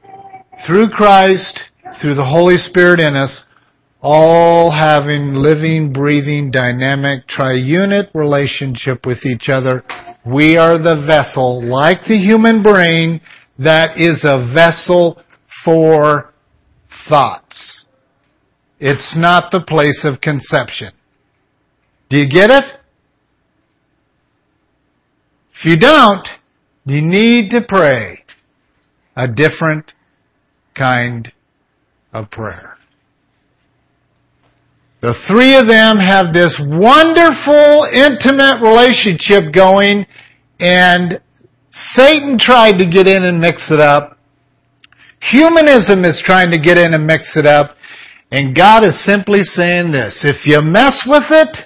through 0.68 0.90
Christ, 0.90 1.60
through 2.02 2.16
the 2.16 2.26
Holy 2.26 2.58
Spirit 2.58 3.00
in 3.00 3.16
us, 3.16 3.46
all 4.02 4.72
having 4.72 5.34
living, 5.34 5.92
breathing, 5.92 6.52
dynamic, 6.52 7.28
triunit 7.28 8.14
relationship 8.14 9.06
with 9.06 9.26
each 9.26 9.50
other. 9.50 9.84
We 10.26 10.58
are 10.58 10.78
the 10.78 11.04
vessel, 11.06 11.62
like 11.64 12.02
the 12.08 12.18
human 12.18 12.64
brain, 12.64 13.22
that 13.58 13.98
is 13.98 14.24
a 14.24 14.52
vessel 14.54 15.22
for 15.66 16.34
thoughts. 17.10 17.86
It's 18.80 19.16
not 19.18 19.52
the 19.52 19.62
place 19.62 20.06
of 20.06 20.22
conception. 20.22 20.94
Do 22.10 22.18
you 22.18 22.30
get 22.30 22.50
it? 22.50 22.64
If 25.60 25.66
you 25.66 25.78
don't, 25.78 26.26
You 26.90 27.04
need 27.04 27.52
to 27.52 27.62
pray 27.62 28.24
a 29.16 29.28
different 29.28 29.94
kind 30.76 31.32
of 32.12 32.32
prayer. 32.32 32.79
The 35.02 35.16
three 35.28 35.56
of 35.56 35.68
them 35.68 35.98
have 35.98 36.34
this 36.34 36.60
wonderful, 36.60 37.88
intimate 37.94 38.60
relationship 38.62 39.54
going, 39.54 40.06
and 40.60 41.22
Satan 41.72 42.38
tried 42.38 42.78
to 42.80 42.86
get 42.86 43.08
in 43.08 43.24
and 43.24 43.40
mix 43.40 43.72
it 43.72 43.80
up. 43.80 44.18
Humanism 45.22 46.04
is 46.04 46.22
trying 46.26 46.52
to 46.52 46.60
get 46.60 46.78
in 46.78 46.94
and 46.94 47.08
mix 47.08 47.38
it 47.38 47.46
up. 47.46 47.76
And 48.32 48.56
God 48.56 48.84
is 48.84 49.06
simply 49.06 49.44
saying 49.44 49.92
this, 49.92 50.24
if 50.24 50.46
you 50.46 50.62
mess 50.62 51.04
with 51.08 51.24
it, 51.30 51.58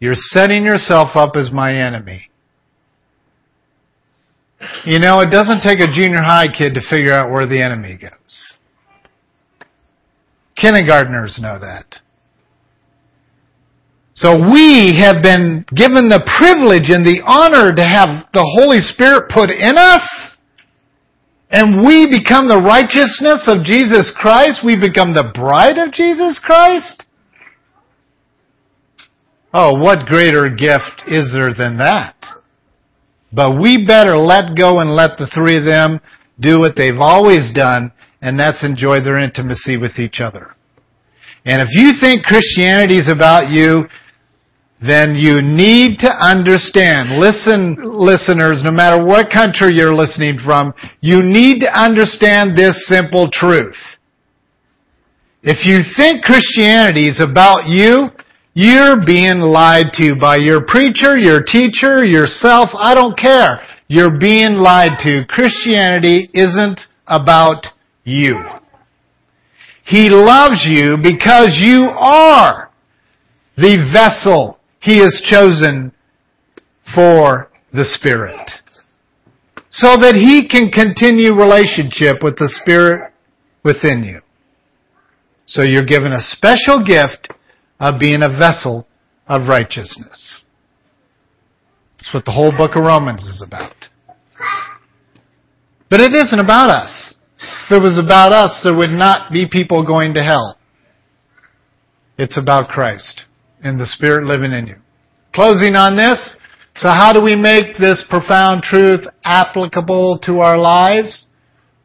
you're 0.00 0.14
setting 0.14 0.64
yourself 0.64 1.10
up 1.14 1.36
as 1.36 1.50
my 1.52 1.74
enemy. 1.74 2.28
You 4.84 4.98
know, 4.98 5.20
it 5.20 5.30
doesn't 5.30 5.60
take 5.60 5.80
a 5.80 5.92
junior 5.92 6.22
high 6.22 6.48
kid 6.48 6.74
to 6.74 6.80
figure 6.88 7.12
out 7.12 7.30
where 7.30 7.46
the 7.46 7.62
enemy 7.62 7.98
goes. 8.00 8.56
Kindergartners 10.56 11.38
know 11.40 11.58
that. 11.58 12.00
So 14.14 14.32
we 14.32 14.96
have 14.96 15.22
been 15.22 15.66
given 15.74 16.08
the 16.08 16.24
privilege 16.38 16.88
and 16.88 17.04
the 17.04 17.20
honor 17.26 17.74
to 17.76 17.84
have 17.84 18.24
the 18.32 18.48
Holy 18.56 18.80
Spirit 18.80 19.28
put 19.28 19.50
in 19.50 19.76
us. 19.76 20.30
And 21.50 21.86
we 21.86 22.08
become 22.08 22.48
the 22.48 22.58
righteousness 22.58 23.46
of 23.46 23.64
Jesus 23.64 24.12
Christ. 24.16 24.64
We 24.64 24.74
become 24.74 25.14
the 25.14 25.30
bride 25.34 25.76
of 25.76 25.92
Jesus 25.92 26.40
Christ. 26.42 27.04
Oh, 29.52 29.78
what 29.78 30.06
greater 30.06 30.48
gift 30.48 31.04
is 31.06 31.30
there 31.32 31.52
than 31.52 31.76
that? 31.78 32.16
But 33.32 33.60
we 33.60 33.86
better 33.86 34.16
let 34.16 34.56
go 34.56 34.80
and 34.80 34.96
let 34.96 35.18
the 35.18 35.28
three 35.32 35.58
of 35.58 35.64
them 35.64 36.00
do 36.40 36.58
what 36.58 36.74
they've 36.74 36.98
always 36.98 37.52
done, 37.54 37.92
and 38.26 38.40
that's 38.40 38.64
enjoy 38.64 39.00
their 39.00 39.20
intimacy 39.20 39.76
with 39.76 40.00
each 40.00 40.18
other. 40.20 40.56
And 41.44 41.62
if 41.62 41.68
you 41.70 41.92
think 42.00 42.24
Christianity 42.24 42.96
is 42.96 43.08
about 43.08 43.50
you, 43.50 43.86
then 44.82 45.14
you 45.14 45.40
need 45.40 46.00
to 46.00 46.10
understand, 46.10 47.20
listen, 47.20 47.76
listeners, 47.78 48.62
no 48.64 48.72
matter 48.72 49.02
what 49.02 49.30
country 49.30 49.76
you're 49.76 49.94
listening 49.94 50.38
from, 50.44 50.74
you 51.00 51.22
need 51.22 51.60
to 51.60 51.70
understand 51.70 52.58
this 52.58 52.88
simple 52.88 53.30
truth. 53.30 53.78
If 55.44 55.64
you 55.64 55.86
think 55.96 56.24
Christianity 56.24 57.06
is 57.06 57.22
about 57.22 57.68
you, 57.68 58.08
you're 58.54 59.06
being 59.06 59.38
lied 59.38 59.92
to 60.02 60.16
by 60.20 60.38
your 60.38 60.66
preacher, 60.66 61.16
your 61.16 61.44
teacher, 61.44 62.04
yourself, 62.04 62.70
I 62.74 62.92
don't 62.92 63.16
care. 63.16 63.60
You're 63.86 64.18
being 64.18 64.54
lied 64.54 64.98
to. 65.04 65.24
Christianity 65.28 66.28
isn't 66.34 66.80
about 67.06 67.66
you. 68.06 68.40
He 69.84 70.08
loves 70.08 70.64
you 70.66 70.96
because 70.96 71.58
you 71.60 71.82
are 71.82 72.70
the 73.56 73.90
vessel 73.92 74.58
He 74.80 74.98
has 74.98 75.20
chosen 75.24 75.92
for 76.94 77.50
the 77.72 77.84
Spirit. 77.84 78.50
So 79.68 79.96
that 79.96 80.14
He 80.14 80.48
can 80.48 80.70
continue 80.70 81.34
relationship 81.34 82.22
with 82.22 82.38
the 82.38 82.48
Spirit 82.62 83.12
within 83.62 84.02
you. 84.04 84.20
So 85.46 85.62
you're 85.62 85.84
given 85.84 86.12
a 86.12 86.20
special 86.20 86.84
gift 86.84 87.28
of 87.78 88.00
being 88.00 88.22
a 88.22 88.28
vessel 88.28 88.86
of 89.28 89.48
righteousness. 89.48 90.44
That's 91.98 92.14
what 92.14 92.24
the 92.24 92.32
whole 92.32 92.52
book 92.56 92.76
of 92.76 92.84
Romans 92.84 93.22
is 93.24 93.42
about. 93.46 93.74
But 95.90 96.00
it 96.00 96.12
isn't 96.14 96.38
about 96.38 96.70
us. 96.70 97.15
If 97.66 97.78
it 97.78 97.82
was 97.82 97.98
about 97.98 98.30
us, 98.30 98.60
there 98.62 98.76
would 98.76 98.90
not 98.90 99.32
be 99.32 99.48
people 99.50 99.84
going 99.84 100.14
to 100.14 100.22
hell. 100.22 100.56
It's 102.16 102.38
about 102.38 102.68
Christ 102.68 103.24
and 103.60 103.80
the 103.80 103.86
Spirit 103.86 104.24
living 104.24 104.52
in 104.52 104.68
you. 104.68 104.76
Closing 105.34 105.74
on 105.74 105.96
this, 105.96 106.38
so 106.76 106.88
how 106.88 107.12
do 107.12 107.20
we 107.20 107.34
make 107.34 107.76
this 107.76 108.04
profound 108.08 108.62
truth 108.62 109.00
applicable 109.24 110.20
to 110.26 110.38
our 110.38 110.56
lives? 110.56 111.26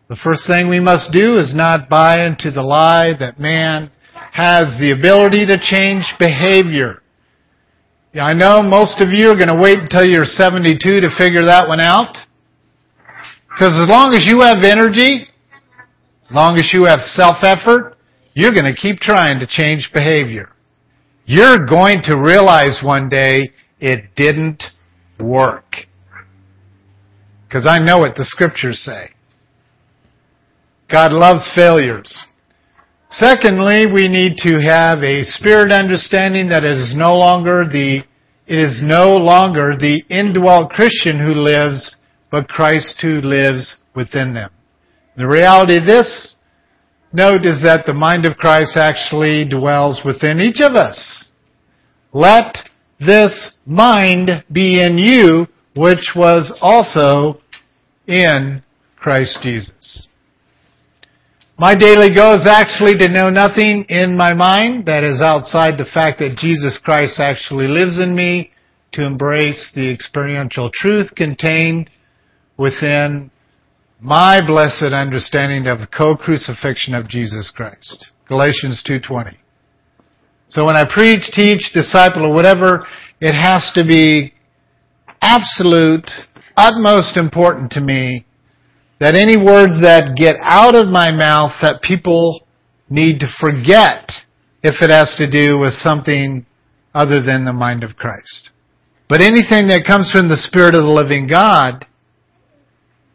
The 0.08 0.20
first 0.24 0.46
thing 0.48 0.70
we 0.70 0.80
must 0.80 1.12
do 1.12 1.40
is 1.40 1.56
not 1.56 1.90
buy 1.90 2.28
into 2.28 2.52
the 2.52 2.62
lie 2.62 3.14
that 3.20 3.40
man 3.40 3.90
has 4.14 4.78
the 4.80 4.92
ability 4.92 5.48
to 5.48 5.58
change 5.58 6.06
behavior. 6.20 7.02
Yeah, 8.14 8.26
I 8.26 8.34
know 8.34 8.62
most 8.62 9.02
of 9.02 9.10
you 9.10 9.30
are 9.32 9.36
going 9.36 9.48
to 9.48 9.60
wait 9.60 9.80
until 9.80 10.06
you're 10.06 10.26
72 10.26 10.78
to 10.78 11.10
figure 11.18 11.46
that 11.46 11.68
one 11.68 11.80
out. 11.80 12.14
Because 13.50 13.82
as 13.82 13.90
long 13.90 14.14
as 14.14 14.28
you 14.28 14.42
have 14.42 14.64
energy, 14.64 15.31
long 16.34 16.58
as 16.58 16.72
you 16.74 16.86
have 16.86 17.00
self-effort, 17.02 17.96
you're 18.34 18.54
going 18.54 18.66
to 18.66 18.76
keep 18.76 19.00
trying 19.00 19.40
to 19.40 19.48
change 19.48 19.90
behavior. 19.94 20.50
You're 21.26 21.66
going 21.66 22.02
to 22.04 22.16
realize 22.16 22.82
one 22.84 23.10
day 23.10 23.52
it 23.80 24.16
didn't 24.16 24.64
work. 25.20 25.66
Because 27.48 27.68
I 27.68 27.80
know 27.80 28.00
what 28.00 28.16
the 28.16 28.26
scriptures 28.26 28.80
say. 28.80 29.14
God 30.90 31.12
loves 31.12 31.50
failures. 31.56 32.26
Secondly, 33.10 33.92
we 33.92 34.08
need 34.08 34.38
to 34.38 34.60
have 34.62 35.00
a 35.04 35.24
spirit 35.24 35.72
understanding 35.72 36.50
that 36.50 36.64
it 36.64 36.72
is 36.72 36.94
no 36.96 37.18
longer 37.18 37.66
the 37.66 38.04
it 38.48 38.58
is 38.58 38.82
no 38.84 39.16
longer 39.16 39.76
the 39.80 40.04
indwelt 40.10 40.72
Christian 40.72 41.20
who 41.20 41.34
lives, 41.34 41.96
but 42.30 42.50
Christ 42.50 43.00
who 43.02 43.22
lives 43.22 43.78
within 43.96 44.34
them. 44.34 44.52
The 45.18 45.28
reality 45.28 45.78
of 45.78 45.86
this 45.86 46.38
note 47.12 47.46
is 47.46 47.62
that 47.64 47.86
the 47.86 47.94
mind 47.94 48.26
of 48.26 48.38
Christ 48.38 48.78
actually 48.78 49.48
dwells 49.48 50.02
within 50.06 50.40
each 50.40 50.62
of 50.62 50.74
us. 50.74 51.26
Let 52.14 52.56
this 53.00 53.58
mind 53.66 54.44
be 54.52 54.82
in 54.82 54.98
you, 54.98 55.48
which 55.76 56.12
was 56.16 56.58
also 56.62 57.42
in 58.08 58.64
Christ 58.96 59.40
Jesus. 59.42 60.10
My 61.58 61.76
daily 61.76 62.14
goal 62.14 62.34
is 62.36 62.48
actually 62.48 62.98
to 62.98 63.10
know 63.10 63.30
nothing 63.30 63.86
in 63.90 64.16
my 64.18 64.34
mind 64.34 64.86
that 64.86 65.04
is 65.04 65.22
outside 65.22 65.78
the 65.78 65.90
fact 65.94 66.20
that 66.20 66.38
Jesus 66.38 66.80
Christ 66.84 67.20
actually 67.20 67.68
lives 67.68 68.00
in 68.00 68.16
me, 68.16 68.52
to 68.94 69.06
embrace 69.06 69.72
the 69.74 69.90
experiential 69.90 70.70
truth 70.74 71.14
contained 71.16 71.90
within 72.58 73.32
my 74.02 74.44
blessed 74.46 74.94
understanding 74.94 75.68
of 75.68 75.78
the 75.78 75.88
co-crucifixion 75.88 76.96
of 76.96 77.08
Jesus 77.08 77.52
Christ. 77.56 78.12
Galatians 78.28 78.84
2.20. 78.90 79.36
So 80.50 80.66
when 80.66 80.76
I 80.76 80.92
preach, 80.92 81.30
teach, 81.32 81.72
disciple, 81.72 82.26
or 82.26 82.34
whatever, 82.34 82.88
it 83.20 83.34
has 83.34 83.72
to 83.76 83.86
be 83.86 84.34
absolute, 85.22 86.10
utmost 86.58 87.16
important 87.16 87.72
to 87.74 87.82
me 87.82 88.26
that 89.00 89.16
any 89.16 89.38
words 89.38 89.82
that 89.84 90.16
get 90.18 90.36
out 90.42 90.76
of 90.76 90.88
my 90.88 91.12
mouth 91.12 91.52
that 91.62 91.84
people 91.84 92.42
need 92.90 93.20
to 93.20 93.28
forget 93.40 94.10
if 94.64 94.82
it 94.82 94.90
has 94.90 95.14
to 95.18 95.30
do 95.30 95.60
with 95.60 95.74
something 95.74 96.46
other 96.96 97.22
than 97.24 97.46
the 97.46 97.54
mind 97.54 97.84
of 97.84 97.96
Christ. 97.96 98.50
But 99.08 99.22
anything 99.22 99.68
that 99.68 99.86
comes 99.86 100.12
from 100.12 100.28
the 100.28 100.38
Spirit 100.38 100.74
of 100.74 100.84
the 100.84 100.90
living 100.90 101.28
God 101.28 101.86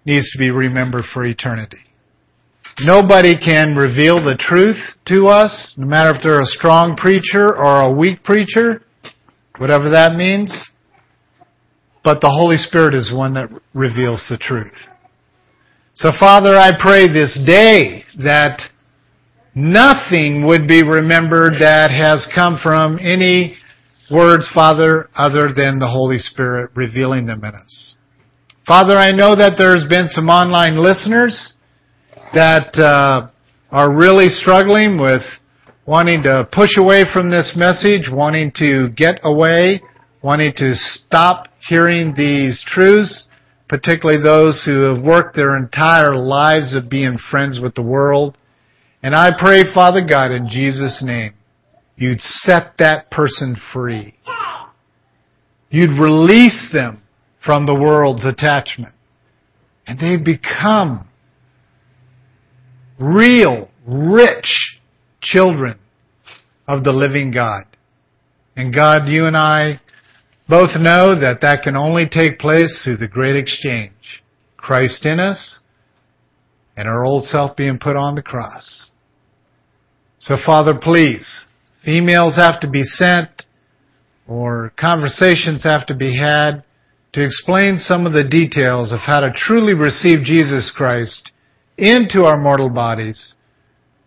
needs 0.07 0.31
to 0.31 0.39
be 0.39 0.51
remembered 0.51 1.05
for 1.13 1.25
eternity. 1.25 1.79
Nobody 2.81 3.37
can 3.39 3.75
reveal 3.75 4.23
the 4.23 4.37
truth 4.39 4.77
to 5.07 5.29
us, 5.29 5.75
no 5.77 5.87
matter 5.87 6.15
if 6.15 6.23
they're 6.23 6.41
a 6.41 6.47
strong 6.47 6.95
preacher 6.95 7.57
or 7.57 7.83
a 7.83 7.93
weak 7.93 8.23
preacher, 8.23 8.83
whatever 9.59 9.91
that 9.91 10.17
means. 10.17 10.71
But 12.05 12.21
the 12.21 12.31
Holy 12.31 12.57
Spirit 12.57 12.95
is 12.95 13.13
one 13.13 13.35
that 13.35 13.49
reveals 13.75 14.27
the 14.29 14.37
truth. 14.37 14.75
So 15.95 16.11
Father, 16.21 16.55
I 16.55 16.71
pray 16.79 17.07
this 17.07 17.39
day 17.47 18.05
that 18.19 18.61
nothing 19.55 20.47
would 20.47 20.69
be 20.69 20.83
remembered 20.83 21.55
that 21.61 21.91
has 21.91 22.29
come 22.35 22.59
from 22.63 22.99
any 23.01 23.57
words, 24.11 24.49
Father, 24.55 25.09
other 25.17 25.49
than 25.49 25.79
the 25.79 25.89
Holy 25.89 26.19
Spirit 26.19 26.71
revealing 26.75 27.25
them 27.25 27.43
in 27.43 27.55
us. 27.55 27.96
Father, 28.67 28.97
I 28.97 29.12
know 29.12 29.37
that 29.37 29.55
there's 29.57 29.87
been 29.89 30.09
some 30.09 30.29
online 30.29 30.77
listeners 30.77 31.55
that 32.35 32.75
uh, 32.75 33.29
are 33.71 33.97
really 33.97 34.27
struggling 34.29 35.01
with 35.01 35.23
wanting 35.87 36.25
to 36.25 36.49
push 36.51 36.77
away 36.77 37.05
from 37.12 37.31
this 37.31 37.55
message, 37.55 38.11
wanting 38.11 38.51
to 38.57 38.89
get 38.97 39.21
away, 39.23 39.81
wanting 40.21 40.53
to 40.57 40.75
stop 40.75 41.47
hearing 41.69 42.12
these 42.17 42.64
truths, 42.67 43.29
particularly 43.69 44.21
those 44.21 44.61
who 44.67 44.81
have 44.81 45.01
worked 45.01 45.37
their 45.37 45.57
entire 45.57 46.17
lives 46.17 46.75
of 46.75 46.91
being 46.91 47.19
friends 47.31 47.61
with 47.61 47.77
the 47.77 47.83
world. 47.83 48.37
And 49.01 49.14
I 49.14 49.31
pray, 49.39 49.62
Father 49.73 50.05
God, 50.05 50.33
in 50.33 50.49
Jesus' 50.49 51.05
name, 51.07 51.35
you'd 51.95 52.21
set 52.21 52.79
that 52.81 53.12
person 53.12 53.55
free. 53.73 54.19
You'd 55.71 56.01
release 56.01 56.69
them 56.73 57.03
from 57.47 57.65
the 57.65 57.75
world's 57.75 58.27
attachment. 58.27 58.93
And 59.87 60.01
they 60.01 60.23
become 60.23 61.09
real, 62.99 63.71
rich 63.87 64.81
children 65.23 65.79
of 66.67 66.83
the 66.83 66.93
living 66.93 67.31
God. 67.31 67.65
And 68.57 68.75
God, 68.75 69.09
you 69.09 69.27
and 69.27 69.37
I 69.37 69.81
both 70.49 70.71
know 70.77 71.19
that 71.21 71.39
that 71.43 71.63
can 71.63 71.77
only 71.77 72.09
take 72.09 72.41
place 72.41 72.83
through 72.85 72.97
the 72.97 73.07
great 73.07 73.37
exchange. 73.37 73.93
Christ 74.57 75.07
in 75.07 75.21
us 75.21 75.61
and 76.77 76.89
our 76.89 77.05
old 77.05 77.25
self 77.25 77.57
being 77.57 77.79
put 77.79 77.95
on 77.95 78.17
the 78.17 78.23
cross. 78.23 78.91
So 80.19 80.37
Father, 80.45 80.75
please, 80.75 81.45
emails 81.87 82.37
have 82.37 82.61
to 82.61 82.69
be 82.69 82.83
sent 82.83 83.45
or 84.27 84.73
conversations 84.79 85.63
have 85.63 85.87
to 85.87 85.95
be 85.95 86.19
had 86.19 86.65
to 87.17 87.25
explain 87.25 87.79
some 87.79 88.05
of 88.05 88.12
the 88.12 88.29
details 88.29 88.93
of 88.93 88.99
how 88.99 89.21
to 89.21 89.33
truly 89.35 89.73
receive 89.73 90.23
Jesus 90.23 90.71
Christ 90.77 91.33
into 91.79 92.25
our 92.25 92.39
mortal 92.39 92.69
bodies 92.69 93.35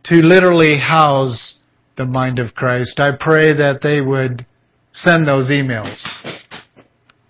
to 0.03 0.17
literally 0.17 0.77
house 0.77 1.57
the 1.97 2.05
mind 2.05 2.37
of 2.37 2.53
Christ. 2.53 2.99
I 2.99 3.09
pray 3.19 3.51
that 3.51 3.79
they 3.81 3.99
would 3.99 4.45
send 4.91 5.27
those 5.27 5.49
emails. 5.49 5.97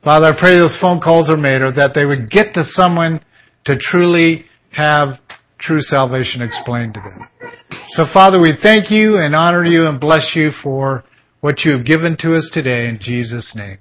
Father, 0.03 0.33
I 0.33 0.37
pray 0.37 0.57
those 0.57 0.75
phone 0.81 0.99
calls 0.99 1.29
are 1.29 1.37
made 1.37 1.61
or 1.61 1.71
that 1.71 1.93
they 1.95 2.03
would 2.03 2.29
get 2.29 2.53
to 2.55 2.65
someone 2.65 3.21
to 3.63 3.77
truly 3.79 4.47
have 4.71 5.19
true 5.61 5.79
salvation 5.79 6.41
explained 6.41 6.95
to 6.95 6.99
them. 6.99 7.51
So 7.91 8.03
Father, 8.13 8.41
we 8.41 8.51
thank 8.61 8.91
you 8.91 9.15
and 9.15 9.33
honor 9.33 9.63
you 9.63 9.87
and 9.87 9.97
bless 9.97 10.33
you 10.35 10.51
for 10.61 11.05
what 11.39 11.63
you 11.63 11.77
have 11.77 11.85
given 11.85 12.17
to 12.19 12.35
us 12.35 12.49
today 12.51 12.89
in 12.89 12.99
Jesus' 13.01 13.53
name. 13.55 13.77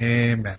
Amen. 0.00 0.58